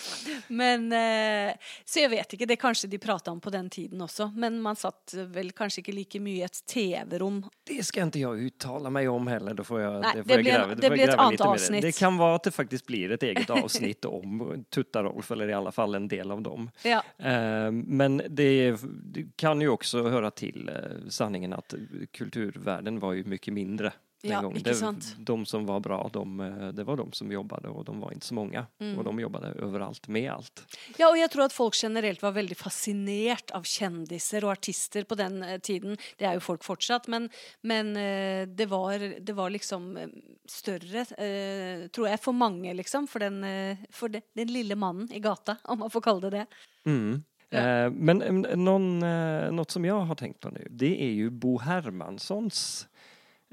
Men 0.54 0.92
eh, 0.94 1.56
Så 1.86 2.04
jeg 2.04 2.12
vet 2.14 2.36
ikke, 2.38 2.46
det 2.46 2.60
kanskje 2.62 2.90
de 2.92 3.00
prata 3.02 3.34
om 3.34 3.42
på 3.42 3.50
den 3.50 3.70
tiden 3.74 4.04
også, 4.06 4.30
men 4.36 4.60
man 4.62 4.78
satt 4.78 5.16
vel 5.34 5.50
kanskje 5.58 5.82
ikke 5.82 5.96
like 5.96 6.22
mye 6.22 6.44
i 6.44 6.46
et 6.46 6.62
TV-rom. 6.70 7.42
Det 7.66 7.82
ska 7.88 8.04
inte 8.04 8.20
jag 8.20 8.40
uttala 8.40 8.90
mig 8.90 9.08
om 9.10 9.28
heller. 9.28 9.54
Då 9.54 9.64
får 9.64 9.82
jag, 9.82 10.02
Nej, 10.02 10.12
får 10.14 10.24
det 10.24 10.34
jag 10.34 10.44
gräva, 10.46 10.76
det 10.76 10.88
jag 10.88 10.94
blir 10.94 11.10
ett 11.10 11.16
annat 11.16 11.32
lite 11.32 11.44
mer 11.44 11.50
i 11.50 11.54
avsnitt. 11.54 11.82
Det 11.82 11.98
kan 12.00 12.18
vara 12.18 12.36
att 12.36 12.44
det 12.44 12.52
faktiskt 12.52 12.86
blir 12.86 13.12
ett 13.12 13.24
eget 13.24 13.50
avsnitt 13.50 14.06
om 14.06 14.66
Tutta-Rolf, 14.70 15.32
eller 15.32 15.50
i 15.50 15.54
alla 15.54 15.72
fall 15.72 15.96
en 15.96 16.08
del 16.08 16.32
av 16.32 16.42
dem. 16.42 16.70
Ja. 16.84 17.04
Eh, 17.18 17.72
Men 17.72 18.22
det, 18.30 18.76
det 19.04 19.26
kan 19.36 19.62
ju 19.62 19.70
också 19.70 20.10
höra 20.10 20.32
till 20.32 20.70
eh, 20.70 21.10
sanningen 21.10 21.54
att 21.54 21.74
kulturvärlden 22.12 23.00
var 23.00 23.15
ju 23.16 23.24
mycket 23.24 23.54
mindre 23.54 23.94
den 24.26 24.32
Ja, 24.32 24.42
gången. 24.42 24.64
Det, 24.64 25.16
de 25.18 25.46
som 25.46 25.66
var 25.66 25.80
bra, 25.80 26.10
de, 26.14 26.40
eh, 26.40 26.68
det 26.68 26.84
var 26.84 26.98
de 26.98 27.12
som 27.12 27.32
jobbade 27.32 27.68
och 27.70 27.86
de 27.86 28.00
var 28.00 28.12
inte 28.14 28.26
så 28.26 28.34
många. 28.34 28.66
Mm. 28.80 28.98
Och 28.98 29.04
de 29.04 29.20
jobbade 29.20 29.48
överallt 29.48 30.08
med 30.08 30.32
allt. 30.32 30.66
Ja, 30.98 31.10
og 31.10 31.18
jeg 31.20 31.32
tror 31.32 31.46
at 31.46 31.54
folk 31.54 31.78
generelt 31.78 32.24
var 32.24 32.36
veldig 32.36 32.58
fascinert 32.58 33.52
av 33.56 33.68
kjendiser 33.70 34.46
og 34.46 34.56
artister 34.56 35.04
på 35.04 35.18
den 35.20 35.44
eh, 35.44 35.60
tiden. 35.60 35.98
Det 36.18 36.26
er 36.26 36.40
jo 36.40 36.46
folk 36.46 36.64
fortsatt, 36.66 37.08
men, 37.12 37.30
men 37.62 37.94
eh, 37.98 38.48
det, 38.48 38.70
var, 38.72 39.00
det 39.20 39.38
var 39.38 39.54
liksom 39.54 39.94
større, 40.50 41.06
eh, 41.22 41.86
tror 41.94 42.10
jeg, 42.10 42.22
for 42.24 42.34
mange, 42.34 42.74
liksom. 42.74 43.08
For 43.12 43.24
den, 43.24 43.44
eh, 43.44 43.86
for 43.94 44.10
de, 44.10 44.24
den 44.36 44.52
lille 44.54 44.76
mannen 44.76 45.12
i 45.14 45.20
gata, 45.20 45.58
om 45.64 45.86
man 45.86 45.94
får 45.94 46.10
kalle 46.10 46.30
det 46.30 46.36
det. 46.36 46.46
Mm. 46.86 47.24
Ja. 47.50 47.90
Men 47.90 48.46
någon, 48.56 49.00
något 49.56 49.72
som 49.72 49.86
jag 49.86 50.00
har 50.00 50.16
tänkt 50.16 50.40
på 50.40 50.50
nu, 50.50 50.68
det 50.70 51.04
är 51.04 51.12
ju 51.12 51.30
Bo 51.30 51.60
Hermanssons 51.60 52.88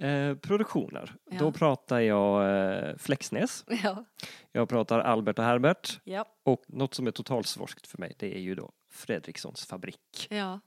eh, 0.00 0.34
produktioner. 0.34 1.14
Ja. 1.30 1.38
Då 1.38 1.52
pratar 1.52 2.00
jag 2.00 2.58
eh, 2.88 2.96
Flexnäs, 2.96 3.64
Ja. 3.82 4.04
jag 4.52 4.68
pratar 4.68 5.00
Albert 5.00 5.38
och 5.38 5.44
Herbert 5.44 6.00
Ja. 6.04 6.24
och 6.44 6.62
något 6.68 6.94
som 6.94 7.06
är 7.06 7.10
totalsvorskt 7.10 7.86
för 7.86 7.98
mig, 7.98 8.14
det 8.18 8.34
är 8.36 8.40
ju 8.40 8.54
då 8.54 8.72
Fredrikssons 8.90 9.66
fabrik 9.66 10.26
Ja. 10.30 10.60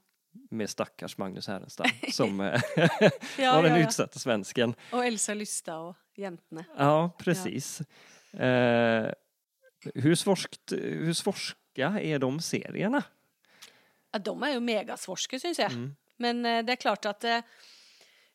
med 0.50 0.70
stackars 0.70 1.18
Magnus 1.18 1.48
Härenstam 1.48 1.86
som 2.12 2.40
eh, 2.40 2.60
var 3.38 3.62
den 3.62 3.76
utsatta 3.76 4.18
svensken. 4.18 4.74
Og 4.92 5.06
Elsa 5.06 5.34
Lystad 5.34 5.78
og 5.78 5.94
jentene. 6.16 6.64
Ja, 6.78 7.10
precis. 7.18 7.80
Eh, 8.32 9.10
hur, 9.94 10.14
svorskt, 10.14 10.72
hur 10.72 11.12
svorska 11.12 12.00
är 12.00 12.18
de 12.18 12.40
serierna? 12.40 13.02
Ja, 14.12 14.18
de 14.18 14.42
er 14.42 14.54
jo 14.54 14.60
megasvorske, 14.60 15.38
syns 15.40 15.58
jeg. 15.58 15.72
Mm. 15.72 15.90
Men 16.18 16.46
eh, 16.46 16.62
det 16.64 16.72
er 16.76 16.80
klart 16.80 17.06
at 17.06 17.24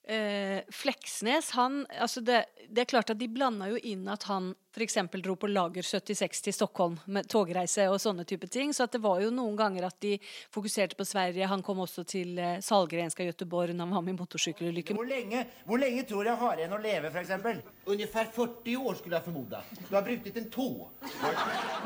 eh, 0.08 0.62
Fleksnes, 0.70 1.52
han 1.52 1.86
altså 2.00 2.22
det, 2.22 2.46
det 2.70 2.82
er 2.82 2.90
klart 2.90 3.10
at 3.14 3.20
de 3.20 3.28
blanda 3.32 3.68
jo 3.70 3.78
inn 3.78 4.08
at 4.10 4.24
han 4.30 4.52
f.eks. 4.72 4.98
dro 5.24 5.36
på 5.36 5.50
Lager 5.52 5.84
76 5.84 6.42
til 6.46 6.56
Stockholm 6.56 6.96
med 7.12 7.28
togreise 7.30 7.90
og 7.92 8.00
sånne 8.02 8.24
type 8.28 8.48
ting. 8.48 8.72
Så 8.74 8.86
at 8.88 8.96
det 8.96 9.02
var 9.04 9.20
jo 9.22 9.32
noen 9.36 9.58
ganger 9.60 9.90
at 9.90 9.98
de 10.04 10.16
fokuserte 10.54 10.96
på 10.96 11.06
Sverige. 11.06 11.50
Han 11.52 11.64
kom 11.66 11.84
også 11.84 12.06
til 12.08 12.40
eh, 12.40 12.60
Salgrenska 12.64 13.26
Göteborg 13.28 13.76
når 13.76 13.90
han 13.90 13.98
var 13.98 14.08
med 14.08 14.16
i 14.16 14.20
motorsykkelulykke. 14.22 14.96
Hvor 14.98 15.10
lenge, 15.10 15.46
hvor 15.68 15.82
lenge 15.82 16.06
tror 16.08 16.30
jeg 16.30 16.40
haren 16.42 16.76
å 16.78 16.82
leve, 16.82 17.12
f.eks.? 17.12 17.64
Ungefär 17.92 18.32
40 18.32 18.78
år, 18.78 19.00
skulle 19.02 19.20
jeg 19.20 19.28
formoda. 19.28 19.64
Du 19.90 19.96
har 19.96 20.08
brutit 20.08 20.38
en 20.40 20.52
tå. 20.52 20.70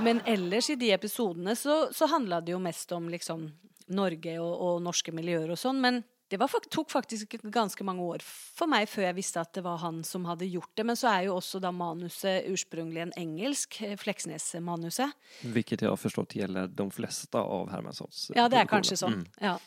Men 0.05 0.21
ellers 0.25 0.69
i 0.69 0.79
de 0.79 0.91
episodene 0.93 1.55
så, 1.57 1.87
så 1.93 2.09
handla 2.13 2.41
det 2.45 2.53
jo 2.53 2.61
mest 2.61 2.91
om 2.93 3.09
liksom 3.09 3.49
Norge 3.95 4.39
og, 4.41 4.53
og 4.65 4.83
norske 4.85 5.13
miljøer 5.13 5.51
og 5.53 5.59
sånn. 5.61 5.81
Men 5.81 6.03
det 6.29 6.39
var, 6.41 6.47
fak- 6.49 6.69
tok 6.73 6.89
faktisk 6.89 7.35
ganske 7.53 7.83
mange 7.85 8.01
år 8.01 8.23
for 8.25 8.65
meg 8.67 8.87
før 8.89 9.03
jeg 9.09 9.15
visste 9.19 9.39
at 9.43 9.51
det 9.53 9.61
var 9.63 9.77
han 9.83 9.99
som 10.03 10.25
hadde 10.25 10.47
gjort 10.49 10.71
det. 10.75 10.85
Men 10.89 10.95
så 10.97 11.07
er 11.11 11.27
jo 11.27 11.35
også 11.37 11.59
da 11.61 11.69
manuset 11.71 12.47
ursprungelig 12.49 13.01
en 13.03 13.13
engelsk, 13.21 13.77
eh, 13.85 13.93
Fleksnes-manuset. 14.01 15.11
Vilket 15.41 15.81
jag 15.81 15.89
har 15.89 15.97
förstått 15.97 16.35
gäller 16.35 16.67
de 16.67 16.91
flesta 16.91 17.39
av 17.39 17.69
Hermanssons 17.71 18.31
Ja, 18.35 18.49
det 18.49 18.57
produktioner. 18.57 18.65
kanskje 18.67 18.97
sånn. 18.97 19.13
Mm. 19.13 19.27
Ja. 19.41 19.59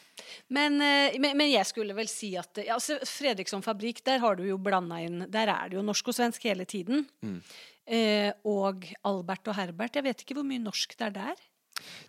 Men, 0.49 0.81
eh, 0.83 1.15
men, 1.21 1.37
men 1.37 1.51
jeg 1.51 1.67
skulle 1.67 1.95
vel 1.95 2.09
si 2.11 2.33
at 2.37 2.59
ja, 2.67 2.77
Fredriksson 3.07 3.63
fabrikk, 3.63 4.03
der 4.05 4.19
har 4.19 4.35
du 4.37 4.43
jo 4.49 4.59
blanda 4.59 4.99
inn 5.01 5.27
Der 5.31 5.47
er 5.47 5.69
det 5.69 5.77
jo 5.79 5.83
norsk 5.87 6.09
og 6.09 6.15
svensk 6.15 6.43
hele 6.43 6.65
tiden. 6.67 7.07
Mm. 7.23 7.43
Eh, 7.87 8.33
og 8.45 8.85
Albert 9.05 9.47
og 9.49 9.55
Herbert, 9.57 9.95
jeg 9.95 10.05
vet 10.05 10.21
ikke 10.27 10.35
hvor 10.41 10.45
mye 10.45 10.59
norsk 10.61 10.97
det 10.99 11.07
er 11.07 11.11
der. 11.23 11.37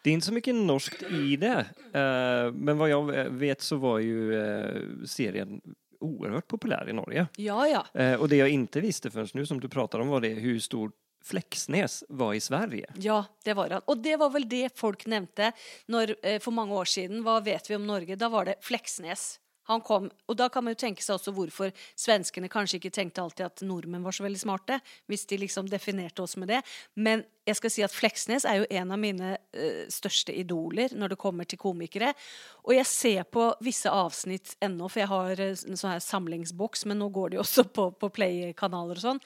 Det 0.02 0.10
är 0.10 0.14
inte 0.14 0.26
så 0.28 0.34
mycket 0.34 0.56
norskt 0.56 1.04
i 1.04 1.36
det. 1.36 1.66
eh, 1.94 2.54
Men 2.54 2.78
vad 2.78 2.90
jag 2.90 3.04
vet 3.30 3.62
så 3.62 3.76
var 3.76 4.00
ju 4.00 4.42
eh, 4.42 4.82
serien 5.06 5.62
oerhört 6.00 6.48
populär 6.48 6.90
i 6.90 6.94
Norge. 6.94 7.28
Ja, 7.38 7.68
ja. 7.68 8.02
Eh, 8.02 8.20
Och 8.20 8.30
det 8.30 8.36
jag 8.36 8.50
inte 8.50 8.82
visste 8.82 9.12
förrän 9.12 9.28
nu 9.34 9.46
som 9.46 9.60
du 9.60 9.70
pratar 9.70 10.00
om 10.00 10.08
var 10.08 10.22
det 10.22 10.30
hur 10.30 10.60
stor 10.60 10.92
Flexnäs 11.26 12.04
var 12.10 12.34
i 12.34 12.40
Sverige. 12.40 12.86
Ja, 12.96 13.26
det 13.44 13.54
var 13.54 13.70
han. 13.70 13.82
Og 13.86 13.98
det 14.04 14.16
var 14.18 14.30
vel 14.30 14.50
det 14.50 14.70
folk 14.80 15.06
nevnte 15.06 15.52
når, 15.88 16.16
eh, 16.24 16.40
for 16.40 16.52
mange 16.52 16.74
år 16.74 16.86
siden. 16.86 17.24
Hva 17.24 17.40
vet 17.44 17.70
vi 17.70 17.76
om 17.76 17.88
Norge? 17.88 18.16
Da 18.16 18.30
var 18.30 18.46
det 18.46 18.56
Fleksnes. 18.62 19.40
Han 19.70 19.82
kom, 19.82 20.10
och 20.26 20.36
då 20.36 20.50
kan 20.50 20.64
man 20.64 20.72
ju 20.72 20.76
tänka 20.76 21.02
sig 21.02 21.16
också 21.16 21.32
varför 21.32 21.72
svenskarna 21.96 22.48
kanske 22.48 22.78
inte 22.78 22.90
tänkte 22.90 23.22
alltid 23.22 23.46
att 23.46 23.62
norrmän 23.62 24.04
var 24.04 24.12
så 24.12 24.24
väldigt 24.24 24.42
smarta, 24.42 24.80
hvis 25.06 25.26
de 25.26 25.38
liksom 25.38 25.70
definierade 25.70 26.22
oss 26.22 26.38
med 26.38 26.48
det. 26.48 26.62
Men 26.94 27.24
jag 27.46 27.58
ska 27.58 27.70
säga 27.70 27.86
att 27.86 27.92
Fleksnes 27.92 28.46
är 28.46 28.56
ju 28.56 28.66
en 28.70 28.92
av 28.92 29.00
mina 29.00 29.32
eh, 29.32 29.88
största 29.90 30.32
idoler 30.32 30.90
när 30.96 31.10
det 31.10 31.16
kommer 31.16 31.44
till 31.44 31.58
komiker. 31.58 32.14
Och 32.48 32.74
jag 32.74 32.86
ser 32.86 33.24
på 33.24 33.56
vissa 33.60 33.92
avsnitt 33.92 34.58
ännu, 34.60 34.90
för 34.90 35.00
jag 35.00 35.08
har 35.08 35.40
eh, 35.40 35.56
en 35.68 35.78
sån 35.78 35.90
här 35.90 36.00
samlingsbox, 36.00 36.86
men 36.86 37.00
nu 37.00 37.10
går 37.10 37.30
det 37.30 37.40
också 37.40 37.64
på, 37.64 37.92
på 37.92 38.10
Play-kanaler 38.10 38.96
och 38.96 39.02
sånt. 39.02 39.24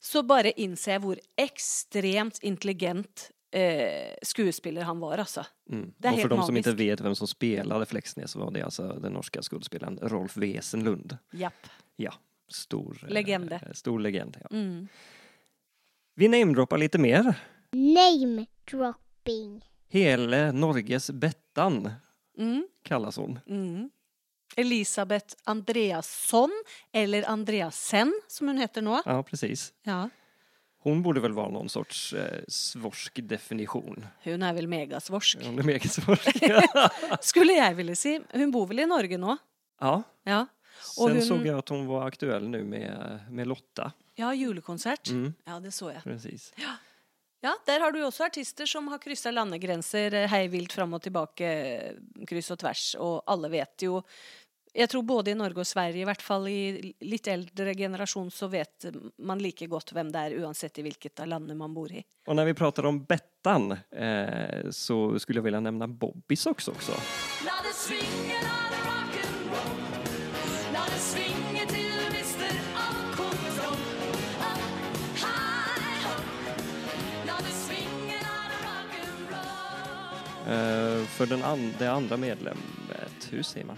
så 0.00 0.22
bara 0.22 0.50
inser 0.50 0.92
jag 0.92 1.00
hur 1.00 1.20
extremt 1.36 2.38
intelligent 2.42 3.30
eh, 3.52 4.14
skuespiller 4.22 4.82
han 4.82 4.98
var, 5.00 5.18
altså. 5.18 5.46
Mm. 5.70 5.92
Det 5.98 6.08
är 6.08 6.12
och 6.12 6.16
för 6.18 6.28
helt 6.28 6.30
de 6.40 6.46
som 6.46 6.56
inte 6.56 6.68
magiskt. 6.70 6.80
vet 6.80 7.00
vem 7.00 7.14
som 7.14 7.26
spelade 7.28 7.86
Flexnäs 7.86 8.30
så 8.30 8.38
var 8.38 8.50
det 8.50 8.62
alltså 8.62 8.88
den 8.88 9.12
norska 9.12 9.42
skådespelaren 9.42 9.98
Rolf 10.02 10.36
Wesenlund. 10.36 11.16
Japp. 11.32 11.66
Ja, 11.96 12.12
stor 12.48 12.98
eh, 13.02 13.08
Legende. 13.12 13.60
Stor 13.74 13.98
legend, 14.00 14.36
ja. 14.40 14.48
Mm. 14.56 14.88
Vi 16.14 16.28
namedroppar 16.28 16.78
lite 16.78 16.98
mer. 16.98 17.34
Name 17.72 18.46
dropping. 18.70 19.64
Hele 19.88 20.52
Norges 20.52 21.10
Bettan 21.10 21.90
Mm. 22.38 22.68
kallas 22.82 23.16
hon. 23.16 23.38
Mm. 23.46 23.90
Elisabeth 24.56 25.34
Andreasson, 25.44 26.50
eller 26.92 27.28
Andreasen, 27.28 28.20
som 28.28 28.48
hun 28.48 28.58
heter 28.58 28.82
nå. 28.82 29.02
Ja, 29.04 29.22
precis. 29.22 29.72
Ja. 29.82 30.10
Hon 30.82 31.02
borde 31.02 31.20
väl 31.20 31.32
vara 31.32 31.48
någon 31.50 31.68
sorts 31.68 32.12
eh, 32.12 32.40
svorsk 32.48 33.18
definition. 33.22 34.06
Hun 34.24 34.42
er 34.42 34.54
vel 34.56 34.68
megasvorsk. 34.68 35.38
Hon 35.44 35.58
är 35.58 35.62
mega 35.62 35.88
svorsk. 35.88 36.36
Skulle 37.20 37.52
jeg 37.58 37.76
ville 37.76 37.96
si. 37.96 38.14
Hun 38.32 38.50
bor 38.54 38.66
vel 38.70 38.80
i 38.80 38.86
Norge 38.86 39.18
nå? 39.20 39.36
ja. 39.80 40.02
Ja. 40.24 40.46
Sen 40.80 41.04
Och 41.04 41.10
hon- 41.10 41.22
såg 41.22 41.46
jag 41.46 41.58
att 41.58 41.68
hon 41.68 41.86
var 41.86 42.06
aktuell 42.06 42.48
nu 42.48 42.64
med, 42.64 43.20
med 43.30 43.46
Lotta. 43.46 43.92
Ja, 44.14 44.34
julekonsert. 44.34 45.08
Mm. 45.10 45.34
Ja, 45.44 45.60
det 45.60 45.70
så 45.72 45.90
jeg. 45.90 46.00
Precis. 46.04 46.52
Ja, 47.42 47.54
der 47.66 47.80
har 47.80 47.92
du 47.92 47.98
jo 48.00 48.06
også 48.08 48.24
artister 48.26 48.66
som 48.68 48.88
har 48.88 48.98
kryssa 49.00 49.30
landegrenser 49.32 50.12
eh, 50.14 50.26
hei 50.28 50.46
vilt 50.52 50.72
fram 50.76 50.92
og 50.96 51.02
tilbake, 51.04 51.44
eh, 51.48 52.24
kryss 52.28 52.50
og 52.52 52.58
tvers, 52.60 52.82
og 53.00 53.22
alle 53.32 53.48
vet 53.52 53.84
jo 53.86 54.02
Jeg 54.72 54.88
tror 54.88 55.02
både 55.02 55.32
i 55.32 55.34
Norge 55.34 55.64
og 55.64 55.66
Sverige, 55.66 56.02
i 56.02 56.06
hvert 56.06 56.22
fall 56.22 56.46
i 56.48 56.94
litt 57.02 57.26
eldre 57.26 57.74
generasjon, 57.74 58.30
så 58.30 58.46
vet 58.52 58.86
man 59.18 59.42
like 59.42 59.66
godt 59.66 59.90
hvem 59.96 60.12
det 60.14 60.20
er, 60.22 60.36
uansett 60.44 60.78
i 60.78 60.84
hvilket 60.86 61.20
av 61.24 61.30
landene 61.32 61.58
man 61.58 61.74
bor 61.74 61.92
i. 61.92 62.04
Och 62.26 62.36
när 62.36 62.44
vi 62.44 62.54
pratar 62.54 62.86
om 62.86 63.04
Bettan 63.04 63.72
eh, 63.90 64.70
så 64.70 65.18
skulle 65.18 65.38
jag 65.38 65.44
vilja 65.44 65.60
nämna 65.60 65.88
Bobbys 65.88 66.46
också. 66.46 66.70
också. 66.70 66.92
Eh, 80.50 81.06
för 81.06 81.26
den 81.26 81.42
an, 81.42 81.74
det 81.78 81.86
andra 81.86 82.16
medlemmet, 82.16 83.28
hur 83.30 83.42
säger 83.42 83.66
man? 83.66 83.76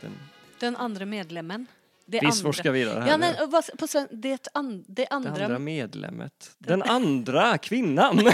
Den, 0.00 0.12
Den 0.58 0.76
andre 0.76 1.06
medlemmen. 1.06 1.66
Det 2.06 2.20
vi 2.20 2.32
svorskar 2.32 2.70
vidare 2.70 3.00
här 3.00 3.08
Ja, 3.08 3.16
nu. 3.16 3.26
men, 3.38 3.50
hva, 3.50 3.62
på, 3.78 3.86
sven- 3.86 4.08
det, 4.10 4.48
an, 4.54 4.84
det 4.88 4.94
Det 5.02 5.08
andre 5.10 5.44
andra 5.44 5.58
medlemmet. 5.58 6.50
Den 6.58 6.82
andra 6.82 7.58
kvinnan! 7.58 8.18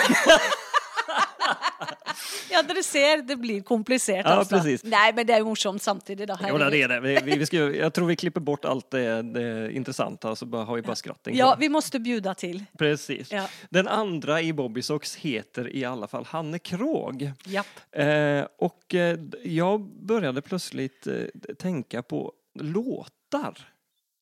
Ja, 2.53 2.63
dere 2.63 2.83
ser, 2.83 3.23
det 3.23 3.37
blir 3.37 3.61
komplisert, 3.63 4.27
Ja, 4.27 4.31
altså. 4.41 4.57
precis. 4.57 4.85
Nei, 4.85 5.13
men 5.17 5.27
det 5.27 5.35
er 5.35 5.45
jo 5.45 5.51
morsomt 5.51 5.83
samtidig, 5.83 6.27
da. 6.29 6.39
jo, 6.49 6.59
det 6.59 6.83
är 6.83 6.89
det. 6.89 7.01
Vi, 7.01 7.37
vi, 7.39 7.47
ska, 7.47 7.57
jag 7.57 7.95
tror 7.95 8.07
vi 8.07 8.17
klipper 8.17 8.41
bort 8.41 8.65
allt 8.65 8.91
det, 8.91 9.23
det 9.23 9.73
intressanta 9.73 10.37
så 10.37 10.47
bara 10.47 10.65
har 10.65 10.77
vi 10.77 10.83
bara 10.83 10.97
skratten 10.97 11.37
Ja, 11.37 11.57
vi 11.61 11.69
måste 11.69 11.99
bjuda 12.01 12.35
til. 12.35 12.65
Precis. 12.79 13.33
Ja. 13.33 13.47
Den 13.71 13.89
andra 13.89 14.41
i 14.41 14.53
Bobbysocks 14.53 15.17
heter 15.17 15.77
i 15.77 15.85
alla 15.85 16.07
fall 16.07 16.25
Hanne 16.25 16.59
Krog. 16.59 17.31
Japp. 17.45 17.67
Eh, 17.93 18.45
och 18.59 18.95
eh, 18.95 19.19
jag 19.45 19.81
började 19.81 20.43
plötsligt 20.43 21.07
eh, 21.07 21.15
tänka 21.59 22.03
på 22.03 22.33
låtar 22.55 23.69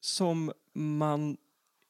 som 0.00 0.52
man, 0.74 1.36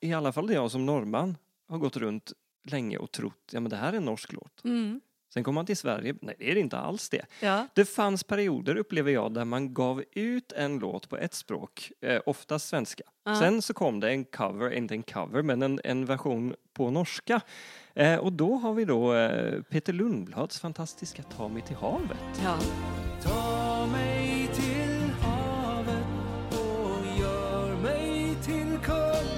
i 0.00 0.12
alla 0.12 0.32
fall 0.32 0.52
jag 0.52 0.70
som 0.70 0.86
norrman, 0.86 1.36
har 1.68 1.78
gått 1.78 1.96
runt 1.96 2.32
länge 2.64 2.98
och 2.98 3.10
trott, 3.12 3.50
ja 3.52 3.60
men 3.60 3.70
det 3.70 3.76
här 3.76 3.92
är 3.92 3.96
en 3.96 4.04
norsk 4.04 4.32
låt. 4.32 4.64
Mm. 4.64 5.00
Sen 5.34 5.44
kom 5.44 5.54
man 5.54 5.66
till 5.66 5.76
Sverige, 5.76 6.14
nej 6.20 6.34
det 6.38 6.50
är 6.50 6.54
det 6.54 6.60
inte 6.60 6.78
alls 6.78 7.08
det. 7.08 7.26
Ja. 7.40 7.66
Det 7.74 7.84
fanns 7.84 8.24
perioder, 8.24 8.76
upplever 8.76 9.12
jag, 9.12 9.34
där 9.34 9.44
man 9.44 9.74
gav 9.74 10.02
ut 10.12 10.52
en 10.52 10.78
låt 10.78 11.08
på 11.08 11.16
ett 11.16 11.34
språk, 11.34 11.92
eh, 12.00 12.20
oftast 12.26 12.68
svenska. 12.68 13.02
Ja. 13.24 13.34
Sen 13.40 13.62
så 13.62 13.74
kom 13.74 14.00
det 14.00 14.10
en 14.10 14.24
cover, 14.24 14.70
inte 14.70 14.94
en 14.94 15.02
cover, 15.02 15.42
men 15.42 15.62
en, 15.62 15.80
en 15.84 16.04
version 16.06 16.54
på 16.72 16.90
norska. 16.90 17.40
Eh, 17.94 18.16
och 18.16 18.32
då 18.32 18.54
har 18.54 18.74
vi 18.74 18.84
då 18.84 19.14
eh, 19.14 19.62
Peter 19.62 19.92
Lundblads 19.92 20.60
fantastiska 20.60 21.22
Ta 21.22 21.48
mig 21.48 21.62
till 21.62 21.76
havet. 21.76 22.18
Ja. 22.44 22.58
Ta 23.22 23.86
mig 23.86 24.50
till 24.54 25.10
havet 25.22 26.04
och 26.50 27.18
gör 27.20 27.76
mig 27.76 28.34
till 28.44 28.78
kung. 28.84 29.28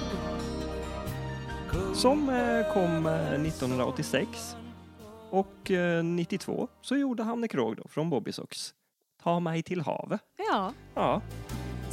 Som 1.95 2.29
eh, 2.29 2.73
kom 2.73 3.05
eh, 3.05 3.41
1986. 3.41 4.55
Och 5.31 5.71
eh, 5.71 6.03
92 6.03 6.67
så 6.81 6.95
gjorde 6.97 7.23
Hanne 7.23 7.47
Krogh 7.47 7.75
då, 7.77 7.87
från 7.89 8.09
Bobby 8.09 8.31
Sox. 8.31 8.73
Ta 9.23 9.39
mig 9.39 9.63
till 9.63 9.81
havet. 9.81 10.21
ja. 10.51 10.73
Ja, 10.95 11.21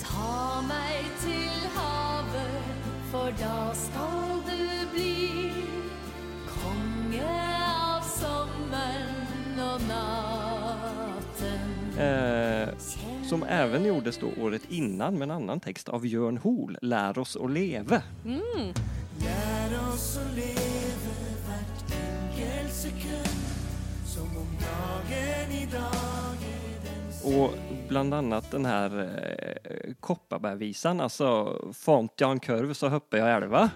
Ta 0.02 0.62
mig 0.68 1.04
till 1.20 1.68
havet 1.74 2.64
för 3.10 3.30
då 3.30 3.74
skall 3.74 4.40
du 4.46 4.86
bli 4.94 5.52
konge 6.48 7.58
av 7.96 8.00
sommaren 8.02 9.60
och 9.74 9.80
natten. 9.88 11.60
eh, 11.98 12.68
som 13.28 13.42
även 13.42 13.84
gjordes 13.84 14.18
då 14.18 14.26
året 14.42 14.62
innan 14.68 15.14
med 15.14 15.22
en 15.22 15.30
annan 15.30 15.60
text 15.60 15.88
av 15.88 16.00
Björn 16.00 16.36
Hoel, 16.38 16.78
Lär 16.82 17.18
oss 17.18 17.36
att 17.36 17.50
leve. 17.50 18.02
Mm. 18.24 18.40
Lär 19.20 19.88
oss 19.92 20.18
att 20.18 20.34
leva 20.36 20.67
Och 27.24 27.50
bland 27.88 28.14
annat 28.14 28.50
den 28.50 28.66
här 28.66 29.00
eh, 29.00 29.92
Kopparbergvisan, 30.00 31.00
alltså 31.00 31.58
Font 31.72 32.12
jag 32.16 32.30
en 32.30 32.40
kurv 32.40 32.72
så 32.74 32.88
hoppar 32.88 33.18
jag 33.18 33.30
älva. 33.36 33.70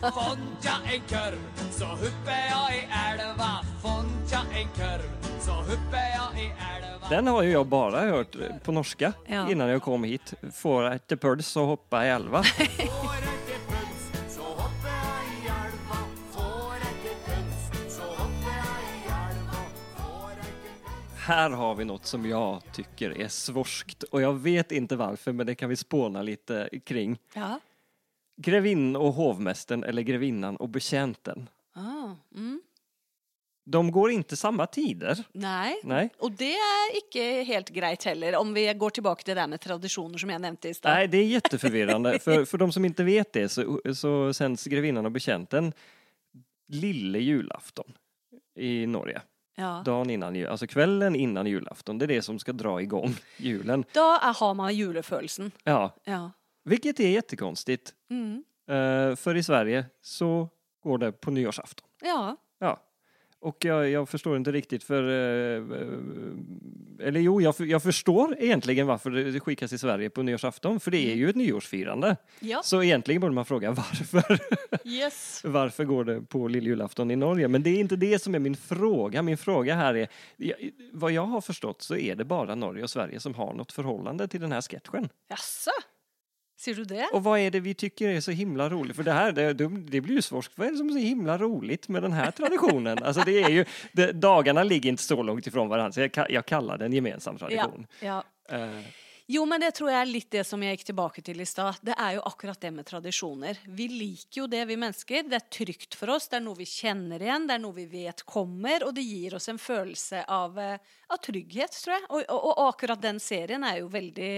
Font 0.00 0.64
jag 0.64 0.94
en 0.94 1.00
kurv 1.08 1.38
så 1.70 1.84
hoppar 1.84 2.38
jag 2.50 2.74
i 2.76 2.88
älva 3.12 3.60
Font 3.82 4.32
jag 4.32 4.60
en 4.62 4.68
kurv 4.68 5.40
så 5.40 5.50
hoppar 5.52 5.98
jag 6.32 6.42
i 6.42 6.46
älva 6.46 7.08
Den 7.10 7.26
har 7.26 7.42
ju 7.42 7.50
jag 7.50 7.66
bara 7.66 8.00
hört 8.00 8.36
på 8.64 8.72
norska 8.72 9.12
Ja. 9.26 9.50
innan 9.50 9.68
jag 9.68 9.82
kom 9.82 10.04
hit. 10.04 10.34
Får 10.52 10.90
ett 10.90 11.20
puls 11.20 11.46
så 11.46 11.64
hoppa 11.66 12.06
i 12.06 12.08
älva. 12.08 12.44
Här 21.26 21.50
har 21.50 21.74
vi 21.74 21.84
något 21.84 22.06
som 22.06 22.26
jag 22.26 22.62
tycker 22.72 23.18
är 23.20 23.28
svorskt 23.28 24.02
och 24.02 24.22
jag 24.22 24.32
vet 24.32 24.72
inte 24.72 24.96
varför 24.96 25.32
men 25.32 25.46
det 25.46 25.54
kan 25.54 25.68
vi 25.68 25.76
spåna 25.76 26.22
lite 26.22 26.68
kring. 26.84 27.18
ja. 27.34 27.60
Grevinn 28.36 28.96
och 28.96 29.12
hovmästern 29.12 29.84
eller 29.84 30.02
grevinnan 30.02 30.56
och 30.56 30.68
betjänten. 30.68 31.48
Ah. 31.72 32.10
Mm. 32.34 32.62
De 33.64 33.92
går 33.92 34.10
inte 34.10 34.36
samma 34.36 34.66
tider. 34.66 35.24
Nej. 35.32 35.80
Nej. 35.84 36.08
Og 36.18 36.32
det 36.32 36.52
er 36.52 36.96
ikke 36.96 37.44
helt 37.44 37.70
greit 37.70 38.04
heller, 38.04 38.36
om 38.36 38.54
vi 38.54 38.74
går 38.74 38.90
tilbake 38.90 39.24
til 39.24 39.34
det 39.34 39.40
der 39.42 39.46
med 39.46 39.60
tradisjoner 39.60 40.18
som 40.18 40.30
jeg 40.30 40.38
nevnte 40.38 40.68
i 40.68 40.74
stad. 40.74 40.94
Nej, 40.94 41.08
det 41.08 41.18
är 41.18 41.26
jätteförvirrande. 41.26 42.18
för, 42.24 42.44
för 42.44 42.58
de 42.58 42.72
som 42.72 42.84
inte 42.84 43.04
vet 43.04 43.32
det 43.32 43.48
så, 43.48 43.80
så 43.94 44.34
sänds 44.34 44.64
Grevinnan 44.64 45.06
och 45.06 45.12
betjänten 45.12 45.72
lille 46.68 47.18
julafton 47.18 47.92
i 48.58 48.86
Norge. 48.86 49.22
Ja. 49.58 49.82
Dagen 49.84 50.10
innan 50.10 50.34
jul, 50.34 50.46
alltså 50.46 50.66
kvällen 50.66 51.14
innan 51.16 51.46
julafton. 51.46 51.98
Det 51.98 52.04
är 52.04 52.06
det 52.06 52.22
som 52.22 52.38
ska 52.38 52.52
dra 52.52 52.82
igång 52.82 53.14
julen. 53.36 53.84
Er, 53.94 54.40
har 54.40 54.54
man 54.54 54.74
julefølelsen. 54.74 55.50
Ja, 55.64 55.94
Ja. 56.04 56.30
vilket 56.64 57.00
är 57.00 57.08
jättekonstigt. 57.08 57.94
Mm. 58.10 58.44
Eh, 58.68 59.16
för 59.16 59.34
i 59.34 59.42
Sverige 59.42 59.86
så 60.02 60.48
går 60.82 60.98
det 60.98 61.12
på 61.12 61.30
nyårsafton. 61.30 61.88
ja. 62.02 62.36
Ja. 62.58 62.80
Och 63.46 63.64
jag, 63.64 63.90
jag 63.90 64.08
förstår 64.08 64.36
inte 64.36 64.52
riktigt 64.52 64.84
för... 64.84 65.02
eh, 65.02 65.64
eller 67.06 67.20
jo, 67.20 67.40
jag, 67.40 67.54
jag 67.58 67.82
förstår 67.82 68.36
egentligen 68.38 68.86
varför 68.86 69.10
det 69.10 69.40
skickas 69.40 69.72
i 69.72 69.78
Sverige 69.78 70.10
på 70.10 70.22
nyårsafton. 70.22 70.80
För 70.80 70.90
det 70.90 71.12
är 71.12 71.14
ju 71.14 71.30
ett 71.30 71.36
nyårsfirande. 71.36 72.16
Ja. 72.40 72.60
Så 72.64 72.82
egentligen 72.82 73.20
borde 73.20 73.34
man 73.34 73.44
fråga 73.44 73.70
varför. 74.10 74.38
Yes. 74.84 75.42
Varför 75.44 75.84
går 75.84 76.04
det 76.04 76.20
på 76.20 76.48
lilljulafton 76.48 77.10
i 77.10 77.16
Norge? 77.16 77.48
Men 77.48 77.62
det 77.62 77.70
är 77.70 77.80
inte 77.80 77.96
det 77.96 78.22
som 78.22 78.34
är 78.34 78.38
min 78.38 78.56
fråga. 78.56 79.22
Min 79.22 79.38
fråga 79.38 79.74
här 79.74 79.94
är, 79.96 80.08
vad 80.92 81.12
jag 81.12 81.26
har 81.26 81.40
förstått 81.40 81.82
så 81.82 81.96
är 81.96 82.14
det 82.14 82.24
bara 82.24 82.54
Norge 82.54 82.82
och 82.82 82.90
Sverige 82.90 83.20
som 83.20 83.34
har 83.34 83.54
något 83.54 83.72
förhållande 83.72 84.28
till 84.28 84.40
den 84.40 84.52
här 84.52 84.60
sketchen. 84.60 85.08
Jaså? 85.28 85.70
Sier 86.66 86.74
du 86.74 86.84
det? 86.84 87.08
Och 87.12 87.22
vad 87.24 87.38
är 87.38 87.50
det 87.50 87.60
vi 87.60 87.74
tycker 87.74 88.08
är 88.08 88.20
så 88.20 88.30
himla 88.30 88.68
roligt? 88.70 88.96
För 88.96 89.02
det 89.02 89.12
här, 89.12 89.32
det, 89.32 89.52
det 89.52 90.00
blir 90.00 90.14
ju 90.14 90.22
svårt. 90.22 90.50
Vad 90.54 90.66
är 90.66 90.70
det 90.72 90.78
som 90.78 90.88
är 90.88 90.92
så 90.92 90.98
himla 90.98 91.38
roligt 91.38 91.88
med 91.88 92.02
den 92.02 92.12
här 92.12 92.30
traditionen? 92.30 93.02
Alltså 93.02 93.22
det 93.26 93.42
är 93.42 93.48
ju, 93.50 93.64
det, 93.92 94.12
dagarna 94.12 94.62
ligger 94.62 94.90
inte 94.90 95.02
så 95.02 95.22
långt 95.22 95.46
ifrån 95.46 95.68
varandra, 95.68 95.92
så 95.92 96.00
jag, 96.00 96.30
jag 96.30 96.46
kallar 96.46 96.78
det 96.78 96.84
en 96.84 96.92
gemensam 96.92 97.34
Ja. 97.40 97.46
tradition. 97.48 97.86
ja. 98.00 98.24
Eh, 98.48 98.80
Jo, 99.28 99.44
men 99.50 99.58
det 99.60 99.72
tror 99.74 99.88
jeg 99.90 99.98
er 100.00 100.06
litt 100.06 100.28
det 100.30 100.44
som 100.46 100.60
jeg 100.62 100.76
gikk 100.76 100.84
tilbake 100.86 101.22
til 101.26 101.40
i 101.42 101.46
stad. 101.50 101.74
Det 101.82 101.96
er 101.98 102.12
jo 102.14 102.20
akkurat 102.30 102.60
det 102.62 102.70
med 102.70 102.86
tradisjoner. 102.86 103.58
Vi 103.66 103.88
liker 103.90 104.40
jo 104.40 104.46
det, 104.46 104.60
vi 104.70 104.76
mennesker. 104.78 105.24
Det 105.26 105.40
er 105.40 105.48
trygt 105.50 105.96
for 105.98 106.12
oss, 106.14 106.28
det 106.30 106.38
er 106.38 106.44
noe 106.44 106.54
vi 106.54 106.66
kjenner 106.70 107.18
igjen, 107.26 107.48
det 107.50 107.56
er 107.56 107.62
noe 107.64 107.74
vi 107.74 107.88
vet 107.90 108.22
kommer, 108.22 108.84
og 108.86 108.94
det 108.94 109.02
gir 109.02 109.34
oss 109.34 109.48
en 109.50 109.58
følelse 109.58 110.22
av, 110.30 110.54
eh, 110.62 110.78
av 111.10 111.18
trygghet, 111.26 111.74
tror 111.82 111.96
jeg. 111.96 112.04
Og, 112.06 112.22
og, 112.36 112.46
og 112.52 112.62
akkurat 112.68 113.02
den 113.02 113.18
serien 113.18 113.66
er 113.66 113.80
jo 113.82 113.88
veldig 113.90 114.30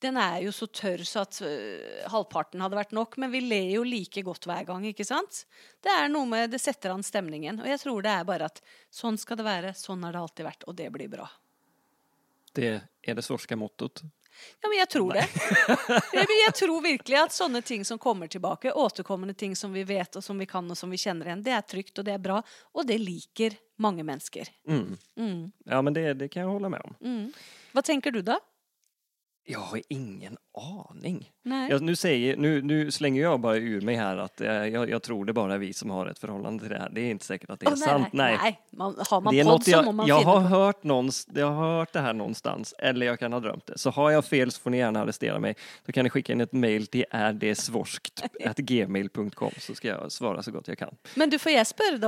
den 0.00 0.16
er 0.20 0.38
jo 0.44 0.52
så 0.54 0.66
tørr 0.66 1.02
så 1.04 1.24
at 1.26 1.40
øh, 1.44 2.06
halvparten 2.12 2.62
hadde 2.64 2.78
vært 2.78 2.94
nok, 2.96 3.18
men 3.20 3.32
vi 3.32 3.42
ler 3.44 3.74
jo 3.74 3.82
like 3.84 4.22
godt 4.26 4.48
hver 4.48 4.64
gang, 4.68 4.86
ikke 4.88 5.04
sant? 5.04 5.44
Det 5.84 5.92
er 5.92 6.08
noe 6.12 6.28
med, 6.28 6.50
det 6.54 6.60
setter 6.62 6.94
an 6.94 7.04
stemningen, 7.04 7.60
og 7.60 7.68
jeg 7.68 7.82
tror 7.82 8.02
det 8.06 8.14
er 8.14 8.28
bare 8.28 8.48
at 8.48 8.62
sånn 8.94 9.20
skal 9.20 9.40
det 9.40 9.46
være, 9.48 9.74
sånn 9.76 10.04
har 10.06 10.16
det 10.16 10.24
alltid 10.24 10.48
vært, 10.48 10.66
og 10.70 10.78
det 10.80 10.90
blir 10.94 11.12
bra. 11.12 11.28
det 12.52 12.82
är 13.02 13.14
det 13.14 13.22
svorska 13.22 13.56
mottot. 13.56 14.02
Ja, 14.60 14.68
men 14.68 14.78
jeg 14.78 14.88
tror 14.88 15.12
det. 15.14 15.26
Ja, 15.88 16.24
men 16.26 16.38
jeg 16.46 16.54
tror 16.54 16.82
virkelig 16.82 17.16
at 17.16 17.32
sånne 17.34 17.62
ting 17.62 17.84
som 17.84 17.98
kommer 17.98 18.26
tilbake, 18.26 18.72
återkommende 18.72 19.34
ting 19.34 19.56
som 19.56 19.72
vi 19.72 19.84
vet 19.84 20.16
og 20.16 20.24
som 20.24 20.38
vi 20.38 20.46
kan 20.46 20.70
og 20.70 20.78
som 20.78 20.90
vi 20.90 20.98
kjenner 20.98 21.28
igjen, 21.28 21.42
det 21.44 21.54
er 21.56 21.66
trygt 21.66 21.98
og 21.98 22.06
det 22.06 22.14
er 22.14 22.22
bra, 22.22 22.40
og 22.72 22.86
det 22.86 22.98
liker 23.00 23.56
mange 23.76 24.04
mennesker. 24.06 24.48
Mm. 24.68 24.96
Mm. 25.16 25.52
Ja, 25.64 25.82
men 25.82 25.94
det, 25.94 26.14
det 26.14 26.28
kan 26.28 26.42
jag 26.42 26.50
hålla 26.50 26.68
med 26.68 26.80
om. 26.84 26.94
Mm. 27.00 27.26
Hva 27.72 27.82
tenker 27.82 28.10
du 28.10 28.22
da? 28.22 28.38
Jag 29.50 29.60
har 29.60 29.80
ingen 29.88 30.36
aning. 30.88 31.30
Nej. 31.42 31.70
Jag, 31.70 31.82
nu, 31.82 31.96
säger, 31.96 32.36
nu, 32.36 32.62
nu 32.62 32.90
slänger 32.90 33.22
jag 33.22 33.40
bara 33.40 33.56
ur 33.56 33.80
mig 33.80 33.94
här 33.94 34.16
att 34.16 34.40
eh, 34.40 34.48
jag, 34.48 34.90
jag 34.90 35.02
tror 35.02 35.24
det 35.24 35.32
bara 35.32 35.54
är 35.54 35.58
vi 35.58 35.72
som 35.72 35.90
har 35.90 36.06
ett 36.06 36.18
förhållande 36.18 36.62
till 36.62 36.72
det 36.72 36.78
här. 36.78 36.90
Det 36.90 37.00
är 37.00 37.10
inte 37.10 37.24
säkert 37.24 37.50
att 37.50 37.60
det 37.60 37.66
är 37.66 37.70
Åh, 37.70 37.76
nej, 37.78 37.88
sant. 37.88 38.08
nej, 38.12 38.38
nej. 38.42 38.60
Man, 38.72 38.96
har 39.10 39.20
man 39.20 39.34
det 39.34 39.40
är 39.40 39.44
podd 39.44 39.52
något 39.52 39.64
så 39.64 39.70
jag, 39.70 39.94
man 39.94 40.06
jag 40.06 40.20
har 40.20 40.40
hört 40.40 40.84
någonstans, 40.84 41.38
jag 41.38 41.50
har 41.50 41.78
hört 41.78 41.92
det 41.92 42.00
här 42.00 42.12
någonstans, 42.12 42.74
eller 42.78 43.06
jag 43.06 43.18
kan 43.18 43.32
ha 43.32 43.40
drömt 43.40 43.66
det. 43.66 43.78
Så 43.78 43.90
har 43.90 44.10
jag 44.10 44.24
fel 44.24 44.50
så 44.50 44.60
får 44.60 44.70
ni 44.70 44.78
gärna 44.78 45.00
arrestera 45.00 45.38
mig. 45.38 45.56
Då 45.86 45.92
kan 45.92 46.04
ni 46.04 46.10
skicka 46.10 46.32
in 46.32 46.40
ett 46.40 46.52
mejl 46.52 46.86
till 46.86 47.04
ärdersvorskt.gmail.com 47.10 49.50
så 49.58 49.74
ska 49.74 49.88
jag 49.88 50.12
svara 50.12 50.42
så 50.42 50.50
gott 50.50 50.68
jag 50.68 50.78
kan. 50.78 50.94
Men 51.14 51.30
du, 51.30 51.38
får 51.38 51.52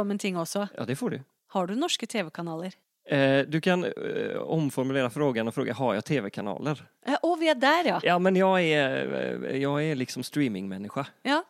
om 0.00 0.10
en 0.10 0.18
ting 0.18 0.36
også? 0.36 0.68
Ja, 0.76 0.84
det 0.84 0.96
får 0.96 1.10
du. 1.10 1.20
Har 1.46 1.66
du 1.66 1.74
norske 1.74 2.06
TV-kanaler? 2.06 2.72
Eh, 3.04 3.40
du 3.46 3.60
kan 3.60 3.84
eh, 3.84 4.36
omformulera 4.36 5.10
frågan 5.10 5.48
och 5.48 5.54
fråga, 5.54 5.74
har 5.74 5.94
jag 5.94 6.04
tv-kanaler? 6.04 6.84
Eh, 7.06 7.14
Å, 7.22 7.36
vi 7.36 7.48
er 7.50 7.54
der, 7.54 7.84
ja. 7.88 8.00
Ja, 8.02 8.18
men 8.18 8.36
jag 8.36 8.60
är, 8.62 9.42
eh, 9.50 9.56
jag 9.56 9.84
är 9.84 9.94
liksom 9.94 10.22
streamingmänniska. 10.22 11.06
Ja. 11.22 11.42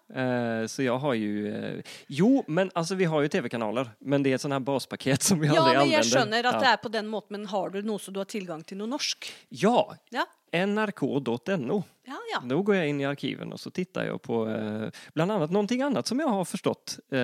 Så 0.68 0.82
jag 0.82 0.98
har 0.98 1.14
ju... 1.14 1.82
Jo, 2.06 2.44
men 2.46 2.70
alltså 2.74 2.94
vi 2.94 3.04
har 3.04 3.20
ju 3.22 3.28
tv-kanaler, 3.28 3.90
men 3.98 4.22
det 4.22 4.30
är 4.30 4.34
ett 4.34 4.40
sånt 4.40 4.52
här 4.52 4.60
baspaket 4.60 5.22
som 5.22 5.40
vi 5.40 5.46
Ja, 5.46 5.52
aldrig 5.52 5.64
men 5.76 5.82
använder. 5.82 5.96
jeg 5.96 6.12
skjønner 6.12 6.38
at 6.48 6.54
ja. 6.54 6.60
det 6.60 6.66
er 6.72 6.76
på 6.82 6.88
den 6.88 7.06
måten, 7.08 7.32
men 7.36 7.46
har 7.46 7.70
du 7.70 7.82
noe 7.82 7.98
så 7.98 8.10
du 8.10 8.20
har 8.20 8.24
tilgang 8.28 8.62
til 8.64 8.78
noe 8.80 8.88
norsk? 8.88 9.28
Ja, 9.48 9.94
Ja. 10.10 10.24
nrk.no. 10.52 11.82
Ja, 12.04 12.16
ja. 12.32 12.40
Då 12.44 12.62
går 12.62 12.74
jag 12.76 12.88
in 12.88 13.00
i 13.00 13.04
arkiven 13.04 13.52
och 13.52 13.60
så 13.60 13.70
tittar 13.70 14.04
jag 14.04 14.22
på 14.22 14.48
eh, 14.48 14.88
bland 15.14 15.32
annat 15.32 15.50
någonting 15.50 15.82
annat 15.82 16.06
som 16.06 16.20
jag 16.20 16.28
har 16.28 16.44
förstått 16.44 16.98
eh, 17.12 17.18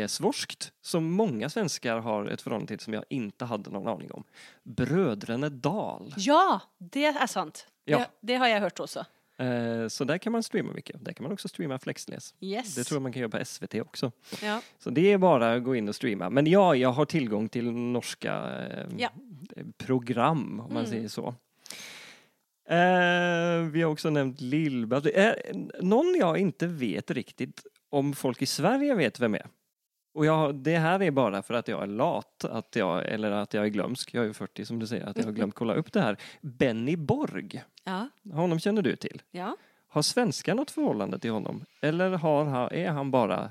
är 0.00 0.06
svorskt, 0.06 0.72
som 0.82 1.04
många 1.12 1.48
svenskar 1.48 1.98
har 1.98 2.26
ett 2.26 2.42
förhållande 2.42 2.68
till 2.68 2.80
som 2.80 2.92
jag 2.94 3.04
inte 3.10 3.44
hade 3.44 3.70
någon 3.70 3.88
aning 3.88 4.10
om. 4.12 4.24
Bröderna 4.62 5.48
Dahl. 5.48 6.14
Ja, 6.16 6.60
det 6.78 7.04
er 7.04 7.26
sant. 7.26 7.66
Ja. 7.84 7.98
Det, 7.98 8.06
det 8.20 8.34
har 8.34 8.48
jeg 8.48 8.60
hørt 8.60 8.80
også. 8.80 9.04
Eh, 9.38 9.88
så 9.88 10.04
där 10.04 10.18
kan 10.18 10.32
man 10.32 10.42
streama 10.42 10.72
mycket. 10.72 11.04
Där 11.04 11.12
kan 11.12 11.22
man 11.24 11.32
också 11.32 11.48
streama 11.48 11.78
Flexles. 11.78 12.34
Yes. 12.40 12.74
Det 12.74 12.84
tror 12.84 12.96
jag 12.96 13.02
man 13.02 13.12
kan 13.12 13.20
göra 13.20 13.30
på 13.38 13.44
SVT 13.44 13.74
också. 13.74 14.12
Ja. 14.42 14.60
Så 14.78 14.90
det 14.90 15.12
är 15.12 15.18
bara 15.18 15.54
att 15.54 15.64
gå 15.64 15.76
in 15.76 15.88
och 15.88 15.94
streama. 15.94 16.30
Men 16.30 16.46
ja, 16.46 16.74
jag 16.76 16.92
har 16.92 17.04
tillgång 17.04 17.48
till 17.48 17.72
norska 17.72 18.34
eh, 18.70 18.86
Ja. 18.98 19.08
program 19.78 20.60
om 20.60 20.74
man 20.74 20.84
Mm. 20.84 20.86
säger 20.86 21.08
så. 21.08 21.34
Eh, 22.68 23.60
vi 23.70 23.82
har 23.82 23.90
också 23.92 24.10
nämnt 24.10 24.40
Lill-Babs. 24.40 25.02
Det 25.02 25.18
är 25.20 25.52
någon 25.82 26.14
jag 26.18 26.38
inte 26.38 26.66
vet 26.66 27.10
riktigt 27.10 27.62
om 27.90 28.12
folk 28.14 28.42
i 28.42 28.46
Sverige 28.46 28.94
vet 28.94 29.20
vem 29.20 29.34
är. 29.34 29.46
Och 30.14 30.26
jag, 30.26 30.54
det 30.54 30.76
här 30.78 31.02
är 31.02 31.10
bara 31.10 31.42
för 31.42 31.54
att 31.54 31.68
jag 31.68 31.82
är 31.82 31.86
lat, 31.86 32.44
att 32.44 32.76
jag, 32.76 33.04
eller 33.04 33.30
att 33.30 33.54
jag 33.54 33.64
är 33.64 33.68
glömsk. 33.68 34.14
Jag 34.14 34.22
är 34.24 34.26
ju 34.28 34.32
40 34.34 34.64
som 34.64 34.78
du 34.78 34.86
säger, 34.86 35.06
att 35.06 35.16
jag 35.16 35.24
har 35.24 35.32
glömt 35.32 35.54
kolla 35.54 35.74
upp 35.74 35.92
det 35.92 36.00
här. 36.00 36.16
Benny 36.40 36.96
Borg, 36.96 37.62
Ja. 37.84 38.08
honom 38.32 38.58
känner 38.60 38.82
du 38.82 38.96
till? 38.96 39.22
ja. 39.30 39.56
Har 39.88 40.02
svenskar 40.02 40.54
något 40.54 40.70
förhållande 40.70 41.18
till 41.18 41.30
honom? 41.30 41.64
Eller 41.82 42.10
har, 42.10 42.72
är 42.72 42.90
han 42.90 43.10
bara 43.10 43.50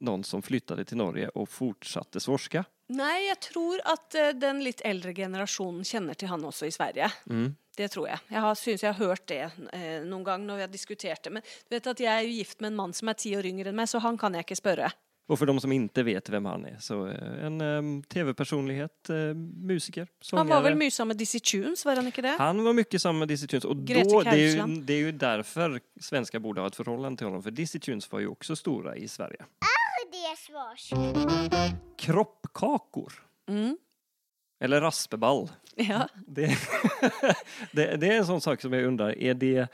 någon 0.00 0.24
som 0.24 0.42
flyttade 0.42 0.84
till 0.84 0.96
Norge 0.96 1.28
och 1.28 1.48
fortsatte 1.48 2.20
svorska? 2.20 2.64
Nej, 2.86 3.28
jag 3.28 3.40
tror 3.40 3.80
att 3.84 4.14
eh, 4.14 4.28
den 4.28 4.64
lite 4.64 4.84
äldre 4.84 5.14
generationen 5.14 5.84
känner 5.84 6.14
till 6.14 6.28
han 6.28 6.44
också 6.44 6.66
i 6.66 6.70
Sverige. 6.72 7.12
Mm. 7.30 7.54
Det 7.78 7.88
tror 7.88 8.08
jag. 8.08 8.18
Jag 8.28 8.40
har, 8.40 8.54
syns 8.54 8.82
jag 8.82 8.92
har 8.92 9.06
hört 9.06 9.26
det 9.26 9.50
eh, 9.72 10.04
någon 10.04 10.22
gång 10.24 10.46
när 10.46 10.54
vi 10.54 10.60
har 10.60 10.68
diskuterat 10.68 11.22
det. 11.22 11.30
Men 11.30 11.42
du 11.68 11.76
vet 11.76 11.86
att 11.86 12.00
jag 12.00 12.12
är 12.14 12.20
ju 12.22 12.30
gift 12.30 12.60
med 12.60 12.68
en 12.68 12.76
man 12.76 12.92
som 12.92 13.08
är 13.08 13.12
tio 13.12 13.38
år 13.38 13.46
yngre 13.46 13.68
än 13.68 13.76
mig, 13.76 13.86
så 13.86 13.98
han 13.98 14.18
kan 14.18 14.34
jag 14.34 14.40
inte 14.40 14.56
spöra. 14.56 14.92
Och 15.28 15.38
för 15.38 15.46
de 15.46 15.60
som 15.60 15.72
inte 15.72 16.02
vet 16.02 16.28
vem 16.28 16.44
han 16.44 16.64
är, 16.64 16.76
så 16.80 17.06
eh, 17.06 17.44
en 17.44 17.60
em, 17.60 18.02
tv-personlighet, 18.02 19.10
eh, 19.10 19.16
musiker, 19.56 20.08
sångare. 20.20 20.42
Han 20.44 20.48
var 20.48 20.62
väl 20.62 20.74
mysa 20.74 21.04
med 21.04 21.16
Dizzy 21.16 21.40
Tunes, 21.40 21.84
var 21.84 21.96
han 21.96 22.06
inte 22.06 22.22
det? 22.22 22.36
Han 22.38 22.64
var 22.64 22.72
mycket 22.72 23.02
samma 23.02 23.18
med 23.18 23.28
Dizzy 23.28 23.46
Tunes 23.46 23.64
och 23.64 23.76
Grete 23.76 24.10
då, 24.10 24.22
det, 24.22 24.30
är 24.30 24.66
ju, 24.66 24.80
det 24.80 24.92
är 24.92 24.98
ju 24.98 25.12
därför 25.12 25.80
svenskar 26.00 26.38
borde 26.38 26.60
ha 26.60 26.68
ett 26.68 26.76
förhållande 26.76 27.18
till 27.18 27.26
honom, 27.26 27.42
för 27.42 27.50
Dizzy 27.50 27.78
Tunes 27.80 28.12
var 28.12 28.20
ju 28.20 28.26
också 28.26 28.56
stora 28.56 28.96
i 28.96 29.08
Sverige. 29.08 29.44
Är 29.60 30.10
det 30.10 30.36
svars? 30.38 30.90
Kroppkakor, 31.98 33.12
Mm. 33.48 33.78
Eller 34.60 34.80
raspeball. 34.80 35.50
Ja. 35.74 36.08
Det, 36.26 36.46
det, 37.72 37.96
det 37.96 38.06
är 38.06 38.18
en 38.18 38.26
sån 38.26 38.40
sak 38.40 38.60
som 38.60 38.72
jag 38.72 38.84
undrar, 38.84 39.18
är 39.18 39.34
det, 39.34 39.68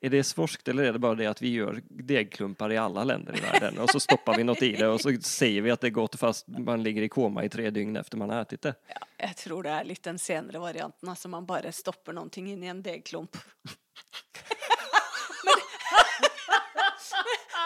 är 0.00 0.10
det 0.10 0.24
svorskt 0.24 0.68
eller 0.68 0.82
är 0.82 0.92
det 0.92 0.98
bara 0.98 1.14
det 1.14 1.26
att 1.26 1.42
vi 1.42 1.48
gör 1.48 1.82
degklumpar 1.88 2.72
i 2.72 2.76
alla 2.76 3.04
länder 3.04 3.36
i 3.36 3.40
världen 3.40 3.78
och 3.78 3.90
så 3.90 4.00
stoppar 4.00 4.36
vi 4.36 4.44
något 4.44 4.62
i 4.62 4.72
det 4.72 4.88
och 4.88 5.00
så 5.00 5.16
säger 5.20 5.62
vi 5.62 5.70
att 5.70 5.80
det 5.80 5.86
är 5.86 5.90
gott 5.90 6.14
fast 6.14 6.48
man 6.48 6.82
ligger 6.82 7.02
i 7.02 7.08
koma 7.08 7.44
i 7.44 7.48
tre 7.48 7.70
dygn 7.70 7.96
efter 7.96 8.16
man 8.16 8.30
har 8.30 8.42
ätit 8.42 8.62
det. 8.62 8.74
Jag 9.16 9.36
tror 9.36 9.62
det 9.62 9.70
är 9.70 9.84
lite 9.84 10.10
den 10.10 10.18
senare 10.18 10.58
varianten, 10.58 11.08
alltså 11.08 11.28
man 11.28 11.46
bara 11.46 11.72
stoppar 11.72 12.12
någonting 12.12 12.50
in 12.50 12.64
i 12.64 12.66
en 12.66 12.82
degklump. 12.82 13.36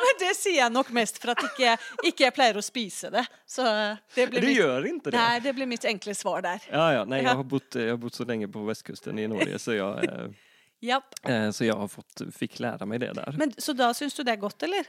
men, 0.02 0.28
det 0.28 0.34
ser 0.34 0.56
jag 0.58 0.72
nog 0.72 0.90
mest 0.90 1.18
för 1.18 1.28
att 1.28 1.38
icke, 1.44 1.76
icke 2.04 2.24
jag 2.24 2.34
plejer 2.34 2.54
att 2.58 2.64
spisa 2.64 3.10
det. 3.10 3.26
Så 3.46 3.62
det 4.14 4.26
blir 4.26 4.40
Du 4.40 4.46
mitt, 4.46 4.56
gör 4.56 4.86
inte 4.86 5.10
det? 5.10 5.16
Nej, 5.16 5.40
det 5.40 5.52
blir 5.52 5.66
mitt 5.66 5.84
enkla 5.84 6.14
svar 6.14 6.42
där. 6.42 6.62
Ja, 6.70 6.92
ja, 6.92 7.04
nej, 7.04 7.22
Ja. 7.22 7.28
jag 7.28 7.36
har 7.36 7.44
bott, 7.44 7.74
jag 7.74 7.90
har 7.90 7.96
bott 7.96 8.14
så 8.14 8.24
länge 8.24 8.48
på 8.48 8.64
västkusten 8.64 9.18
i 9.18 9.28
Norge 9.28 9.58
så 9.58 9.74
jag, 9.74 10.04
eh, 10.04 10.28
Japp. 10.80 11.28
eh, 11.28 11.50
så 11.50 11.64
jag 11.64 11.74
har 11.76 11.88
fått, 11.88 12.22
fick 12.34 12.58
lära 12.60 12.86
mig 12.86 12.98
det 12.98 13.12
där. 13.12 13.34
Men 13.38 13.52
så 13.58 13.72
då 13.72 13.94
syns 13.94 14.14
du 14.14 14.22
det 14.22 14.32
är 14.32 14.36
gott 14.36 14.62
eller? 14.62 14.84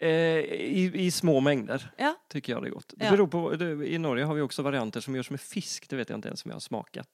Eh, 0.00 0.08
i, 0.10 0.90
I 0.94 1.10
små 1.10 1.40
mängder 1.40 1.92
Ja. 1.96 2.14
tycker 2.28 2.52
jag 2.52 2.62
det 2.62 2.68
är 2.68 2.70
gott. 2.70 2.92
Det 2.96 3.04
Ja. 3.04 3.10
beror 3.10 3.26
på, 3.26 3.50
det, 3.50 3.86
I 3.88 3.98
Norge 3.98 4.24
har 4.24 4.34
vi 4.34 4.40
också 4.40 4.62
varianter 4.62 5.00
som 5.00 5.16
görs 5.16 5.30
med 5.30 5.40
fisk, 5.40 5.88
det 5.88 5.96
vet 5.96 6.08
jag 6.10 6.16
inte 6.18 6.28
ens 6.28 6.44
om 6.44 6.48
jag 6.50 6.54
har 6.56 6.60
smakat. 6.60 7.08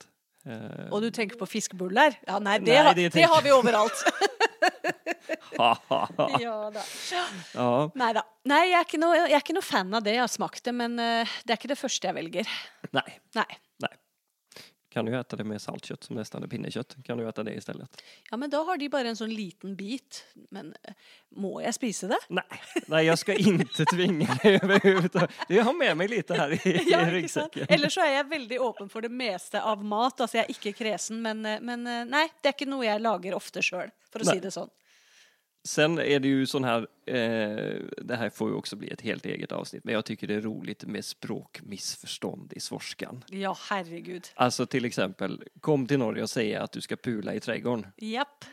Eh, 0.47 0.91
Och 0.93 1.01
du 1.01 1.11
tänker 1.11 1.37
på 1.37 1.47
fiskbullar? 1.47 2.15
Ja, 2.27 2.39
nej, 2.39 2.61
det, 2.61 2.67
Nej, 2.73 2.85
har, 2.85 2.95
det 2.95 3.09
det, 3.09 3.23
har 3.23 3.43
vi 3.43 3.51
överallt. 3.51 4.05
ja, 6.41 6.71
då. 6.75 6.81
ja, 7.55 7.91
Nej 7.95 8.15
då. 8.15 8.23
Nej, 8.45 8.71
jag 8.71 8.79
är 8.79 8.85
inte 8.85 8.99
no, 8.99 9.15
jag 9.15 9.31
är 9.31 9.37
inte 9.37 9.53
no 9.53 9.63
fan 9.63 9.95
av 9.95 10.03
det. 10.03 10.15
Jag 10.15 10.23
har 10.23 10.29
smakat 10.29 10.65
det, 10.65 10.73
men 10.73 10.99
eh, 10.99 11.29
det 11.45 11.53
är 11.53 11.57
inte 11.57 11.69
det 11.69 11.77
första 11.77 12.07
jag 12.07 12.15
väljer. 12.15 12.49
nej, 12.91 13.21
Nej. 13.35 13.59
Kan 14.93 15.05
du 15.05 15.21
äta 15.21 15.37
det 15.37 15.45
med 15.45 15.63
saltkött 15.63 16.05
som 16.05 16.17
nästan 16.17 16.43
är 16.43 16.47
pinnekött? 16.47 16.97
Kan 17.05 17.19
du 17.19 17.29
äta 17.29 17.43
det 17.43 17.55
istället? 17.55 18.03
Ja, 18.31 18.37
men 18.37 18.51
då 18.51 18.65
har 18.65 18.77
de 18.77 18.89
bara 18.89 19.09
en 19.09 19.17
sån 19.17 19.35
liten 19.35 19.77
bit. 19.77 20.25
Men 20.49 20.75
eh, 20.83 20.93
må 21.29 21.63
jag 21.63 21.75
spisa 21.75 22.07
det? 22.07 22.19
Nej, 22.29 22.45
nej 22.87 23.07
jag 23.07 23.19
ska 23.19 23.35
inte 23.35 23.85
tvinga 23.85 24.39
dig 24.43 24.61
överhuvudtaget. 24.63 25.31
Jag 25.49 25.65
har 25.65 25.73
med 25.73 25.97
mig 25.97 26.09
lite 26.09 26.35
här 26.35 26.67
i, 26.67 26.83
Ja, 26.91 27.09
i 27.09 27.11
ryggsäcken. 27.11 27.67
Eller 27.69 27.89
så 27.89 28.01
är 28.01 28.13
jag 28.13 28.29
väldigt 28.29 28.61
öppen 28.61 28.89
för 28.89 29.01
det 29.01 29.09
mesta 29.09 29.63
av 29.63 29.85
mat. 29.85 30.21
Alltså 30.21 30.37
jag 30.37 30.45
är 30.45 30.51
inte 30.51 30.73
kräsen, 30.73 31.23
men, 31.23 31.47
eh, 31.47 31.61
men 31.61 31.87
eh, 31.87 32.05
nej, 32.05 32.33
det 32.41 32.49
är 32.49 32.53
inte 32.53 32.67
något 32.67 32.87
jag 32.87 33.03
lagar 33.03 33.35
ofta 33.35 33.63
själv, 33.63 33.91
för 34.13 34.21
att 34.21 34.27
säga 34.27 34.41
det 34.41 34.51
så. 34.51 34.69
Sen 35.65 35.99
är 35.99 36.21
det 36.21 36.29
ju 36.29 36.47
sån 36.47 36.65
här, 36.65 36.87
eh, 37.07 37.77
det 38.03 38.17
här 38.17 38.31
får 38.31 38.49
ju 38.49 38.55
också 38.55 38.77
bli 38.77 38.89
ett 38.91 39.01
helt 39.01 39.27
eget 39.27 39.53
avsnitt, 39.53 39.85
men 39.85 39.95
jag 39.95 40.05
tycker 40.05 40.27
det 40.27 40.35
är 40.35 40.41
roligt 40.41 40.85
med 40.85 41.05
språkmissförstånd 41.05 42.53
i 42.53 42.61
svorskan. 42.61 43.25
Ja, 43.29 43.57
herregud. 43.71 44.27
Alltså 44.35 44.67
till 44.67 44.85
exempel, 44.85 45.45
kom 45.61 45.87
till 45.87 45.99
Norge 45.99 46.23
och 46.23 46.31
säg 46.31 46.55
att 46.55 46.73
du 46.73 46.81
ska 46.81 46.97
pula 46.97 47.35
i 47.35 47.41
trädgården. 47.41 47.87
Japp. 47.97 48.45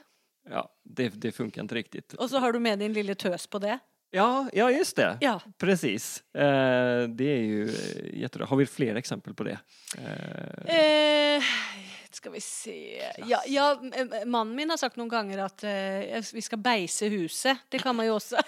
Ja, 0.50 0.70
det, 0.84 1.10
det 1.10 1.32
funkar 1.32 1.62
inte 1.62 1.76
riktigt. 1.76 2.14
Och 2.14 2.30
så 2.30 2.38
har 2.40 2.52
du 2.52 2.60
med 2.60 2.80
din 2.80 2.94
lilla 2.94 3.16
tös 3.16 3.48
på 3.48 3.60
det. 3.60 3.80
Ja, 4.12 4.50
ja 4.54 4.72
just 4.72 4.96
det. 4.96 5.18
Ja. 5.22 5.42
Precis. 5.58 6.24
Eh, 6.34 7.08
det 7.10 7.24
är 7.32 7.42
ju 7.44 7.70
eh, 7.70 8.20
jättebra. 8.20 8.48
Har 8.48 8.58
vi 8.58 8.66
fler 8.66 8.96
exempel 8.96 9.34
på 9.34 9.44
det? 9.44 9.60
Eh, 9.98 10.76
Eh, 10.76 11.44
ska 12.18 12.30
vi 12.30 12.42
se. 12.42 13.02
Ja, 13.28 13.42
ja, 13.48 13.82
mannen 14.26 14.56
min 14.56 14.70
har 14.70 14.78
sagt 14.78 14.96
någon 14.96 15.08
gånger 15.08 15.38
att 15.38 15.64
eh, 15.64 15.70
vi 16.34 16.42
ska 16.42 16.58
bajsa 16.58 17.06
huset. 17.06 17.58
Det 17.70 17.80
kan 17.80 17.96
man 17.96 18.06
ju 18.06 18.12
också 18.12 18.36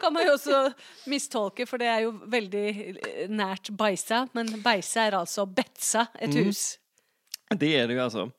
kan 0.00 0.12
man 0.12 0.22
ju 0.22 0.34
också 0.34 0.72
misstolka 1.06 1.66
för 1.66 1.78
det 1.78 1.86
är 1.86 2.00
ju 2.00 2.12
väldigt 2.26 3.06
eh, 3.16 3.28
närt 3.28 3.68
bajsa. 3.68 4.28
Men 4.32 4.62
bajsa 4.62 5.02
är 5.02 5.12
alltså 5.12 5.46
betsa 5.46 6.06
ett 6.14 6.30
Mm. 6.30 6.44
hus. 6.44 6.78
Det 7.50 7.76
är 7.78 7.88
det 7.88 7.94
ju 7.94 8.00
alltså. 8.00 8.30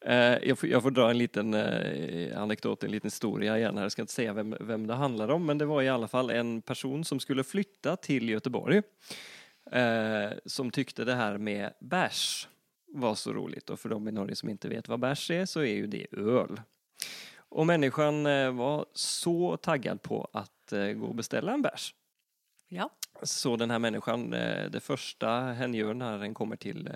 Eh, 0.00 0.16
Jag 0.48 0.58
får, 0.58 0.68
jag 0.68 0.82
får 0.82 0.90
dra 0.90 1.10
en 1.10 1.18
liten 1.18 1.54
eh, 1.54 2.40
anekdot, 2.42 2.84
en 2.84 2.90
liten 2.90 3.06
historia 3.10 3.58
igen 3.58 3.76
här. 3.76 3.82
Jag 3.84 3.92
ska 3.92 4.02
inte 4.02 4.12
säga 4.14 4.32
vem, 4.32 4.56
vem 4.60 4.86
det 4.86 4.94
handlar 4.94 5.28
om, 5.28 5.46
men 5.46 5.58
det 5.58 5.64
var 5.64 5.82
i 5.82 5.88
alla 5.88 6.08
fall 6.08 6.30
en 6.30 6.62
person 6.62 7.04
som 7.04 7.20
skulle 7.20 7.44
flytta 7.44 7.96
till 7.96 8.28
Göteborg. 8.28 8.82
Eh, 9.72 10.30
som 10.46 10.70
tyckte 10.70 11.04
det 11.04 11.14
här 11.14 11.38
med 11.38 11.72
bärs 11.80 12.48
var 12.94 13.14
så 13.14 13.32
roligt. 13.32 13.70
Och 13.70 13.80
för 13.80 13.88
de 13.88 14.08
i 14.08 14.12
Norge 14.12 14.36
som 14.36 14.48
inte 14.48 14.68
vet 14.68 14.88
vad 14.88 15.00
bärs 15.00 15.30
är 15.30 15.46
så 15.46 15.60
är 15.60 15.74
ju 15.74 15.86
det 15.86 16.06
öl. 16.12 16.60
Och 17.36 17.66
människan 17.66 18.26
eh, 18.26 18.50
var 18.52 18.86
så 18.92 19.56
taggad 19.56 20.02
på 20.02 20.28
att 20.32 20.72
eh, 20.72 20.86
gå 20.86 21.06
och 21.06 21.14
beställa 21.14 21.52
en 21.52 21.62
bärs. 21.62 21.94
Ja. 22.68 22.90
Så 23.22 23.56
den 23.56 23.70
här 23.70 23.78
människan, 23.78 24.32
eh, 24.32 24.70
det 24.70 24.80
första 24.80 25.40
hen 25.40 25.74
gör 25.74 25.94
när 25.94 26.18
den 26.18 26.34
kommer 26.34 26.56
till 26.56 26.90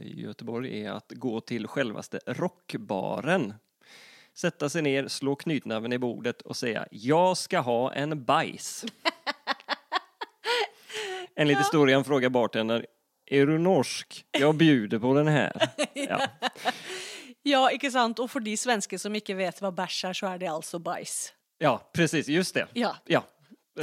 Göteborg 0.00 0.84
är 0.84 0.90
att 0.90 1.12
gå 1.16 1.40
till 1.40 1.66
självaste 1.66 2.20
rockbaren. 2.26 3.54
Sätta 4.34 4.68
sig 4.68 4.82
ner, 4.82 5.08
slå 5.08 5.36
knytnäven 5.36 5.92
i 5.92 5.98
bordet 5.98 6.42
och 6.42 6.56
säga 6.56 6.86
jag 6.90 7.36
ska 7.36 7.58
ha 7.58 7.92
en 7.92 8.24
bajs. 8.24 8.84
Enligt 11.34 11.58
historien 11.58 12.04
frågar 12.04 12.28
bartendern 12.28 12.84
är 13.30 13.46
du 13.46 13.58
norsk? 13.58 14.24
Jag 14.38 14.54
bjuder 14.54 14.98
på 14.98 15.14
den 15.14 15.28
här. 15.28 15.68
Ja. 15.94 16.20
Ja, 17.42 17.70
inte 17.70 17.90
sant? 17.90 18.18
Och 18.18 18.30
för 18.30 18.40
de 18.40 18.56
svenskar 18.56 18.98
som 18.98 19.14
inte 19.14 19.34
vet 19.34 19.62
vad 19.62 19.74
bärs 19.74 20.04
är 20.04 20.12
så 20.12 20.26
är 20.26 20.38
det 20.38 20.46
alltså 20.46 20.78
bajs. 20.78 21.32
ja, 21.58 21.90
precis, 21.94 22.28
just 22.28 22.54
det. 22.54 22.66
Ja. 22.72 22.96
Ja. 23.06 23.24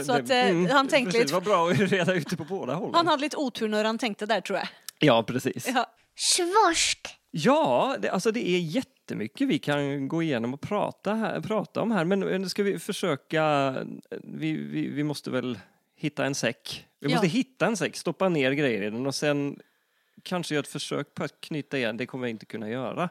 Så 0.06 0.12
att, 0.14 0.30
eh, 0.30 0.46
han 0.72 0.88
tänkte 0.88 1.12
precis, 1.12 1.22
lite- 1.22 1.34
vad 1.34 1.44
bra 1.44 1.70
att 1.70 1.80
reda 1.80 2.14
ut 2.14 2.30
det 2.30 2.38
på 2.38 2.44
båda 2.44 2.74
hållen. 2.74 2.96
Han 2.96 3.08
hade 3.08 3.22
lite 3.22 3.38
otur 3.38 3.68
när 3.68 3.84
han 3.86 3.98
tänkte 3.98 4.26
där 4.26 4.42
tror 4.42 4.60
jag. 4.60 4.68
Ja, 5.00 5.24
precis. 5.24 5.68
Ja. 5.68 5.86
Svorsk. 6.16 7.08
Ja, 7.32 7.96
det, 8.00 8.10
alltså 8.10 8.32
det 8.32 8.50
är 8.50 8.60
jättemycket 8.60 9.48
vi 9.48 9.60
kan 9.60 10.08
gå 10.08 10.24
igenom 10.24 10.54
och 10.54 10.62
prata, 10.62 11.14
här, 11.14 11.42
prata 11.42 11.82
om 11.82 11.92
här. 11.92 12.06
Men 12.06 12.20
nu 12.20 12.50
ska 12.50 12.64
vi 12.64 12.80
försöka, 12.80 13.72
vi, 14.24 14.54
vi, 14.58 14.88
vi 14.90 15.04
måste 15.04 15.32
väl 15.32 15.60
hitta 15.96 16.26
en 16.26 16.36
säck. 16.36 16.86
Vi 17.00 17.08
Ja. 17.10 17.16
måste 17.16 17.28
hitta 17.28 17.66
en 17.66 17.78
säck, 17.78 17.96
stoppa 17.96 18.30
ner 18.30 18.52
grejer 18.52 18.82
i 18.82 18.90
den 18.90 19.06
och 19.06 19.16
sen 19.16 19.60
kanske 20.24 20.56
göra 20.56 20.62
ett 20.64 20.68
försök 20.68 21.14
på 21.14 21.24
att 21.24 21.42
knyta 21.42 21.78
igen. 21.78 21.98
Det 21.98 22.06
kommer 22.06 22.26
vi 22.26 22.32
inte 22.32 22.46
kunna 22.46 22.70
göra. 22.70 23.10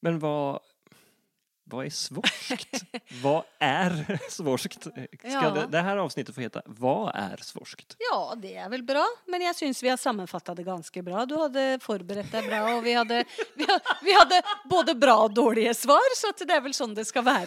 Men 0.00 0.18
vad, 0.18 0.60
vad 1.70 1.86
är 1.86 1.90
svorskt? 1.90 2.84
vad 3.22 3.42
är 3.58 4.18
svorskt? 4.30 4.82
Ska 4.82 4.92
Ja. 5.28 5.50
det, 5.50 5.66
det 5.70 5.80
här 5.80 5.96
avsnittet 5.96 6.34
få 6.34 6.40
heta 6.40 6.62
Vad 6.64 7.12
är 7.14 7.36
svorskt? 7.42 7.96
Ja, 8.12 8.34
det 8.42 8.56
är 8.56 8.68
väl 8.68 8.82
bra. 8.82 9.06
Men 9.26 9.40
jag 9.42 9.56
syns 9.56 9.82
vi 9.82 9.88
har 9.88 9.96
sammanfattat 9.96 10.56
det 10.56 10.62
ganska 10.62 11.02
bra. 11.02 11.26
Du 11.26 11.36
hade 11.36 11.78
förberett 11.82 12.32
dig 12.32 12.42
bra 12.42 12.74
och 12.74 12.86
vi 12.86 12.92
hade, 12.94 13.24
vi 13.54 13.66
hade, 13.68 13.80
vi 14.02 14.12
hade 14.14 14.42
både 14.70 14.94
bra 14.94 15.16
och 15.16 15.34
dåliga 15.34 15.74
svar. 15.74 16.16
Så 16.16 16.44
det 16.44 16.52
är 16.52 16.60
väl 16.60 16.74
sånt 16.74 16.96
det 16.96 17.04
ska 17.04 17.22
vara. 17.22 17.38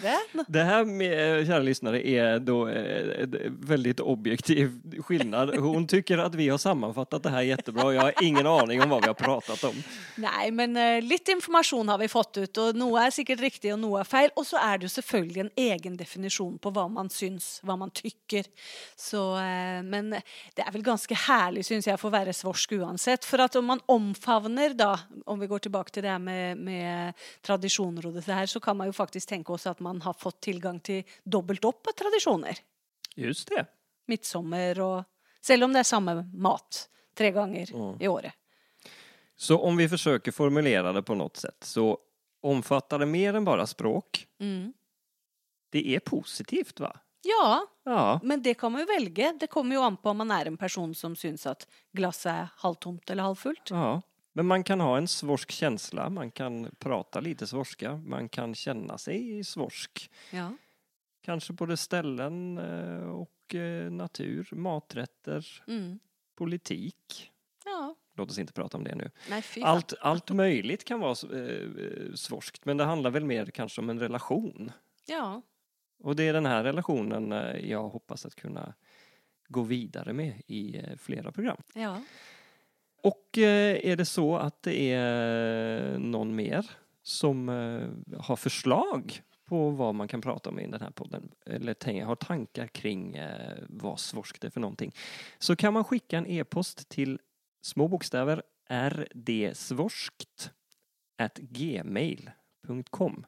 Det 0.46 0.62
här, 0.62 0.84
med, 0.84 1.38
eh, 1.40 1.46
kära 1.46 1.58
lyssnare, 1.58 2.08
är 2.08 2.38
då 2.38 2.68
eh, 2.68 3.26
väldigt 3.48 4.00
objektiv 4.00 4.80
skillnad. 5.02 5.56
Hon 5.56 5.86
tycker 5.86 6.18
att 6.18 6.34
vi 6.34 6.48
har 6.48 6.58
sammanfattat 6.58 7.22
det 7.22 7.30
här 7.30 7.42
jättebra. 7.42 7.94
Jag 7.94 8.02
har 8.02 8.14
ingen 8.22 8.46
aning 8.46 8.82
om 8.82 8.88
vad 8.90 9.02
vi 9.02 9.06
har 9.06 9.14
pratat 9.14 9.64
om. 9.64 9.74
Nej, 10.16 10.50
men 10.50 10.76
eh, 10.76 11.02
lite 11.02 11.32
information 11.32 11.88
har 11.88 11.98
vi 11.98 12.08
fått 12.08 12.36
ut 12.36 12.56
och 12.56 12.76
något 12.76 13.00
är 13.00 13.10
säkert 13.10 13.40
riktigt 13.40 13.72
och 13.72 13.78
något 13.78 14.00
är 14.00 14.04
feil. 14.12 14.32
Og 14.38 14.46
så 14.46 14.60
er 14.60 14.78
det 14.78 14.88
jo 14.88 14.92
selvfølgelig 14.94 15.42
en 15.44 15.52
egen 15.64 15.96
definisjon 15.98 16.58
på 16.62 16.72
hva 16.74 16.86
man 16.92 17.10
syns, 17.12 17.56
hva 17.66 17.76
man 17.80 17.92
tykker. 17.94 18.48
Så, 18.98 19.22
eh, 19.40 19.80
men 19.86 20.12
det 20.12 20.64
er 20.64 20.72
vel 20.74 20.84
ganske 20.86 21.16
herlig, 21.26 21.64
syns 21.68 21.88
jeg, 21.88 22.00
for 22.00 22.10
å 22.10 22.16
være 22.16 22.36
svorsk 22.36 22.76
uansett. 22.78 23.26
For 23.28 23.42
at 23.44 23.56
om 23.60 23.70
man 23.72 23.82
omfavner, 23.92 24.76
da, 24.78 24.92
om 25.26 25.40
vi 25.40 25.50
går 25.50 25.66
tilbake 25.66 25.94
til 25.96 26.06
det 26.06 26.18
med, 26.22 26.60
med 26.60 27.24
tradisjoner 27.44 28.08
og 28.08 28.20
dette 28.20 28.36
her, 28.36 28.50
så 28.50 28.62
kan 28.62 28.78
man 28.78 28.90
jo 28.90 28.96
faktisk 28.96 29.32
tenke 29.32 29.54
også 29.56 29.74
at 29.74 29.82
man 29.84 30.02
har 30.04 30.18
fått 30.18 30.42
tilgang 30.48 30.80
til 30.84 31.02
dobbelt 31.24 31.64
opp 31.68 31.90
av 31.90 31.98
tradisjoner. 31.98 32.62
Just 33.16 33.50
det. 33.52 33.66
Midtsommer 34.08 34.78
og 34.82 35.00
Selv 35.42 35.66
om 35.66 35.72
det 35.74 35.80
er 35.82 35.86
samme 35.88 36.12
mat 36.38 36.84
tre 37.18 37.32
ganger 37.34 37.72
i 37.98 38.06
året. 38.06 38.30
Så 39.36 39.58
om 39.58 39.76
vi 39.76 39.88
försöker 39.88 40.32
formulera 40.32 40.92
det 40.92 41.02
på 41.02 41.14
något 41.14 41.36
sätt 41.36 41.56
så 41.60 41.98
omfattar 42.42 42.98
det 42.98 43.06
mer 43.06 43.34
än 43.34 43.44
bara 43.44 43.66
språk. 43.66 44.26
Mm. 44.40 44.72
Det 45.70 45.94
är 45.96 46.00
positivt 46.00 46.80
va? 46.80 46.96
Ja, 47.22 47.66
Ja. 47.84 48.20
men 48.22 48.42
det 48.42 48.54
kan 48.54 48.72
man 48.72 48.80
jo 48.80 48.86
velge. 48.86 49.32
Det 49.40 49.46
kommer 49.46 49.74
jo 49.76 49.82
an 49.82 49.96
på 49.96 50.10
om 50.10 50.16
man 50.16 50.30
er 50.30 50.46
en 50.46 50.56
person 50.56 50.94
som 50.94 51.16
syns 51.16 51.46
at 51.46 51.66
glasset 51.92 52.32
er 52.32 52.48
halvtomt 52.56 53.10
eller 53.10 53.22
halvfullt. 53.22 53.70
ja. 53.70 54.02
Men 54.34 54.46
man 54.46 54.64
kan 54.64 54.80
ha 54.80 54.96
en 54.96 55.08
svorsk 55.08 55.50
känsla, 55.50 56.08
man 56.10 56.30
kan 56.30 56.70
prata 56.78 57.20
lite 57.20 57.46
svorska, 57.46 57.96
man 57.96 58.28
kan 58.28 58.54
känna 58.54 58.98
sig 58.98 59.44
svorsk. 59.44 60.10
Ja. 60.30 60.52
Kanske 61.22 61.52
både 61.52 61.76
ställen 61.76 62.58
eh, 62.58 63.08
och 63.10 63.54
eh, 63.54 63.90
natur, 63.92 64.48
maträtter, 64.52 65.62
Mm. 65.66 65.98
politik. 66.34 67.30
ja. 67.64 67.94
Låt 68.14 68.30
oss 68.30 68.38
inte 68.38 68.52
prata 68.52 68.76
om 68.78 68.84
det 68.84 68.94
nu. 68.94 69.10
Faen. 69.42 69.64
Allt, 69.64 69.94
allt 70.00 70.30
möjligt 70.30 70.84
kan 70.84 71.00
vara 71.00 71.10
eh, 71.10 72.14
svorskt, 72.14 72.64
men 72.64 72.76
det 72.76 72.84
handlar 72.84 73.10
väl 73.10 73.24
mer 73.24 73.46
kanske 73.46 73.80
om 73.80 73.90
en 73.90 74.00
relation. 74.00 74.72
Ja. 75.06 75.42
Och 76.02 76.16
det 76.16 76.28
är 76.28 76.32
den 76.32 76.46
här 76.46 76.64
relationen 76.64 77.32
eh, 77.32 77.70
jag 77.70 77.88
hoppas 77.88 78.26
att 78.26 78.34
kunna 78.34 78.74
gå 79.48 79.62
vidare 79.62 80.12
med 80.12 80.42
i 80.46 80.76
eh, 80.76 80.96
flera 80.96 81.32
program. 81.32 81.62
ja. 81.74 82.02
Och 83.02 83.38
eh, 83.38 83.90
är 83.90 83.96
det 83.96 84.04
så 84.04 84.36
att 84.36 84.62
det 84.62 84.92
är 84.92 85.98
någon 85.98 86.34
mer 86.36 86.70
som 87.02 87.48
eh, 87.48 88.18
har 88.20 88.36
förslag 88.36 89.22
på 89.44 89.70
vad 89.70 89.94
man 89.94 90.08
kan 90.08 90.20
prata 90.20 90.50
om 90.50 90.58
i 90.58 90.66
den 90.66 90.80
här 90.80 90.90
podden 90.90 91.30
eller 91.46 92.04
har 92.04 92.16
tankar 92.16 92.66
kring 92.66 93.16
eh, 93.16 93.58
vad 93.68 94.00
svorskt 94.00 94.44
är 94.44 94.50
för 94.50 94.60
någonting 94.60 94.94
så 95.38 95.56
kan 95.56 95.72
man 95.72 95.84
skicka 95.84 96.18
en 96.18 96.26
e-post 96.26 96.88
till 96.88 97.18
små 97.62 97.88
bokstäver 97.88 98.42
rdsvorskt 98.70 100.52
at 101.18 101.38
gmail.com. 101.38 103.26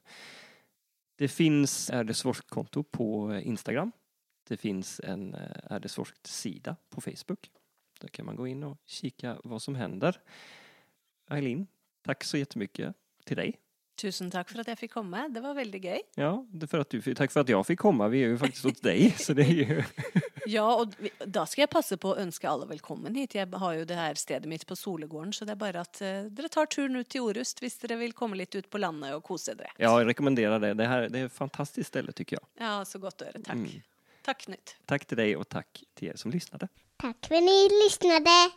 Det 1.17 1.29
finns 1.29 1.91
rdsvorskt-konto 1.91 2.83
på 2.83 3.33
eh, 3.33 3.47
Instagram. 3.47 3.93
Det 4.49 4.57
finns 4.57 5.01
en 5.05 5.35
eh, 5.35 5.79
rdsvorskt-sida 5.79 6.77
på 6.91 7.01
Facebook. 7.01 7.51
Där 8.01 8.09
kan 8.09 8.27
man 8.27 8.37
gå 8.37 8.47
in 8.47 8.63
och 8.63 8.79
kika 8.85 9.41
vad 9.45 9.63
som 9.63 9.75
händer. 9.75 10.21
Eileen, 11.31 11.67
tack 12.03 12.25
så 12.25 12.37
jättemycket 12.37 12.95
till 13.25 13.37
dig. 13.37 13.64
Tusen 13.97 14.31
takk 14.31 14.49
for 14.51 14.59
at 14.61 14.67
jeg 14.73 14.79
fikk 14.79 14.93
komme. 14.97 15.29
Det 15.31 15.41
var 15.43 15.55
veldig 15.55 15.81
gøy. 15.85 16.01
Ja, 16.19 16.45
det 16.51 16.67
för 16.67 16.79
att 16.79 16.91
du, 16.91 17.15
tack 17.15 17.31
för 17.33 17.41
att 17.41 17.49
jag 17.49 17.67
fick 17.67 17.79
komma. 17.79 18.09
Vi 18.09 18.25
är 18.25 18.29
ju 18.29 18.39
faktiskt 18.39 18.65
hos 18.65 18.81
dig. 18.81 19.11
Så 19.19 19.33
det 19.33 19.43
är 19.43 19.53
ju... 19.55 19.83
Ja, 20.47 20.75
og 20.77 20.93
vi- 20.99 21.11
da 21.25 21.47
skal 21.47 21.63
jeg 21.63 21.71
passe 21.73 21.97
på 21.97 22.11
å 22.13 22.17
ønske 22.21 22.45
alle 22.51 22.67
velkommen 22.69 23.15
hit. 23.17 23.33
Jeg 23.35 23.49
har 23.49 23.73
jo 23.79 23.85
det 23.89 23.97
her 23.97 24.15
stedet 24.15 24.45
mitt 24.49 24.67
på 24.69 24.77
Solegården, 24.77 25.33
så 25.33 25.45
det 25.49 25.55
er 25.55 25.61
bare 25.63 25.81
at 25.81 26.03
eh, 26.05 26.27
dere 26.29 26.49
tar 26.53 26.67
turen 26.67 26.97
ut 27.01 27.09
til 27.09 27.23
Orust 27.25 27.63
hvis 27.65 27.79
dere 27.81 27.97
vil 27.97 28.13
komme 28.13 28.37
litt 28.37 28.53
ut 28.55 28.69
på 28.71 28.77
landet 28.79 29.15
og 29.17 29.23
kose 29.25 29.55
dere. 29.57 29.71
Jag 29.79 30.05
rekommenderar 30.07 30.61
det. 30.61 30.75
Det, 30.75 30.85
här, 30.87 31.09
det 31.09 31.19
är 31.19 31.27
ett 31.27 31.33
fantastiskt 31.33 31.89
ställe 31.89 32.13
tycker 32.13 32.37
jag. 32.37 32.69
Ja, 32.69 32.85
så 32.85 32.99
godt 32.99 33.23
å 33.23 33.25
høre. 33.31 33.41
Takk. 33.41 33.57
Mm. 33.57 33.81
Takk, 34.23 34.47
Nytt. 34.49 34.77
Tack 34.87 35.05
till 35.07 35.17
dig 35.17 35.37
och 35.37 35.49
tack 35.49 35.83
till 35.95 36.09
er 36.09 36.17
som 36.17 36.31
lyssnade. 36.31 36.69
Tack 36.97 37.17
för 37.27 37.35
att 37.35 37.43
ni 37.43 37.69
lyssnade. 37.85 38.51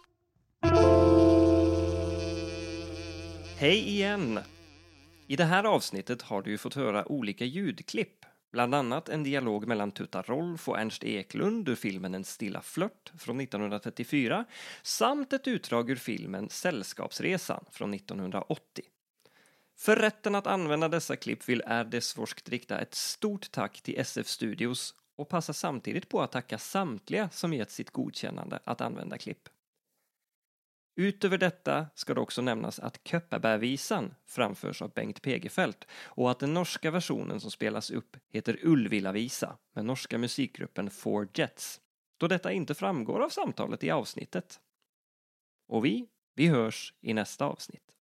Hej 3.57 3.77
igen! 3.89 4.39
I 5.29 5.35
det 5.35 5.43
här 5.43 5.63
avsnittet 5.63 6.21
har 6.21 6.41
du 6.41 6.51
ju 6.51 6.57
fått 6.57 6.73
höra 6.73 7.11
olika 7.11 7.45
ljudklipp. 7.45 8.25
Bland 8.51 8.75
annat 8.75 9.09
en 9.09 9.23
dialog 9.23 9.67
mellan 9.67 9.91
Tuta 9.91 10.21
Rolf 10.21 10.69
och 10.69 10.79
Ernst 10.79 11.03
Eklund 11.03 11.69
ur 11.69 11.75
filmen 11.75 12.15
En 12.15 12.23
stilla 12.23 12.61
flört 12.61 13.11
från 13.17 13.41
1934 13.41 14.45
samt 14.81 15.33
ett 15.33 15.47
utdrag 15.47 15.89
ur 15.89 15.95
filmen 15.95 16.49
Sällskapsresan 16.49 17.65
från 17.71 17.93
1980. 17.93 18.83
För 19.77 19.95
rätten 19.95 20.35
att 20.35 20.47
använda 20.47 20.89
dessa 20.89 21.15
klipp 21.15 21.49
vill 21.49 21.63
Erdesforskt 21.65 22.49
rikta 22.49 22.79
ett 22.79 22.95
stort 22.95 23.51
tack 23.51 23.81
till 23.81 23.99
SF 23.99 24.27
Studios 24.27 24.93
och 25.15 25.29
passa 25.29 25.53
samtidigt 25.53 26.09
på 26.09 26.21
att 26.21 26.31
tacka 26.31 26.57
samtliga 26.57 27.29
som 27.29 27.53
gett 27.53 27.71
sitt 27.71 27.91
godkännande 27.91 28.59
att 28.63 28.81
använda 28.81 29.17
klipp. 29.17 29.49
Utöver 30.99 31.37
detta 31.37 31.87
ska 31.95 32.13
det 32.13 32.21
också 32.21 32.41
nämnas 32.41 32.79
att 32.79 32.99
Köppabärvisan 33.03 34.15
framförs 34.25 34.81
av 34.81 34.93
Bengt 34.93 35.21
Pegefelt 35.21 35.87
och 35.91 36.31
att 36.31 36.39
den 36.39 36.53
norska 36.53 36.91
versionen 36.91 37.39
som 37.39 37.51
spelas 37.51 37.91
upp 37.91 38.17
heter 38.29 38.59
Ullvillavisa 38.63 39.57
med 39.73 39.85
norska 39.85 40.17
musikgruppen 40.17 40.89
Four 40.89 41.27
Jets, 41.33 41.81
då 42.17 42.27
detta 42.27 42.51
inte 42.51 42.75
framgår 42.75 43.23
av 43.23 43.29
samtalet 43.29 43.83
i 43.83 43.91
avsnittet. 43.91 44.59
Och 45.67 45.85
vi, 45.85 46.07
vi 46.35 46.47
hörs 46.47 46.93
i 47.01 47.13
nästa 47.13 47.45
avsnitt. 47.45 47.96